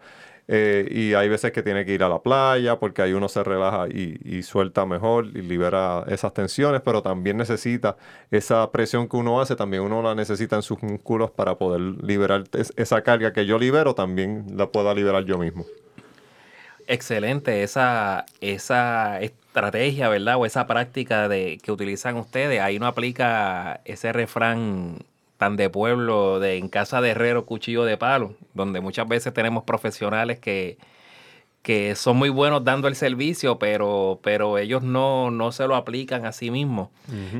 eh, 0.48 0.88
y 0.90 1.14
hay 1.14 1.28
veces 1.28 1.52
que 1.52 1.62
tiene 1.62 1.84
que 1.84 1.92
ir 1.94 2.02
a 2.02 2.08
la 2.08 2.20
playa 2.22 2.78
porque 2.78 3.00
ahí 3.02 3.12
uno 3.12 3.28
se 3.28 3.44
relaja 3.44 3.86
y, 3.88 4.18
y 4.24 4.42
suelta 4.42 4.84
mejor 4.86 5.26
y 5.26 5.40
libera 5.42 6.04
esas 6.08 6.34
tensiones, 6.34 6.80
pero 6.82 7.00
también 7.02 7.36
necesita 7.36 7.96
esa 8.30 8.70
presión 8.72 9.08
que 9.08 9.16
uno 9.16 9.40
hace, 9.40 9.54
también 9.56 9.82
uno 9.84 10.02
la 10.02 10.14
necesita 10.16 10.56
en 10.56 10.62
sus 10.62 10.82
músculos 10.82 11.30
para 11.30 11.56
poder 11.58 11.80
liberar 12.04 12.44
es- 12.52 12.72
esa 12.76 13.02
carga 13.02 13.32
que 13.32 13.46
yo 13.46 13.58
libero, 13.58 13.94
también 13.94 14.46
la 14.56 14.70
pueda 14.72 14.94
liberar 14.94 15.24
yo 15.24 15.38
mismo. 15.38 15.64
Excelente 16.86 17.62
esa, 17.62 18.26
esa 18.40 19.20
estrategia, 19.52 20.08
¿verdad? 20.08 20.36
O 20.38 20.46
esa 20.46 20.66
práctica 20.66 21.28
de, 21.28 21.58
que 21.62 21.70
utilizan 21.70 22.16
ustedes. 22.16 22.60
Ahí 22.60 22.78
no 22.78 22.86
aplica 22.86 23.80
ese 23.84 24.12
refrán 24.12 25.00
tan 25.36 25.56
de 25.56 25.68
pueblo 25.68 26.40
de 26.40 26.56
en 26.56 26.68
casa 26.68 27.02
de 27.02 27.10
herrero, 27.10 27.44
cuchillo 27.44 27.84
de 27.84 27.98
palo, 27.98 28.34
donde 28.54 28.80
muchas 28.80 29.06
veces 29.06 29.34
tenemos 29.34 29.64
profesionales 29.64 30.38
que, 30.38 30.78
que 31.60 31.94
son 31.96 32.16
muy 32.16 32.30
buenos 32.30 32.64
dando 32.64 32.88
el 32.88 32.94
servicio, 32.94 33.58
pero, 33.58 34.20
pero 34.22 34.56
ellos 34.56 34.82
no, 34.82 35.30
no 35.30 35.52
se 35.52 35.66
lo 35.66 35.76
aplican 35.76 36.24
a 36.24 36.32
sí 36.32 36.50
mismos. 36.50 36.88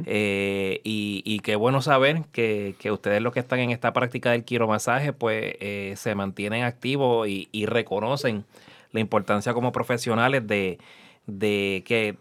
Eh, 0.05 0.81
y, 0.85 1.23
y 1.25 1.39
qué 1.41 1.57
bueno 1.57 1.81
saber 1.81 2.25
que, 2.33 2.75
que 2.79 2.93
ustedes 2.93 3.23
los 3.23 3.33
que 3.33 3.41
están 3.41 3.61
en 3.61 3.71
esta 3.71 3.95
práctica 3.95 4.33
del 4.33 4.45
quiromasaje, 4.45 5.15
pues 5.15 5.55
eh, 5.61 5.95
se 5.97 6.15
mantienen 6.15 6.65
activos 6.65 7.27
y, 7.27 7.49
y 7.53 7.65
reconocen 7.65 8.45
la 8.91 9.01
importancia 9.01 9.55
como 9.55 9.73
profesionales 9.73 10.47
de, 10.47 10.79
de 11.27 11.83
que 11.87 12.17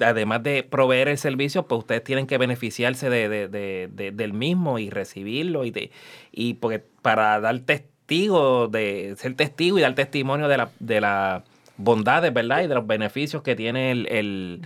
además 0.00 0.42
de 0.42 0.62
proveer 0.62 1.08
el 1.08 1.18
servicio, 1.18 1.66
pues 1.66 1.80
ustedes 1.80 2.02
tienen 2.02 2.26
que 2.26 2.38
beneficiarse 2.38 3.10
de, 3.10 3.28
de- 3.28 3.48
de- 3.48 3.88
de- 3.92 4.10
del 4.10 4.32
mismo 4.32 4.78
y 4.78 4.88
recibirlo 4.90 5.64
y 5.64 5.70
de 5.70 5.90
y 6.32 6.54
porque 6.54 6.82
para 7.02 7.38
dar 7.40 7.58
testigo 7.60 8.68
de 8.68 9.14
ser 9.18 9.34
testigo 9.36 9.78
y 9.78 9.82
dar 9.82 9.94
testimonio 9.94 10.48
de 10.48 10.56
la 10.56 10.70
de 10.80 11.00
las 11.00 11.42
bondades, 11.76 12.32
¿verdad? 12.32 12.62
Y 12.62 12.68
de 12.68 12.74
los 12.74 12.86
beneficios 12.86 13.42
que 13.42 13.54
tiene 13.54 13.90
el 13.90 14.06
el, 14.08 14.62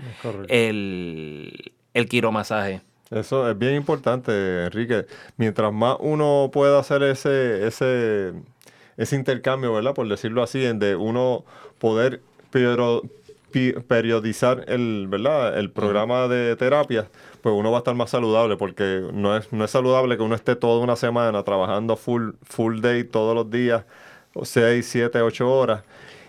el, 0.48 1.72
el 1.94 2.08
quiromasaje. 2.08 2.80
Eso 3.10 3.48
es 3.48 3.56
bien 3.56 3.74
importante, 3.76 4.64
Enrique. 4.64 5.06
Mientras 5.36 5.72
más 5.72 5.96
uno 6.00 6.50
pueda 6.52 6.80
hacer 6.80 7.04
ese, 7.04 7.64
ese, 7.66 8.32
ese 8.96 9.14
intercambio, 9.16 9.72
¿verdad? 9.72 9.94
Por 9.94 10.08
decirlo 10.08 10.42
así, 10.42 10.64
en 10.64 10.80
de 10.80 10.96
uno 10.96 11.44
poder 11.78 12.20
pero, 12.50 13.02
periodizar 13.88 14.64
el, 14.68 15.06
¿verdad? 15.08 15.58
el 15.58 15.70
programa 15.70 16.28
de 16.28 16.56
terapia, 16.56 17.08
pues 17.40 17.54
uno 17.54 17.70
va 17.70 17.78
a 17.78 17.80
estar 17.80 17.94
más 17.94 18.10
saludable, 18.10 18.56
porque 18.56 19.02
no 19.12 19.36
es, 19.36 19.52
no 19.52 19.64
es 19.64 19.70
saludable 19.70 20.16
que 20.16 20.22
uno 20.22 20.34
esté 20.34 20.56
toda 20.56 20.82
una 20.82 20.96
semana 20.96 21.42
trabajando 21.42 21.96
full, 21.96 22.32
full 22.42 22.80
day 22.80 23.04
todos 23.04 23.34
los 23.34 23.50
días, 23.50 23.84
6, 24.40 24.86
7, 24.86 25.22
8 25.22 25.50
horas. 25.50 25.82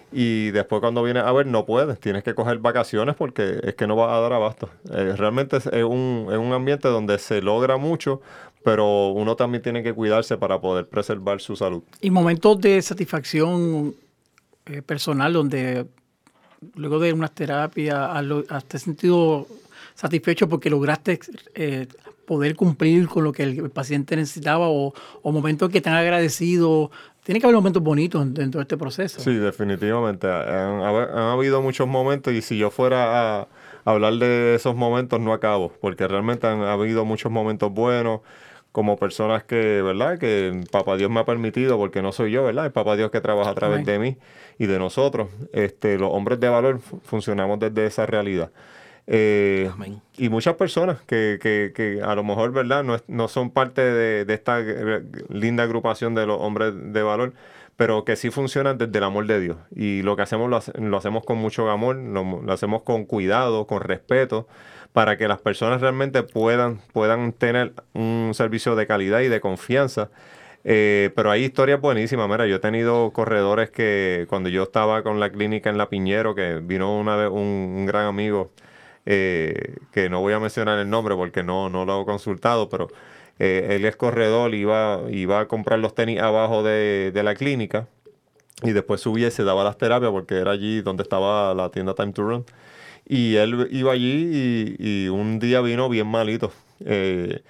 Y 0.10 0.52
después 0.52 0.80
cuando 0.80 1.04
vienes 1.04 1.24
a 1.24 1.32
ver 1.34 1.48
no 1.48 1.66
puedes, 1.66 2.00
tienes 2.00 2.24
que 2.24 2.34
coger 2.34 2.60
vacaciones 2.60 3.16
porque 3.16 3.60
es 3.62 3.76
que 3.76 3.88
no 3.88 3.98
vas 3.98 4.10
a 4.10 4.22
dar 4.22 4.32
abasto. 4.32 4.70
Eh, 4.90 5.14
realmente 5.18 5.58
es, 5.58 5.66
es 5.66 5.84
un, 5.84 6.28
es 6.32 6.38
un 6.38 6.54
ambiente 6.54 6.88
donde 6.88 7.20
se 7.20 7.42
logra 7.42 7.76
mucho, 7.76 8.22
pero 8.64 9.10
uno 9.10 9.36
también 9.36 9.62
tiene 9.62 9.84
que 9.84 9.94
cuidarse 9.94 10.38
para 10.38 10.62
poder 10.62 10.88
preservar 10.88 11.42
su 11.42 11.58
salud. 11.58 11.84
Y 12.00 12.10
momentos 12.10 12.60
de 12.62 12.82
satisfacción 12.82 13.96
eh, 14.66 14.82
personal 14.82 15.34
donde 15.34 15.88
luego 16.76 17.00
de 17.00 17.14
unas 17.14 17.32
terapias 17.32 17.98
has, 18.50 18.82
sentido 18.82 19.48
satisfecho 19.96 20.48
porque 20.48 20.70
lograste 20.70 21.20
eh, 21.56 21.88
poder 22.26 22.56
cumplir 22.56 23.08
con 23.08 23.24
lo 23.24 23.32
que 23.32 23.44
el 23.44 23.70
paciente 23.70 24.16
necesitaba 24.16 24.68
o, 24.70 24.94
o 25.22 25.32
momentos 25.32 25.70
que 25.70 25.82
te 25.82 25.90
han 25.90 25.96
agradecido. 25.96 26.92
Tiene 27.24 27.40
que 27.40 27.46
haber 27.46 27.56
momentos 27.56 27.84
bonitos 27.84 28.34
dentro 28.34 28.60
de 28.60 28.64
este 28.64 28.78
proceso. 28.78 29.20
Sí, 29.20 29.34
definitivamente. 29.34 30.28
Han 30.28 30.82
habido 30.82 31.62
muchos 31.62 31.88
momentos 31.88 32.34
y 32.34 32.42
si 32.42 32.58
yo 32.58 32.72
fuera 32.72 33.42
a 33.42 33.48
hablar 33.84 34.14
de 34.16 34.56
esos 34.56 34.76
momentos 34.76 35.20
no 35.20 35.34
acabo, 35.34 35.72
porque 35.82 36.08
realmente 36.08 36.48
han 36.48 36.62
habido 36.62 37.06
muchos 37.06 37.32
momentos 37.32 37.72
buenos 37.72 38.22
como 38.78 38.96
personas 38.96 39.44
que, 39.44 39.82
¿verdad? 39.82 40.20
Que 40.20 40.50
el 40.50 40.68
Papá 40.72 40.98
Dios 40.98 41.10
me 41.10 41.20
ha 41.20 41.26
permitido, 41.26 41.80
porque 41.80 42.04
no 42.04 42.12
soy 42.12 42.30
yo, 42.30 42.44
¿verdad? 42.44 42.68
El 42.68 42.72
Papá 42.72 42.96
Dios 42.96 43.10
que 43.10 43.22
trabaja 43.22 43.50
a 43.50 43.56
través 43.56 43.84
de 43.88 43.98
mí 43.98 44.18
y 44.60 44.68
de 44.68 44.78
nosotros. 44.78 45.30
Este, 45.52 45.98
los 45.98 46.12
hombres 46.14 46.40
de 46.40 46.48
valor 46.48 46.80
fu- 46.80 47.00
funcionamos 47.00 47.58
desde 47.58 47.88
esa 47.88 48.06
realidad. 48.06 48.52
Eh, 49.08 49.68
Amén. 49.74 50.00
y 50.16 50.30
muchas 50.30 50.58
personas 50.58 51.00
que, 51.08 51.40
que, 51.42 51.72
que 51.76 52.04
a 52.04 52.14
lo 52.14 52.24
mejor, 52.24 52.52
¿verdad? 52.52 52.84
No, 52.84 52.94
es- 52.94 53.04
no 53.08 53.28
son 53.28 53.50
parte 53.50 53.82
de, 53.82 54.26
de 54.26 54.34
esta 54.36 54.60
linda 55.30 55.64
agrupación 55.64 56.14
de 56.14 56.28
los 56.28 56.40
hombres 56.40 56.74
de 56.76 57.02
valor, 57.02 57.34
pero 57.78 58.06
que 58.06 58.16
sí 58.16 58.30
funcionan 58.30 58.78
desde 58.78 58.96
el 59.00 59.04
amor 59.06 59.26
de 59.26 59.40
Dios. 59.40 59.58
Y 59.76 60.04
lo 60.04 60.16
que 60.16 60.22
hacemos 60.22 60.52
lo, 60.52 60.58
hace- 60.58 60.80
lo 60.80 60.98
hacemos 60.98 61.26
con 61.26 61.40
mucho 61.40 61.68
amor, 61.72 61.96
lo, 61.96 62.42
lo 62.44 62.54
hacemos 62.54 62.84
con 62.84 63.06
cuidado, 63.06 63.66
con 63.66 63.82
respeto, 63.82 64.48
para 64.98 65.16
que 65.16 65.28
las 65.28 65.40
personas 65.40 65.80
realmente 65.80 66.24
puedan, 66.24 66.82
puedan 66.92 67.32
tener 67.32 67.72
un 67.94 68.32
servicio 68.34 68.76
de 68.76 68.88
calidad 68.88 69.20
y 69.20 69.28
de 69.28 69.40
confianza. 69.40 70.10
Eh, 70.64 71.12
pero 71.16 71.30
hay 71.30 71.44
historias 71.44 71.80
buenísimas. 71.80 72.28
Mira, 72.28 72.48
yo 72.48 72.56
he 72.56 72.60
tenido 72.60 73.12
corredores 73.12 73.70
que 73.70 74.26
cuando 74.28 74.50
yo 74.50 74.64
estaba 74.64 75.04
con 75.04 75.20
la 75.20 75.30
clínica 75.30 75.70
en 75.70 75.78
La 75.78 75.88
Piñero, 75.88 76.34
que 76.34 76.62
vino 76.64 76.98
una 76.98 77.16
vez 77.16 77.30
un, 77.30 77.86
gran 77.86 78.08
amigo, 78.08 78.50
eh, 79.06 79.76
que 79.92 80.10
no 80.10 80.22
voy 80.22 80.34
a 80.34 80.40
mencionar 80.40 80.80
el 80.80 80.90
nombre 80.90 81.14
porque 81.14 81.44
no, 81.44 81.70
no 81.70 81.86
lo 81.86 82.02
he 82.02 82.06
consultado, 82.06 82.68
pero 82.68 82.88
eh, 83.38 83.68
él 83.74 83.86
es 83.86 83.96
corredor, 83.98 84.56
iba, 84.56 85.02
iba 85.12 85.42
a 85.42 85.48
comprar 85.48 85.78
los 85.78 85.94
tenis 85.94 86.20
abajo 86.20 86.64
de, 86.64 87.12
de 87.14 87.22
la 87.22 87.36
clínica 87.36 87.88
y 88.64 88.72
después 88.72 89.02
subía 89.02 89.28
y 89.28 89.32
se 89.32 89.44
daba 89.44 89.64
las 89.64 89.78
terapias 89.78 90.10
porque 90.10 90.40
era 90.40 90.50
allí 90.50 90.82
donde 90.82 91.04
estaba 91.04 91.54
la 91.54 91.70
tienda 91.70 91.94
Time 91.94 92.14
to 92.14 92.24
Run. 92.24 92.46
Y 93.10 93.36
él 93.36 93.68
iba 93.72 93.94
allí 93.94 94.76
y, 94.80 95.06
y 95.06 95.08
un 95.08 95.40
día 95.40 95.62
vino 95.62 95.88
bien 95.88 96.08
malito. 96.08 96.52
Eh, 96.82 97.42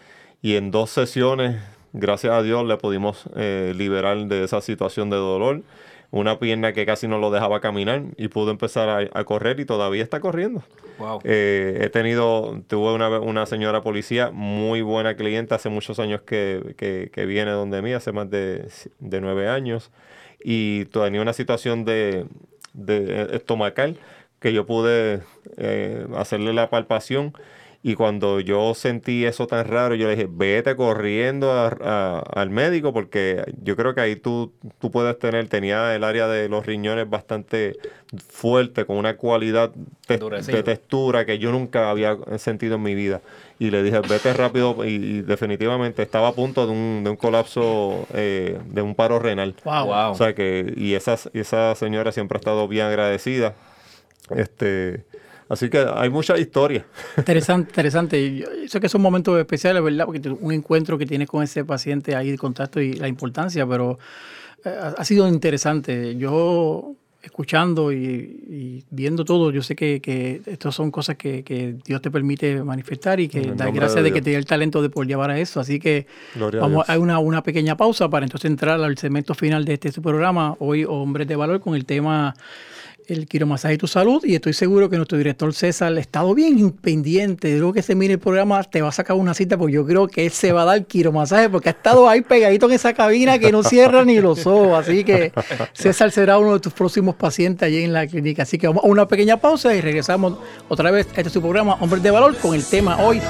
y 0.42 0.56
en 0.56 0.70
dos 0.70 0.92
sesiones, 0.92 1.56
gracias 1.94 2.34
a 2.34 2.44
Dios, 2.44 2.66
le 2.68 2.78
pudimos 2.78 3.24
eh, 3.36 3.74
liberar 3.76 4.18
de 4.28 4.44
esa 4.44 4.62
situación 4.62 5.10
de 5.10 5.18
dolor. 5.18 5.64
Una 6.10 6.40
pierna 6.40 6.72
que 6.72 6.86
casi 6.86 7.08
no 7.08 7.18
lo 7.18 7.32
dejaba 7.32 7.60
caminar 7.60 8.04
y 8.18 8.30
pudo 8.30 8.52
empezar 8.52 8.88
a, 8.88 9.20
a 9.20 9.24
correr 9.26 9.60
y 9.60 9.66
todavía 9.66 10.04
está 10.04 10.22
corriendo. 10.22 10.64
Wow. 11.00 11.20
Eh, 11.26 11.80
he 11.82 11.90
tenido, 11.90 12.62
tuve 12.68 12.94
una, 12.94 13.20
una 13.20 13.46
señora 13.46 13.82
policía 13.82 14.32
muy 14.32 14.82
buena 14.82 15.16
cliente, 15.16 15.54
hace 15.54 15.70
muchos 15.70 16.00
años 16.00 16.22
que, 16.22 16.76
que- 16.78 17.10
que 17.12 17.26
viene 17.26 17.52
donde 17.52 17.82
mí, 17.82 17.92
hace 17.92 18.14
más 18.14 18.30
de, 18.30 18.70
de 19.00 19.22
nueve 19.22 19.50
años, 19.50 19.92
y 20.42 20.86
tenía 20.86 21.22
una 21.22 21.34
situación 21.34 21.84
de, 21.84 22.26
de 22.74 23.28
estomacal 23.34 23.98
que 24.40 24.54
yo 24.54 24.66
pude 24.66 25.24
eh, 25.58 26.06
hacerle 26.16 26.54
la 26.54 26.70
palpación 26.70 27.34
y 27.84 27.94
cuando 27.94 28.40
yo 28.40 28.74
sentí 28.74 29.24
eso 29.26 29.46
tan 29.48 29.66
raro, 29.66 29.94
yo 29.96 30.08
le 30.08 30.16
dije, 30.16 30.28
vete 30.30 30.76
corriendo 30.76 31.52
a- 31.54 31.68
a- 31.80 32.20
al 32.34 32.50
médico 32.50 32.92
porque 32.92 33.44
yo 33.64 33.76
creo 33.76 33.94
que 33.94 34.02
ahí 34.02 34.16
tú, 34.16 34.52
tú 34.80 34.90
puedes 34.92 35.18
tener, 35.20 35.48
tenía 35.48 35.96
el 35.96 36.04
área 36.04 36.28
de 36.28 36.50
los 36.50 36.66
riñones 36.66 37.08
bastante 37.10 37.78
fuerte, 38.28 38.86
con 38.86 38.98
una 38.98 39.16
cualidad 39.16 39.72
te- 40.08 40.18
de 40.58 40.64
textura 40.64 41.26
que 41.26 41.38
yo 41.38 41.52
nunca 41.52 41.90
había 41.92 42.18
sentido 42.38 42.76
en 42.76 42.82
mi 42.84 42.96
vida. 42.96 43.22
Y 43.60 43.70
le 43.70 43.84
dije, 43.84 44.00
vete 44.10 44.34
rápido 44.34 44.84
y, 44.84 44.90
y 44.96 45.22
definitivamente 45.22 46.02
estaba 46.02 46.30
a 46.30 46.34
punto 46.34 46.66
de 46.66 46.72
un, 46.74 47.04
de 47.04 47.12
un 47.12 47.16
colapso, 47.16 48.08
eh, 48.14 48.60
de 48.66 48.82
un 48.82 48.96
paro 48.96 49.20
renal. 49.20 49.56
Wow. 49.64 49.86
Wow. 49.86 50.12
O 50.12 50.16
sea 50.16 50.34
que, 50.34 50.74
y 50.76 50.96
esa, 50.96 51.16
esa 51.34 51.74
señora 51.76 52.12
siempre 52.12 52.38
ha 52.38 52.40
estado 52.40 52.68
bien 52.68 52.88
agradecida. 52.88 53.54
Este, 54.36 55.06
así 55.50 55.70
que 55.70 55.86
hay 55.94 56.10
muchas 56.10 56.40
historias. 56.40 56.86
Interesante, 57.18 57.70
interesante. 57.72 58.38
Yo 58.38 58.46
sé 58.68 58.80
que 58.80 58.90
son 58.90 59.02
momentos 59.02 59.40
especiales, 59.40 59.84
¿verdad? 59.84 60.06
Porque 60.06 60.30
un 60.30 60.52
encuentro 60.52 60.98
que 60.98 61.06
tienes 61.06 61.28
con 61.28 61.44
ese 61.44 61.64
paciente 61.66 62.16
ahí, 62.16 62.30
el 62.30 62.40
contacto 62.40 62.80
y 62.82 62.94
la 62.94 63.08
importancia, 63.08 63.66
pero 63.68 64.00
eh, 64.64 64.76
ha 64.98 65.04
sido 65.04 65.28
interesante. 65.28 66.16
Yo 66.18 66.96
escuchando 67.28 67.92
y, 67.92 67.98
y 67.98 68.84
viendo 68.90 69.26
todo, 69.26 69.52
yo 69.52 69.62
sé 69.62 69.76
que, 69.76 70.00
que 70.02 70.42
estas 70.46 70.74
son 70.74 70.92
cosas 70.92 71.18
que, 71.18 71.44
que 71.44 71.76
Dios 71.86 72.02
te 72.02 72.10
permite 72.10 72.64
manifestar 72.64 73.20
y 73.20 73.28
que 73.28 73.42
da 73.54 73.70
gracias 73.70 73.96
de 73.96 74.04
de, 74.04 74.14
que 74.14 74.22
te 74.22 74.30
dio 74.30 74.40
el 74.40 74.46
talento 74.46 74.82
de 74.82 74.90
poder 74.90 75.10
llevar 75.10 75.30
a 75.32 75.40
eso. 75.40 75.60
Así 75.60 75.80
que 75.80 76.08
Gloria 76.36 76.60
a 76.60 76.64
vamos 76.64 76.88
Dios. 76.88 76.96
a 76.98 77.00
una, 77.00 77.20
una 77.20 77.44
pequeña 77.44 77.76
pausa 77.76 78.10
para 78.10 78.26
entonces 78.26 78.50
entrar 78.50 78.82
al 78.82 78.98
segmento 78.98 79.34
final 79.36 79.66
de 79.66 79.74
este 79.74 79.92
su 79.92 80.02
programa, 80.02 80.56
hoy 80.60 80.86
Hombres 80.86 81.28
de 81.28 81.36
Valor, 81.36 81.60
con 81.60 81.76
el 81.76 81.86
tema 81.86 82.34
el 83.08 83.26
quiromasaje 83.26 83.78
tu 83.78 83.88
salud 83.88 84.24
y 84.26 84.36
estoy 84.36 84.54
seguro 84.54 84.90
que 84.90 84.98
nuestro 84.98 85.18
director 85.18 85.54
César 85.54 85.94
ha 85.94 86.00
estado 86.00 86.34
bien 86.34 86.72
pendiente. 86.72 87.56
Luego 87.58 87.74
que 87.74 87.82
se 87.82 87.96
mire 87.96 88.14
el 88.14 88.20
programa 88.20 88.62
te 88.64 88.82
va 88.82 88.90
a 88.90 88.92
sacar 88.92 89.16
una 89.16 89.34
cita 89.34 89.58
porque 89.58 89.74
yo 89.74 89.86
creo 89.86 90.08
que 90.08 90.26
él 90.26 90.32
se 90.32 90.52
va 90.52 90.64
a 90.64 90.66
dar 90.66 90.86
quiromasaje 90.86 91.50
porque 91.50 91.70
ha 91.70 91.72
estado 91.72 92.10
ahí 92.10 92.22
pegadito 92.22 92.68
en 92.68 92.74
esa 92.74 92.94
cabina 92.94 93.40
que 93.40 93.52
no 93.52 93.64
cierra 93.64 94.04
ni 94.04 94.20
los 94.20 94.46
ojos. 94.46 94.78
Así 94.78 95.04
que 95.04 95.32
César 95.74 96.12
será 96.12 96.38
uno 96.38 96.54
de 96.54 96.60
tus 96.60 96.74
próximos 96.74 97.16
pacientes 97.16 97.66
allí 97.66 97.84
en 97.84 97.94
la 97.94 98.06
clínica. 98.06 98.44
Así 98.44 98.58
que 98.58 98.68
vamos 98.68 98.84
a 98.84 98.88
una 98.88 99.08
pequeña 99.08 99.38
pausa 99.38 99.74
y 99.74 99.82
regresamos 99.82 100.38
otra 100.68 100.92
vez. 100.92 101.08
Este 101.08 101.22
es 101.22 101.32
su 101.32 101.42
programa 101.42 101.76
Hombres 101.80 102.04
de 102.04 102.12
Valor 102.12 102.36
con 102.38 102.54
el 102.54 102.66
tema 102.66 102.98
hoy 102.98 103.22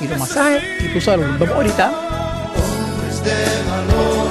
quiromasaje 0.00 0.60
y 0.84 0.92
tu 0.92 1.00
salud. 1.00 1.24
Nos 1.24 1.38
vemos 1.38 1.54
ahorita. 1.54 1.92
hombres 1.92 3.24
de 3.24 3.34
valor, 3.70 4.30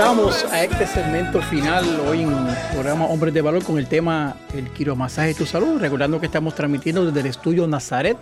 Regresamos 0.00 0.46
a 0.46 0.64
este 0.64 0.86
segmento 0.86 1.42
final 1.42 1.84
hoy 2.08 2.22
en 2.22 2.32
el 2.32 2.56
programa 2.72 3.04
Hombres 3.04 3.34
de 3.34 3.42
Valor 3.42 3.62
con 3.62 3.76
el 3.76 3.86
tema 3.86 4.34
El 4.54 4.70
quiromasaje 4.70 5.28
de 5.28 5.34
tu 5.34 5.44
salud. 5.44 5.78
Recordando 5.78 6.18
que 6.18 6.24
estamos 6.24 6.54
transmitiendo 6.54 7.04
desde 7.04 7.20
el 7.20 7.26
estudio 7.26 7.66
Nazaret 7.66 8.16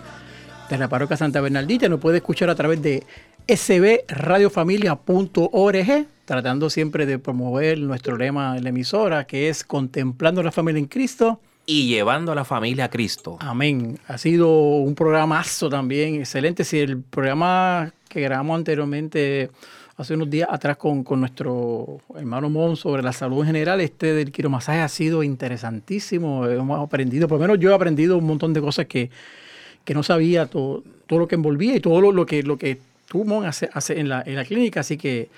de 0.68 0.76
la 0.76 0.88
parroquia 0.88 1.16
Santa 1.16 1.40
Bernardita. 1.40 1.88
Nos 1.88 2.00
puede 2.00 2.16
escuchar 2.16 2.50
a 2.50 2.56
través 2.56 2.82
de 2.82 3.06
sbradiofamilia.org, 3.48 6.06
tratando 6.24 6.68
siempre 6.68 7.06
de 7.06 7.20
promover 7.20 7.78
nuestro 7.78 8.16
lema 8.16 8.56
en 8.56 8.64
la 8.64 8.70
emisora, 8.70 9.24
que 9.24 9.48
es 9.48 9.62
Contemplando 9.62 10.42
la 10.42 10.50
familia 10.50 10.80
en 10.80 10.86
Cristo. 10.86 11.40
Y 11.64 11.86
llevando 11.86 12.32
a 12.32 12.34
la 12.34 12.44
familia 12.44 12.86
a 12.86 12.90
Cristo. 12.90 13.36
Amén. 13.38 14.00
Ha 14.08 14.18
sido 14.18 14.50
un 14.50 14.96
programazo 14.96 15.68
también, 15.68 16.16
excelente. 16.16 16.64
Si 16.64 16.80
el 16.80 17.02
programa 17.02 17.92
que 18.08 18.20
grabamos 18.20 18.58
anteriormente, 18.58 19.52
hace 19.98 20.14
unos 20.14 20.30
días 20.30 20.48
atrás 20.50 20.76
con, 20.76 21.02
con 21.02 21.18
nuestro 21.18 22.00
hermano 22.16 22.48
Mon 22.48 22.76
sobre 22.76 23.02
la 23.02 23.12
salud 23.12 23.40
en 23.40 23.46
general, 23.46 23.80
este 23.80 24.14
del 24.14 24.30
quiromasaje 24.30 24.78
ha 24.78 24.88
sido 24.88 25.24
interesantísimo. 25.24 26.46
Hemos 26.46 26.80
aprendido, 26.80 27.26
por 27.26 27.38
lo 27.38 27.42
menos 27.42 27.58
yo 27.58 27.70
he 27.70 27.74
aprendido 27.74 28.16
un 28.16 28.24
montón 28.24 28.52
de 28.52 28.60
cosas 28.60 28.86
que, 28.86 29.10
que 29.84 29.94
no 29.94 30.04
sabía, 30.04 30.46
todo, 30.46 30.84
todo 31.08 31.18
lo 31.18 31.26
que 31.26 31.34
envolvía 31.34 31.74
y 31.74 31.80
todo 31.80 32.00
lo, 32.00 32.12
lo 32.12 32.26
que, 32.26 32.44
lo 32.44 32.56
que 32.56 32.78
tú, 33.08 33.24
Mon, 33.24 33.44
hace, 33.44 33.68
hace 33.72 33.98
en, 33.98 34.08
la, 34.08 34.22
en 34.24 34.36
la 34.36 34.44
clínica. 34.44 34.80
Así 34.80 34.96
que 34.96 35.30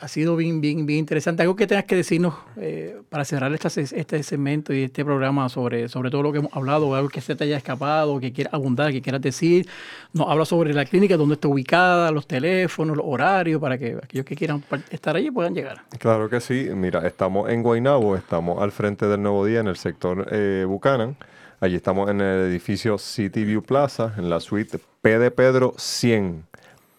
ha 0.00 0.08
sido 0.08 0.36
bien, 0.36 0.60
bien, 0.60 0.84
bien 0.84 0.98
interesante. 0.98 1.42
Algo 1.42 1.56
que 1.56 1.66
tengas 1.66 1.84
que 1.84 1.96
decirnos 1.96 2.34
eh, 2.56 3.00
para 3.08 3.24
cerrar 3.24 3.52
esta, 3.54 3.68
este 3.80 4.22
segmento 4.22 4.74
y 4.74 4.82
este 4.82 5.04
programa 5.04 5.48
sobre, 5.48 5.88
sobre 5.88 6.10
todo 6.10 6.22
lo 6.22 6.32
que 6.32 6.38
hemos 6.38 6.54
hablado, 6.54 6.94
algo 6.94 7.08
que 7.08 7.22
se 7.22 7.34
te 7.34 7.44
haya 7.44 7.56
escapado, 7.56 8.20
que 8.20 8.32
quieras 8.32 8.52
abundar, 8.52 8.92
que 8.92 9.00
quieras 9.00 9.22
decir. 9.22 9.66
Nos 10.12 10.28
habla 10.28 10.44
sobre 10.44 10.74
la 10.74 10.84
clínica, 10.84 11.16
dónde 11.16 11.34
está 11.34 11.48
ubicada, 11.48 12.10
los 12.10 12.26
teléfonos, 12.26 12.96
los 12.96 13.06
horarios, 13.08 13.60
para 13.60 13.78
que 13.78 13.96
aquellos 14.02 14.26
que 14.26 14.36
quieran 14.36 14.62
estar 14.90 15.16
allí 15.16 15.30
puedan 15.30 15.54
llegar. 15.54 15.82
Claro 15.98 16.28
que 16.28 16.40
sí. 16.40 16.68
Mira, 16.74 17.06
estamos 17.06 17.48
en 17.48 17.62
Guaynabo, 17.62 18.14
estamos 18.16 18.62
al 18.62 18.72
frente 18.72 19.06
del 19.06 19.22
Nuevo 19.22 19.46
Día 19.46 19.60
en 19.60 19.68
el 19.68 19.76
sector 19.76 20.28
eh, 20.30 20.64
Buchanan. 20.68 21.16
Allí 21.60 21.76
estamos 21.76 22.10
en 22.10 22.20
el 22.20 22.50
edificio 22.50 22.98
City 22.98 23.44
View 23.44 23.62
Plaza, 23.62 24.12
en 24.18 24.28
la 24.28 24.40
suite 24.40 24.78
P 25.00 25.18
de 25.18 25.30
Pedro 25.30 25.74
100. 25.78 26.44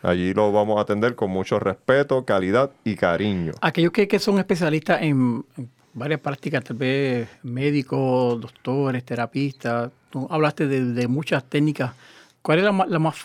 Allí 0.00 0.32
lo 0.32 0.50
vamos 0.50 0.78
a 0.78 0.82
atender 0.82 1.14
con 1.14 1.30
mucho 1.30 1.60
respeto, 1.60 2.24
calidad 2.24 2.70
y 2.84 2.96
cariño. 2.96 3.52
Aquellos 3.60 3.92
que, 3.92 4.08
que 4.08 4.18
son 4.18 4.38
especialistas 4.38 5.02
en, 5.02 5.44
varias 5.94 6.20
prácticas, 6.20 6.64
tal 6.64 6.76
vez 6.76 7.28
médicos, 7.42 8.40
doctores, 8.40 9.04
terapistas, 9.04 9.90
tú 10.10 10.26
hablaste 10.30 10.66
de, 10.66 11.08
muchas 11.08 11.44
técnicas. 11.44 11.92
¿Cuál 12.42 12.58
es 12.58 12.64
la, 12.64 12.86
la 12.88 12.98
más 12.98 13.16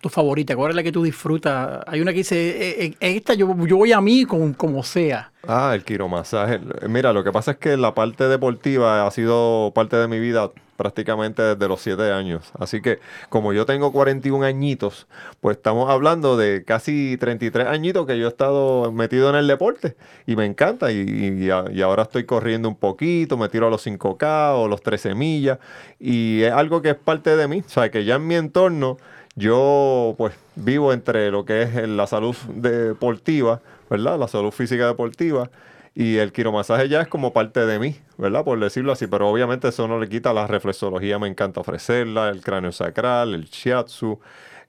tu 0.00 0.08
favorita? 0.08 0.54
¿Cuál 0.54 0.70
es 0.70 0.76
la 0.76 0.82
que 0.82 0.92
tú 0.92 1.02
disfrutas? 1.02 1.82
Hay 1.86 2.00
una 2.00 2.12
que 2.12 2.18
dice, 2.18 2.36
"Eh, 2.84 2.96
eh, 3.00 3.16
esta 3.16 3.34
yo, 3.34 3.56
yo 3.66 3.76
voy 3.78 3.92
a 3.92 4.00
mí 4.00 4.24
como 4.24 4.82
sea. 4.82 5.32
Ah, 5.46 5.72
el 5.74 5.84
quiromasaje. 5.84 6.60
Mira, 6.88 7.12
lo 7.12 7.24
que 7.24 7.32
pasa 7.32 7.52
es 7.52 7.56
que 7.56 7.76
la 7.76 7.94
parte 7.94 8.28
deportiva 8.28 9.06
ha 9.06 9.10
sido 9.10 9.72
parte 9.74 9.96
de 9.96 10.06
mi 10.06 10.20
vida 10.20 10.52
prácticamente 10.76 11.42
desde 11.42 11.66
los 11.68 11.80
7 11.80 12.12
años. 12.12 12.52
Así 12.58 12.82
que 12.82 13.00
como 13.30 13.52
yo 13.54 13.64
tengo 13.66 13.90
41 13.90 14.44
añitos, 14.44 15.08
pues 15.40 15.56
estamos 15.56 15.90
hablando 15.90 16.36
de 16.36 16.64
casi 16.64 17.16
33 17.18 17.66
añitos 17.68 18.06
que 18.06 18.18
yo 18.18 18.26
he 18.26 18.28
estado 18.28 18.92
metido 18.92 19.30
en 19.30 19.36
el 19.36 19.46
deporte 19.46 19.96
y 20.26 20.36
me 20.36 20.44
encanta. 20.44 20.92
Y, 20.92 20.98
y 20.98 21.50
y 21.50 21.82
ahora 21.82 22.02
estoy 22.02 22.24
corriendo 22.24 22.68
un 22.68 22.76
poquito, 22.76 23.36
me 23.38 23.48
tiro 23.48 23.66
a 23.66 23.70
los 23.70 23.82
5K 23.86 24.54
o 24.56 24.68
los 24.68 24.82
13 24.82 25.14
millas 25.14 25.58
y 25.98 26.42
es 26.42 26.52
algo 26.52 26.82
que 26.82 26.90
es 26.90 26.96
parte 26.96 27.34
de 27.36 27.48
mí. 27.48 27.62
O 27.66 27.68
sea, 27.68 27.90
que 27.90 28.04
ya 28.04 28.16
en 28.16 28.26
mi 28.26 28.34
entorno 28.34 28.98
yo 29.40 30.14
pues 30.18 30.34
vivo 30.54 30.92
entre 30.92 31.30
lo 31.30 31.44
que 31.44 31.62
es 31.62 31.88
la 31.88 32.06
salud 32.06 32.36
deportiva, 32.54 33.60
¿verdad? 33.88 34.18
La 34.18 34.28
salud 34.28 34.50
física 34.50 34.86
deportiva. 34.86 35.50
Y 35.92 36.18
el 36.18 36.32
quiromasaje 36.32 36.88
ya 36.88 37.00
es 37.00 37.08
como 37.08 37.32
parte 37.32 37.66
de 37.66 37.78
mí, 37.80 37.96
¿verdad? 38.16 38.44
Por 38.44 38.60
decirlo 38.60 38.92
así. 38.92 39.08
Pero 39.08 39.28
obviamente 39.28 39.68
eso 39.68 39.88
no 39.88 39.98
le 39.98 40.08
quita 40.08 40.32
la 40.32 40.46
reflexología, 40.46 41.18
me 41.18 41.26
encanta 41.26 41.60
ofrecerla, 41.60 42.28
el 42.28 42.42
cráneo 42.42 42.70
sacral, 42.70 43.34
el 43.34 43.46
shiatsu, 43.46 44.20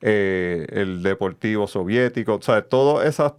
eh, 0.02 0.66
el 0.72 1.04
deportivo 1.04 1.68
soviético. 1.68 2.36
O 2.36 2.42
sea, 2.42 2.64
todas 2.64 3.08
esas 3.08 3.34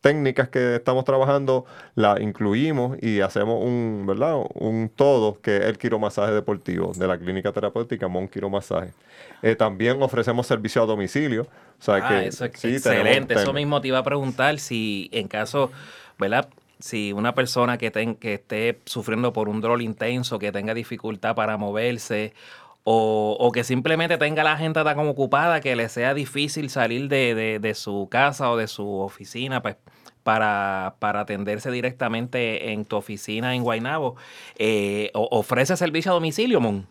técnicas 0.00 0.48
que 0.48 0.76
estamos 0.76 1.04
trabajando 1.04 1.64
las 1.94 2.20
incluimos 2.20 2.98
y 3.00 3.20
hacemos 3.20 3.62
un, 3.64 4.04
¿verdad? 4.06 4.36
Un 4.54 4.90
todo 4.94 5.40
que 5.40 5.58
es 5.58 5.64
el 5.66 5.78
quiromasaje 5.78 6.32
deportivo 6.32 6.92
de 6.92 7.06
la 7.06 7.18
clínica 7.18 7.52
terapéutica 7.52 8.08
Mon 8.08 8.26
Quiromasaje. 8.26 8.92
Eh, 9.42 9.56
también 9.56 10.02
ofrecemos 10.02 10.46
servicio 10.46 10.82
a 10.82 10.86
domicilio. 10.86 11.42
O 11.78 11.82
sea 11.82 11.94
Ah, 11.96 12.08
que 12.20 12.26
eso 12.28 12.44
es 12.44 12.52
sí, 12.56 12.80
tenemos- 12.80 12.86
excelente. 13.06 13.34
Eso 13.34 13.52
mismo 13.52 13.80
te 13.80 13.88
iba 13.88 13.98
a 13.98 14.02
preguntar 14.02 14.58
si 14.58 15.08
en 15.12 15.28
caso, 15.28 15.70
¿verdad? 16.18 16.48
Si 16.78 17.12
una 17.12 17.34
persona 17.34 17.78
que, 17.78 17.90
ten- 17.90 18.14
que 18.16 18.34
esté 18.34 18.80
sufriendo 18.84 19.32
por 19.32 19.48
un 19.48 19.60
dolor 19.60 19.82
intenso, 19.82 20.38
que 20.38 20.52
tenga 20.52 20.74
dificultad 20.74 21.34
para 21.34 21.56
moverse, 21.56 22.32
o, 22.84 23.36
o 23.38 23.52
que 23.52 23.62
simplemente 23.64 24.16
tenga 24.16 24.42
la 24.42 24.52
agenda 24.52 24.82
tan 24.84 24.98
ocupada 25.00 25.60
que 25.60 25.76
le 25.76 25.88
sea 25.90 26.14
difícil 26.14 26.70
salir 26.70 27.08
de, 27.08 27.34
de- 27.34 27.58
de 27.58 27.74
su 27.74 28.08
casa 28.10 28.50
o 28.50 28.56
de 28.56 28.66
su 28.68 28.86
oficina, 29.00 29.60
pues 29.62 29.76
para, 30.22 30.96
para 30.98 31.20
atenderse 31.20 31.70
directamente 31.70 32.72
en 32.72 32.84
tu 32.84 32.96
oficina 32.96 33.54
en 33.54 33.62
Guaynabo, 33.62 34.16
eh, 34.58 35.10
¿ofrece 35.14 35.76
servicio 35.76 36.12
a 36.12 36.14
domicilio, 36.14 36.60
Mon? 36.60 36.86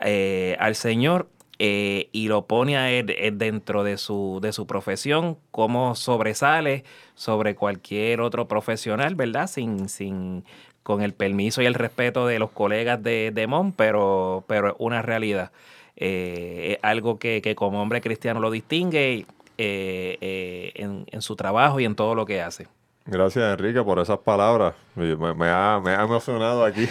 eh, 0.00 0.56
al 0.60 0.74
Señor 0.76 1.28
eh, 1.58 2.08
y 2.12 2.28
lo 2.28 2.46
pone 2.46 2.76
a 2.78 2.90
él 2.90 3.10
eh, 3.10 3.32
dentro 3.34 3.84
de 3.84 3.98
su, 3.98 4.38
de 4.42 4.52
su 4.52 4.66
profesión, 4.66 5.38
cómo 5.50 5.94
sobresale 5.94 6.84
sobre 7.14 7.54
cualquier 7.54 8.20
otro 8.22 8.48
profesional, 8.48 9.14
¿verdad? 9.14 9.46
Sin, 9.46 9.88
sin, 9.90 10.44
con 10.82 11.02
el 11.02 11.12
permiso 11.14 11.60
y 11.62 11.66
el 11.66 11.74
respeto 11.74 12.26
de 12.26 12.38
los 12.38 12.50
colegas 12.50 13.02
de, 13.02 13.30
de 13.32 13.46
Mon, 13.46 13.72
pero, 13.72 14.44
pero 14.48 14.68
es 14.70 14.74
una 14.78 15.02
realidad. 15.02 15.52
Es 15.96 16.78
algo 16.82 17.18
que, 17.18 17.42
que 17.42 17.54
como 17.54 17.82
hombre 17.82 18.00
cristiano 18.00 18.40
lo 18.40 18.50
distingue 18.50 19.26
eh, 19.62 20.16
eh, 20.22 20.72
en, 20.76 21.04
en 21.10 21.20
su 21.22 21.36
trabajo 21.36 21.78
y 21.80 21.84
en 21.84 21.94
todo 21.94 22.14
lo 22.14 22.24
que 22.24 22.40
hace. 22.40 22.66
Gracias 23.06 23.58
Enrique 23.58 23.82
por 23.82 23.98
esas 23.98 24.18
palabras. 24.18 24.74
Me, 24.94 25.16
me 25.16 25.48
ha, 25.48 25.80
me 25.82 25.90
ha 25.90 26.02
emocionado 26.02 26.64
aquí. 26.64 26.86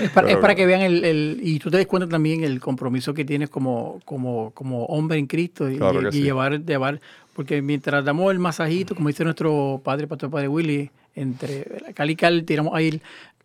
Es 0.00 0.10
para, 0.10 0.30
es 0.30 0.36
para 0.38 0.54
que 0.54 0.66
vean 0.66 0.80
el, 0.82 1.04
el- 1.04 1.40
y 1.42 1.58
tú 1.58 1.70
te 1.70 1.76
des 1.78 1.86
cuenta 1.86 2.08
también 2.08 2.44
el 2.44 2.60
compromiso 2.60 3.12
que 3.14 3.24
tienes 3.24 3.50
como, 3.50 4.00
como, 4.04 4.50
como 4.52 4.84
hombre 4.86 5.18
en 5.18 5.26
Cristo 5.26 5.70
y, 5.70 5.76
Claro 5.78 6.00
que 6.00 6.08
y 6.08 6.12
sí. 6.12 6.22
llevar, 6.22 6.64
llevar, 6.64 7.00
porque 7.34 7.60
mientras 7.62 8.04
damos 8.04 8.30
el 8.32 8.38
masajito, 8.38 8.94
como 8.94 9.08
dice 9.08 9.24
nuestro 9.24 9.80
padre, 9.84 10.06
pastor 10.06 10.30
padre 10.30 10.48
Willy, 10.48 10.90
entre 11.14 11.66
cal 11.94 12.10
y 12.10 12.16
cal 12.16 12.44
tiramos 12.44 12.74
ahí 12.74 13.00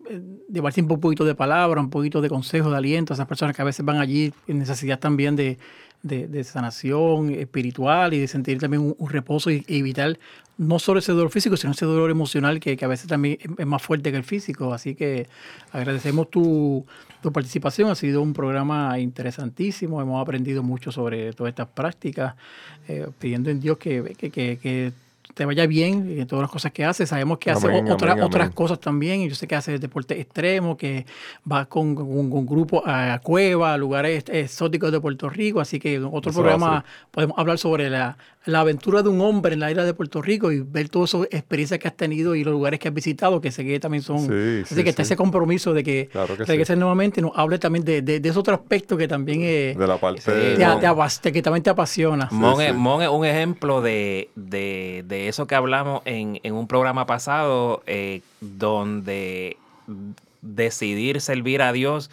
eh, 0.09 0.21
llevar 0.51 0.71
siempre 0.73 0.95
un 0.95 1.01
poquito 1.01 1.25
de 1.25 1.35
palabra, 1.35 1.81
un 1.81 1.89
poquito 1.89 2.21
de 2.21 2.29
consejo, 2.29 2.69
de 2.71 2.77
aliento 2.77 3.13
a 3.13 3.15
esas 3.15 3.27
personas 3.27 3.55
que 3.55 3.61
a 3.61 3.65
veces 3.65 3.85
van 3.85 3.97
allí 3.99 4.33
en 4.47 4.59
necesidad 4.59 4.99
también 4.99 5.35
de, 5.35 5.57
de- 6.07 6.43
sanación 6.43 7.31
espiritual 7.31 8.13
y 8.13 8.19
de 8.19 8.27
sentir 8.27 8.59
también 8.59 8.95
un, 8.97 9.09
reposo 9.09 9.51
y, 9.51 9.63
y 9.67 9.79
evitar 9.79 10.17
no 10.57 10.79
solo 10.79 10.99
ese 10.99 11.11
dolor 11.11 11.29
físico, 11.29 11.55
sino 11.57 11.73
ese 11.73 11.85
dolor 11.85 12.09
emocional 12.09 12.59
que, 12.59 12.77
que 12.77 12.85
a 12.85 12.87
veces 12.87 13.07
también 13.07 13.37
es, 13.57 13.65
más 13.67 13.81
fuerte 13.81 14.11
que 14.11 14.17
el 14.17 14.23
físico. 14.23 14.73
Así 14.73 14.95
que 14.95 15.27
agradecemos 15.71 16.29
tu, 16.31 16.85
tu 17.21 17.31
participación. 17.31 17.89
Ha 17.91 17.95
sido 17.95 18.21
un 18.21 18.33
programa 18.33 18.97
interesantísimo. 18.99 20.01
Hemos 20.01 20.21
aprendido 20.21 20.63
mucho 20.63 20.91
sobre 20.91 21.33
todas 21.33 21.51
estas 21.51 21.67
prácticas, 21.67 22.35
eh, 22.87 23.07
pidiendo 23.19 23.49
en 23.49 23.59
Dios 23.59 23.77
que- 23.77 24.15
que 24.17 24.93
te 25.33 25.45
vaya 25.45 25.65
bien 25.67 26.19
en 26.19 26.27
todas 26.27 26.41
las 26.43 26.51
cosas 26.51 26.71
que 26.71 26.83
haces. 26.85 27.09
Sabemos 27.09 27.37
que 27.37 27.51
hace 27.51 27.67
Amén, 27.67 27.91
otras 27.91 28.13
amén, 28.13 28.23
otras 28.23 28.45
amén. 28.45 28.55
cosas 28.55 28.79
también. 28.79 29.21
y 29.21 29.29
Yo 29.29 29.35
sé 29.35 29.47
que 29.47 29.55
hace 29.55 29.77
deporte 29.79 30.19
extremo, 30.19 30.77
que 30.77 31.05
va 31.51 31.65
con, 31.65 31.95
con, 31.95 32.29
con 32.29 32.45
grupos 32.45 32.81
a 32.85 33.19
cuevas, 33.23 33.73
a 33.73 33.77
lugares 33.77 34.23
exóticos 34.29 34.91
de 34.91 34.99
Puerto 34.99 35.29
Rico. 35.29 35.59
Así 35.59 35.79
que 35.79 35.95
en 35.95 36.05
otro 36.05 36.31
Eso 36.31 36.39
programa 36.41 36.83
podemos 37.11 37.37
hablar 37.37 37.57
sobre 37.57 37.89
la, 37.89 38.17
la 38.45 38.61
aventura 38.61 39.03
de 39.03 39.09
un 39.09 39.21
hombre 39.21 39.53
en 39.53 39.59
la 39.59 39.69
isla 39.69 39.83
de 39.83 39.93
Puerto 39.93 40.21
Rico 40.21 40.51
y 40.51 40.61
ver 40.61 40.89
todas 40.89 41.13
esas 41.13 41.27
experiencias 41.31 41.79
que 41.79 41.87
has 41.87 41.95
tenido 41.97 42.33
y 42.35 42.43
los 42.43 42.53
lugares 42.53 42.79
que 42.79 42.87
has 42.87 42.93
visitado, 42.93 43.39
que 43.41 43.51
sé 43.51 43.63
que 43.65 43.79
también 43.79 44.01
son. 44.03 44.19
Sí, 44.19 44.61
así 44.63 44.75
sí, 44.75 44.83
que 44.83 44.89
está 44.89 45.03
sí. 45.03 45.07
ese 45.09 45.15
compromiso 45.17 45.73
de 45.73 45.83
que 45.83 46.07
Claro 46.11 46.35
que 46.37 46.45
sí. 46.45 46.49
regreses 46.51 46.77
nuevamente 46.77 47.19
y 47.19 47.23
nos 47.23 47.31
hable 47.35 47.59
también 47.59 47.83
de, 47.85 48.01
de, 48.01 48.19
de 48.19 48.29
ese 48.29 48.39
otro 48.39 48.55
aspecto 48.55 48.97
que 48.97 49.07
también 49.07 49.41
eh, 49.43 49.75
De 49.77 49.85
la 49.87 49.97
parte 49.97 50.31
de- 50.31 50.55
te- 51.21 51.31
que 51.31 51.41
también 51.41 51.63
te 51.63 51.69
apasiona. 51.69 52.27
Mon, 52.31 52.57
sí. 52.57 52.63
Es, 52.63 52.75
Mon 52.75 53.01
es 53.01 53.09
un 53.09 53.25
ejemplo 53.25 53.81
de, 53.81 54.29
eso 55.27 55.47
que 55.47 55.55
hablamos 55.55 56.01
en, 56.05 56.39
un 56.53 56.67
programa 56.67 57.05
pasado, 57.05 57.81
eh, 57.87 58.21
donde 58.41 59.57
decidir 60.41 61.21
servir 61.21 61.61
a 61.61 61.71
Dios 61.71 62.09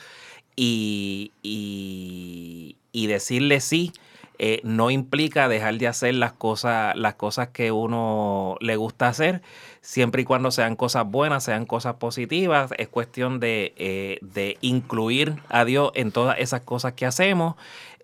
y, 0.56 1.32
y- 1.42 2.76
y 2.92 3.06
decirle 3.08 3.60
sí 3.60 3.92
eh, 4.38 4.60
no 4.64 4.90
implica 4.90 5.48
dejar 5.48 5.78
de 5.78 5.86
hacer 5.86 6.14
las 6.14 6.32
cosas, 6.32 6.96
las 6.96 7.14
cosas 7.14 7.48
que 7.48 7.70
uno 7.70 8.56
le 8.60 8.74
gusta 8.76 9.06
hacer, 9.08 9.42
siempre 9.80 10.22
y 10.22 10.24
cuando 10.24 10.50
sean 10.50 10.74
cosas 10.74 11.06
buenas, 11.06 11.44
sean 11.44 11.66
cosas 11.66 11.94
positivas. 11.96 12.72
Es 12.76 12.88
cuestión 12.88 13.38
de, 13.38 13.74
eh, 13.76 14.18
de 14.22 14.58
incluir 14.60 15.36
a 15.50 15.64
Dios 15.64 15.92
en 15.94 16.10
todas 16.10 16.36
esas 16.40 16.62
cosas 16.62 16.94
que 16.94 17.06
hacemos, 17.06 17.54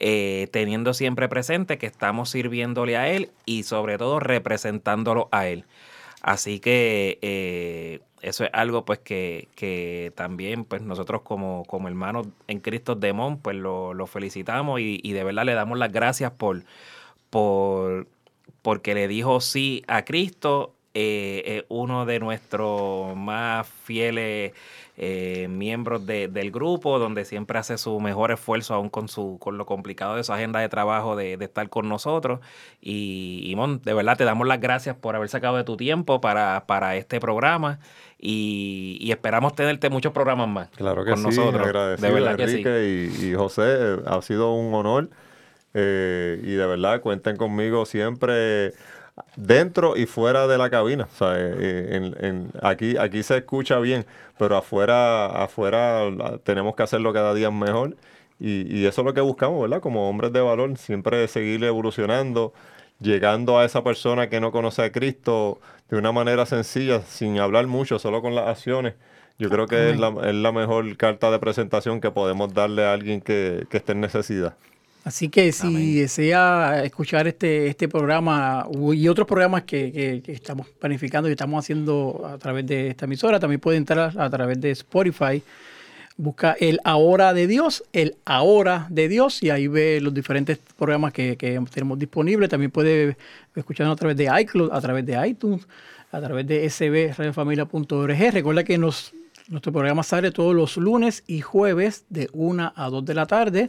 eh, 0.00 0.48
teniendo 0.50 0.94
siempre 0.94 1.28
presente 1.28 1.78
que 1.78 1.86
estamos 1.86 2.30
sirviéndole 2.30 2.96
a 2.96 3.08
Él 3.08 3.30
y 3.44 3.64
sobre 3.64 3.98
todo 3.98 4.18
representándolo 4.18 5.28
a 5.30 5.46
Él. 5.46 5.64
Así 6.22 6.60
que 6.60 7.18
eh, 7.22 8.00
eso 8.22 8.44
es 8.44 8.50
algo 8.52 8.84
pues 8.84 8.98
que, 8.98 9.48
que 9.54 10.12
también 10.16 10.64
pues 10.64 10.82
nosotros 10.82 11.22
como, 11.22 11.64
como 11.66 11.88
hermanos 11.88 12.26
en 12.48 12.60
Cristo 12.60 12.94
de 12.94 13.12
Mon 13.12 13.38
pues 13.38 13.56
lo, 13.56 13.94
lo 13.94 14.06
felicitamos 14.06 14.80
y, 14.80 15.00
y 15.02 15.12
de 15.12 15.24
verdad 15.24 15.44
le 15.44 15.54
damos 15.54 15.78
las 15.78 15.92
gracias 15.92 16.32
por, 16.32 16.64
por 17.30 18.06
porque 18.62 18.94
le 18.94 19.08
dijo 19.08 19.40
sí 19.40 19.82
a 19.86 20.04
Cristo. 20.04 20.74
Eh, 20.94 21.42
es 21.46 21.64
uno 21.68 22.04
de 22.06 22.18
nuestros 22.20 23.16
más 23.16 23.66
fieles 23.84 24.52
eh, 25.02 25.46
miembros 25.48 26.04
de- 26.06 26.28
del 26.28 26.50
grupo, 26.50 26.98
donde 26.98 27.24
siempre 27.24 27.58
hace 27.58 27.78
su 27.78 28.00
mejor 28.00 28.32
esfuerzo, 28.32 28.74
aún 28.74 28.90
con, 28.90 29.08
su, 29.08 29.38
con 29.40 29.56
lo 29.56 29.64
complicado 29.64 30.16
de 30.16 30.24
su 30.24 30.32
agenda 30.32 30.60
de 30.60 30.68
trabajo, 30.68 31.16
de, 31.16 31.36
de 31.38 31.44
estar 31.46 31.68
con 31.70 31.88
nosotros. 31.88 32.40
Y, 32.82 33.42
y, 33.46 33.56
Mon, 33.56 33.80
de 33.82 33.94
verdad 33.94 34.16
te 34.18 34.24
damos 34.24 34.46
las 34.46 34.60
gracias 34.60 34.96
por 34.96 35.16
haber 35.16 35.28
sacado 35.30 35.56
de 35.56 35.64
tu 35.64 35.76
tiempo 35.76 36.20
para, 36.20 36.64
para 36.66 36.96
este 36.96 37.18
programa 37.20 37.78
y, 38.18 38.98
y 39.00 39.10
esperamos 39.12 39.54
tenerte 39.54 39.88
muchos 39.88 40.12
programas 40.12 40.48
más 40.48 40.68
Claro 40.76 41.04
que 41.04 41.12
con 41.12 41.20
sí, 41.20 41.22
nosotros. 41.22 41.66
agradecido 41.66 42.08
de 42.08 42.14
verdad 42.14 42.36
que 42.36 42.48
sí. 42.48 42.54
Enrique 42.56 43.20
y, 43.24 43.26
y 43.30 43.34
José, 43.34 43.62
eh, 43.66 43.96
ha 44.06 44.20
sido 44.20 44.52
un 44.52 44.74
honor 44.74 45.08
eh, 45.72 46.40
y 46.42 46.52
de 46.52 46.66
verdad 46.66 47.00
cuenten 47.00 47.36
conmigo 47.36 47.86
siempre 47.86 48.72
dentro 49.36 49.96
y 49.96 50.06
fuera 50.06 50.46
de 50.46 50.58
la 50.58 50.70
cabina. 50.70 51.08
O 51.12 51.16
sea, 51.16 51.38
en- 51.38 52.16
en- 52.24 52.50
aquí, 52.62 52.96
aquí 52.96 53.22
se 53.22 53.38
escucha 53.38 53.78
bien, 53.78 54.06
pero 54.38 54.56
afuera, 54.56 55.26
afuera 55.44 56.02
tenemos 56.44 56.74
que 56.74 56.82
hacerlo 56.82 57.12
cada 57.12 57.34
día 57.34 57.50
mejor 57.50 57.96
y, 58.38 58.74
y 58.76 58.86
eso 58.86 59.02
es 59.02 59.04
lo 59.06 59.14
que 59.14 59.20
buscamos, 59.20 59.60
¿verdad? 59.62 59.80
Como 59.80 60.08
hombres 60.08 60.32
de 60.32 60.40
valor, 60.40 60.76
siempre 60.78 61.26
seguir 61.28 61.62
evolucionando, 61.64 62.52
llegando 63.00 63.58
a 63.58 63.64
esa 63.64 63.82
persona 63.84 64.28
que 64.28 64.40
no 64.40 64.52
conoce 64.52 64.82
a 64.82 64.92
Cristo 64.92 65.60
de 65.90 65.96
una 65.98 66.12
manera 66.12 66.46
sencilla, 66.46 67.02
sin 67.02 67.38
hablar 67.40 67.66
mucho, 67.66 67.98
solo 67.98 68.22
con 68.22 68.34
las 68.34 68.48
acciones. 68.48 68.94
Yo 69.38 69.50
creo 69.50 69.68
que 69.68 69.90
es 69.90 69.96
la, 69.96 70.08
es 70.28 70.34
la 70.34 70.52
mejor 70.52 70.96
carta 70.96 71.30
de 71.30 71.38
presentación 71.38 72.00
que 72.00 72.10
podemos 72.10 72.52
darle 72.52 72.84
a 72.84 72.92
alguien 72.92 73.20
que, 73.22 73.66
que 73.70 73.78
esté 73.78 73.92
en 73.92 74.00
necesidad. 74.00 74.54
Así 75.02 75.28
que 75.30 75.50
si 75.52 75.66
Amén. 75.66 75.94
desea 75.96 76.82
escuchar 76.84 77.26
este, 77.26 77.68
este 77.68 77.88
programa 77.88 78.66
y 78.92 79.08
otros 79.08 79.26
programas 79.26 79.62
que, 79.64 79.90
que- 79.92 80.22
que 80.22 80.32
estamos 80.32 80.68
planificando 80.68 81.28
y 81.28 81.32
estamos 81.32 81.64
haciendo 81.64 82.28
a 82.30 82.36
través 82.38 82.66
de 82.66 82.88
esta 82.88 83.06
emisora, 83.06 83.40
también 83.40 83.60
puede 83.60 83.78
entrar 83.78 84.12
a, 84.16 84.24
a 84.24 84.30
través 84.30 84.60
de 84.60 84.70
Spotify. 84.72 85.42
Busca 86.18 86.54
el 86.60 86.80
Ahora 86.84 87.32
de 87.32 87.46
Dios, 87.46 87.82
el 87.94 88.16
Ahora 88.26 88.86
de 88.90 89.08
Dios, 89.08 89.42
y 89.42 89.48
ahí 89.48 89.68
ve 89.68 90.00
los 90.02 90.12
diferentes 90.12 90.58
programas 90.78 91.14
que, 91.14 91.36
que 91.38 91.58
tenemos 91.72 91.98
disponibles. 91.98 92.50
También 92.50 92.70
puede 92.70 93.16
escucharnos 93.56 93.94
a 93.94 93.98
través 93.98 94.18
de 94.18 94.28
iCloud, 94.42 94.70
a 94.70 94.80
través 94.82 95.06
de 95.06 95.26
iTunes, 95.28 95.66
a 96.12 96.20
través 96.20 96.46
de 96.46 96.68
sbradiofamilia.org. 96.68 98.32
Recuerda 98.32 98.64
que 98.64 98.76
nos, 98.76 99.12
nuestro 99.48 99.72
programa 99.72 100.02
sale 100.02 100.30
todos 100.30 100.54
los 100.54 100.76
lunes 100.76 101.24
y 101.26 101.40
jueves 101.40 102.04
de 102.10 102.28
1 102.34 102.72
a 102.76 102.90
2 102.90 103.04
de 103.04 103.14
la 103.14 103.24
tarde. 103.26 103.68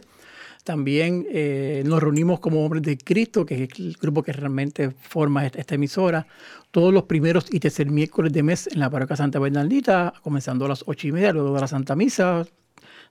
También 0.64 1.26
eh, 1.30 1.82
nos 1.84 2.00
reunimos 2.00 2.38
como 2.38 2.64
hombres 2.64 2.82
de 2.82 2.96
Cristo, 2.96 3.44
que 3.44 3.64
es 3.64 3.78
el 3.78 3.96
grupo 4.00 4.22
que 4.22 4.32
realmente 4.32 4.90
forma 4.90 5.44
esta, 5.44 5.74
emisora, 5.74 6.26
todos 6.70 6.94
los 6.94 7.04
primeros 7.04 7.52
y 7.52 7.58
tercer 7.58 7.90
miércoles 7.90 8.32
de 8.32 8.44
mes 8.44 8.68
en 8.68 8.78
la 8.78 8.88
parroquia 8.88 9.16
Santa 9.16 9.40
Bernardita, 9.40 10.14
comenzando 10.22 10.66
a 10.66 10.68
las 10.68 10.84
ocho 10.86 11.08
y 11.08 11.12
media, 11.12 11.32
luego 11.32 11.54
de 11.54 11.60
la 11.60 11.66
Santa 11.66 11.96
Misa. 11.96 12.46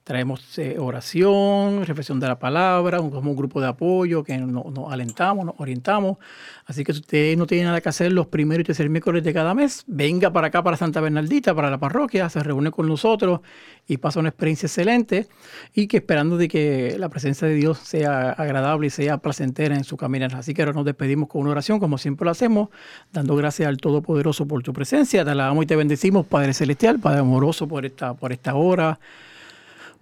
Traemos 0.04 0.58
eh, 0.58 0.76
oración, 0.80 1.86
reflexión 1.86 2.18
de 2.18 2.26
la 2.26 2.36
palabra, 2.36 3.00
un, 3.00 3.10
como 3.10 3.30
un 3.30 3.36
grupo 3.36 3.60
de 3.60 3.68
apoyo 3.68 4.24
que 4.24 4.36
no- 4.36 4.64
nos 4.74 4.92
alentamos, 4.92 5.46
nos 5.46 5.54
orientamos. 5.58 6.18
Así 6.66 6.82
que 6.82 6.92
si 6.92 7.00
usted 7.00 7.36
no 7.36 7.46
tiene 7.46 7.64
nada 7.64 7.80
que 7.80 7.88
hacer 7.88 8.12
los 8.12 8.26
primeros 8.26 8.62
y 8.62 8.64
tercer 8.64 8.88
miércoles 8.90 9.22
de 9.22 9.32
cada 9.32 9.54
mes, 9.54 9.84
venga 9.86 10.32
para 10.32 10.48
acá, 10.48 10.60
para 10.62 10.76
Santa 10.76 11.00
Bernardita, 11.00 11.54
para 11.54 11.70
la 11.70 11.78
parroquia, 11.78 12.28
se 12.28 12.42
reúne 12.42 12.72
con 12.72 12.88
nosotros 12.88 13.40
y 13.86 13.98
pasa 13.98 14.18
una 14.18 14.30
experiencia 14.30 14.66
excelente 14.66 15.28
y 15.72 15.86
que 15.86 15.98
esperando 15.98 16.36
de 16.36 16.48
que 16.48 16.96
la 16.98 17.08
presencia 17.08 17.46
de 17.46 17.54
Dios 17.54 17.78
sea 17.78 18.30
agradable 18.32 18.88
y 18.88 18.90
sea 18.90 19.18
placentera 19.18 19.76
en 19.76 19.84
su 19.84 19.96
caminar. 19.96 20.34
Así 20.34 20.52
que 20.52 20.62
ahora 20.62 20.72
nos 20.72 20.84
despedimos 20.84 21.28
con 21.28 21.42
una 21.42 21.50
oración, 21.52 21.78
como 21.78 21.96
siempre 21.96 22.24
lo 22.24 22.32
hacemos, 22.32 22.70
dando 23.12 23.36
gracias 23.36 23.68
al 23.68 23.76
Todopoderoso 23.76 24.46
por 24.48 24.64
tu 24.64 24.72
presencia. 24.72 25.24
Te 25.24 25.30
alabamos 25.30 25.62
y 25.62 25.66
te 25.68 25.76
bendecimos, 25.76 26.26
Padre 26.26 26.54
Celestial, 26.54 26.98
Padre 26.98 27.20
amoroso, 27.20 27.68
por 27.68 27.86
esta, 27.86 28.14
por 28.14 28.32
esta 28.32 28.56
hora 28.56 28.98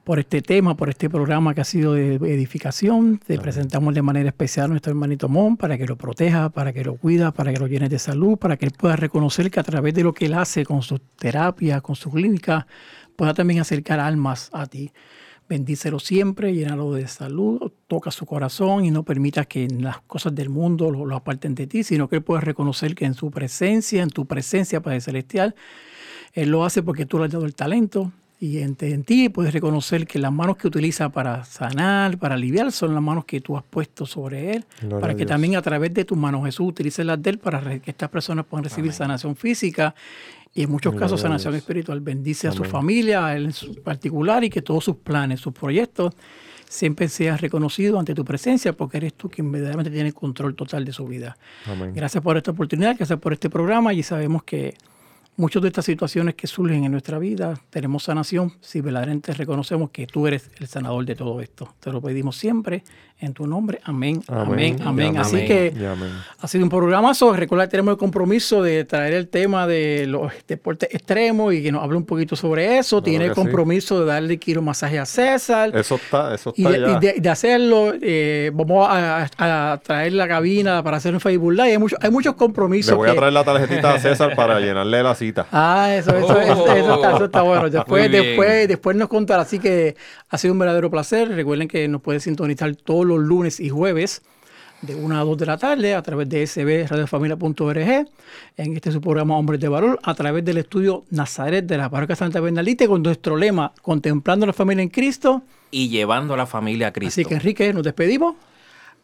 por 0.04 0.18
este 0.18 0.42
tema, 0.42 0.76
por 0.76 0.88
este 0.88 1.10
programa 1.10 1.54
que 1.54 1.60
ha 1.60 1.64
sido 1.64 1.94
de 1.94 2.14
edificación. 2.14 3.18
Te 3.18 3.38
presentamos 3.38 3.94
de 3.94 4.02
manera 4.02 4.28
especial 4.28 4.66
a 4.66 4.68
nuestro 4.68 4.90
hermanito 4.90 5.28
Mon 5.28 5.56
para 5.56 5.76
que 5.76 5.86
lo 5.86 5.96
proteja, 5.96 6.48
para 6.48 6.72
que 6.72 6.84
lo 6.84 6.96
cuida, 6.96 7.32
para 7.32 7.52
que 7.52 7.58
lo 7.58 7.66
llene 7.66 7.88
de 7.88 7.98
salud, 7.98 8.38
para 8.38 8.56
que 8.56 8.66
él 8.66 8.72
pueda 8.76 8.96
reconocer 8.96 9.50
que 9.50 9.60
a 9.60 9.62
través 9.62 9.94
de 9.94 10.02
lo 10.02 10.12
que 10.12 10.26
él 10.26 10.34
hace 10.34 10.64
con 10.64 10.82
su 10.82 10.98
terapia, 10.98 11.80
con 11.80 11.96
su 11.96 12.10
clínica, 12.10 12.66
pueda 13.16 13.34
también 13.34 13.60
acercar 13.60 14.00
almas 14.00 14.50
a 14.52 14.66
ti. 14.66 14.92
Bendícelo 15.48 15.98
siempre, 15.98 16.54
llénalo 16.54 16.92
de 16.92 17.08
salud, 17.08 17.72
toca 17.88 18.12
su 18.12 18.24
corazón 18.24 18.84
y 18.84 18.90
no 18.90 19.02
permita 19.02 19.44
que 19.44 19.66
las 19.68 20.00
cosas 20.02 20.34
del 20.34 20.48
mundo 20.48 20.90
lo, 20.90 21.04
lo 21.04 21.16
aparten 21.16 21.56
de 21.56 21.66
ti, 21.66 21.82
sino 21.82 22.08
que 22.08 22.16
él 22.16 22.22
pueda 22.22 22.40
reconocer 22.40 22.94
que 22.94 23.04
en 23.04 23.14
su 23.14 23.30
presencia, 23.30 24.02
en 24.02 24.10
tu 24.10 24.26
presencia, 24.26 24.80
Padre 24.80 25.00
Celestial, 25.00 25.56
él 26.32 26.50
lo 26.50 26.64
hace 26.64 26.82
porque 26.84 27.04
tú 27.04 27.18
le 27.18 27.24
has 27.24 27.32
dado 27.32 27.46
el 27.46 27.56
talento 27.56 28.12
y 28.42 28.60
en, 28.60 28.74
en 28.80 29.04
ti 29.04 29.28
puedes 29.28 29.52
reconocer 29.52 30.06
que 30.06 30.18
las 30.18 30.32
manos 30.32 30.56
que 30.56 30.66
utiliza 30.66 31.10
para 31.10 31.44
sanar, 31.44 32.16
para 32.16 32.36
aliviar, 32.36 32.72
son 32.72 32.94
las 32.94 33.02
manos 33.02 33.26
que 33.26 33.42
tú 33.42 33.54
has 33.54 33.62
puesto 33.62 34.06
sobre 34.06 34.54
él, 34.54 34.64
Gloria 34.80 34.98
para 34.98 35.14
que 35.14 35.26
también 35.26 35.56
a 35.56 35.62
través 35.62 35.92
de 35.92 36.06
tus 36.06 36.16
manos 36.16 36.46
Jesús 36.46 36.68
utilice 36.68 37.04
las 37.04 37.22
de 37.22 37.30
él 37.30 37.38
para 37.38 37.78
que 37.78 37.90
estas 37.90 38.08
personas 38.08 38.46
puedan 38.46 38.64
recibir 38.64 38.94
sanación 38.94 39.36
física 39.36 39.94
y 40.54 40.62
en 40.62 40.70
muchos 40.70 40.92
Gloria 40.92 41.06
casos 41.06 41.20
sanación 41.20 41.54
espiritual. 41.54 42.00
Bendice 42.00 42.48
a 42.48 42.52
su 42.52 42.64
familia, 42.64 43.26
a 43.26 43.36
él 43.36 43.44
en 43.44 43.52
su 43.52 43.74
particular 43.82 44.42
y 44.42 44.48
que 44.48 44.62
todos 44.62 44.84
sus 44.84 44.96
planes, 44.96 45.38
sus 45.40 45.52
proyectos 45.52 46.14
siempre 46.66 47.08
sean 47.08 47.36
reconocidos 47.36 47.98
ante 47.98 48.14
tu 48.14 48.24
presencia 48.24 48.72
porque 48.72 48.96
eres 48.96 49.14
tú 49.14 49.28
quien 49.28 49.52
verdaderamente 49.52 49.90
tiene 49.90 50.08
el 50.08 50.14
control 50.14 50.54
total 50.54 50.86
de 50.86 50.92
su 50.92 51.06
vida. 51.06 51.36
Amén. 51.66 51.92
Gracias 51.94 52.22
por 52.22 52.38
esta 52.38 52.52
oportunidad, 52.52 52.96
gracias 52.96 53.18
por 53.18 53.34
este 53.34 53.50
programa 53.50 53.92
y 53.92 54.02
sabemos 54.02 54.44
que 54.44 54.76
muchas 55.40 55.62
de 55.62 55.68
estas 55.68 55.86
situaciones 55.86 56.34
que 56.34 56.46
surgen 56.46 56.84
en 56.84 56.92
nuestra 56.92 57.18
vida 57.18 57.58
tenemos 57.70 58.04
sanación 58.04 58.52
si 58.60 58.82
verdaderamente 58.82 59.32
reconocemos 59.32 59.90
que 59.90 60.06
tú 60.06 60.26
eres 60.26 60.50
el 60.60 60.68
sanador 60.68 61.06
de 61.06 61.14
todo 61.14 61.40
esto. 61.40 61.74
Te 61.80 61.90
lo 61.90 62.02
pedimos 62.02 62.36
siempre 62.36 62.84
en 63.20 63.32
tu 63.34 63.46
nombre. 63.46 63.80
Amén, 63.84 64.22
amén, 64.28 64.42
amén. 64.46 64.82
Amén. 64.86 65.16
Así 65.18 65.36
Amén. 65.36 65.48
que 65.48 65.74
Y 65.78 65.84
amén. 65.84 66.10
ha 66.40 66.48
sido 66.48 66.64
un 66.64 66.70
programazo. 66.70 67.32
Recuerda 67.34 67.66
que 67.66 67.70
tenemos 67.72 67.92
el 67.92 67.98
compromiso 67.98 68.62
de 68.62 68.84
traer 68.84 69.14
el 69.14 69.28
tema 69.28 69.66
de 69.66 70.06
los 70.06 70.32
deportes 70.48 70.88
extremos 70.92 71.52
y 71.54 71.62
que 71.62 71.70
nos 71.72 71.82
hable 71.82 71.96
un 71.96 72.04
poquito 72.06 72.36
sobre 72.36 72.78
eso. 72.78 73.02
Tiene 73.02 73.26
el 73.26 73.30
sí. 73.32 73.34
compromiso 73.34 74.00
de 74.00 74.06
darle 74.06 74.38
quiero 74.38 74.62
masaje 74.62 74.98
a 74.98 75.06
César. 75.06 75.76
Eso 75.76 75.96
está, 75.96 76.34
eso 76.34 76.52
Y 76.56 76.64
está 76.64 76.72
de, 76.72 76.80
ya. 76.80 76.90
y 76.92 77.00
de- 77.14 77.20
de 77.20 77.28
hacerlo, 77.28 77.92
eh, 78.00 78.50
vamos 78.54 78.86
a, 78.88 79.28
a- 79.38 79.72
a 79.72 79.76
traer 79.78 80.12
la 80.14 80.26
cabina 80.26 80.82
para 80.82 80.96
hacer 80.96 81.12
un 81.14 81.20
Facebook 81.20 81.52
Live. 81.52 81.62
Hay, 81.72 81.78
mucho- 81.78 81.96
hay 82.00 82.10
muchos 82.10 82.34
compromisos. 82.34 82.92
Le 82.92 82.96
voy 82.96 83.10
a 83.10 83.14
traer 83.14 83.32
la 83.32 83.44
tarjetita 83.44 83.94
a 83.94 83.98
César 83.98 84.34
para 84.34 84.58
llenarle 84.60 85.02
la 85.02 85.14
cita. 85.14 85.46
Ah, 85.52 85.94
eso, 85.94 86.16
eso, 86.16 86.40
eso, 86.40 86.66
eso 86.74 86.94
está, 86.94 87.14
eso 87.16 87.24
está 87.26 87.42
bueno. 87.42 87.68
Después, 87.68 88.10
después, 88.10 88.66
después 88.68 88.96
nos 88.96 89.08
contará. 89.08 89.42
Así 89.42 89.58
que 89.58 89.94
ha 90.28 90.38
sido 90.38 90.52
un 90.52 90.58
verdadero 90.58 90.90
placer. 90.90 91.28
Recuerden 91.28 91.68
que 91.68 91.86
nos 91.86 92.00
pueden 92.00 92.20
sintonizar 92.20 92.74
todos 92.76 93.06
los 93.10 93.20
lunes 93.20 93.60
y 93.60 93.68
jueves 93.68 94.22
de 94.82 94.94
1 94.94 95.20
a 95.20 95.24
2 95.24 95.38
de 95.38 95.46
la 95.46 95.58
tarde 95.58 95.94
a 95.94 96.02
través 96.02 96.28
de 96.28 96.46
sbradiofamilia.org 96.46 97.78
en 98.56 98.76
este 98.76 98.92
su 98.92 99.00
programa 99.00 99.36
Hombres 99.36 99.60
de 99.60 99.68
Valor 99.68 99.98
a 100.02 100.14
través 100.14 100.44
del 100.44 100.58
estudio 100.58 101.04
Nazaret 101.10 101.66
de 101.66 101.76
la 101.76 101.90
Parroquia 101.90 102.16
Santa 102.16 102.40
Bernalite 102.40 102.88
con 102.88 103.02
nuestro 103.02 103.36
lema 103.36 103.72
Contemplando 103.82 104.46
la 104.46 104.52
familia 104.52 104.82
en 104.82 104.88
Cristo. 104.88 105.42
Y 105.70 105.88
llevando 105.88 106.34
a 106.34 106.36
la 106.36 106.46
familia 106.46 106.88
a 106.88 106.92
Cristo. 106.92 107.20
Así 107.20 107.28
que 107.28 107.34
Enrique, 107.34 107.72
nos 107.72 107.82
despedimos. 107.82 108.36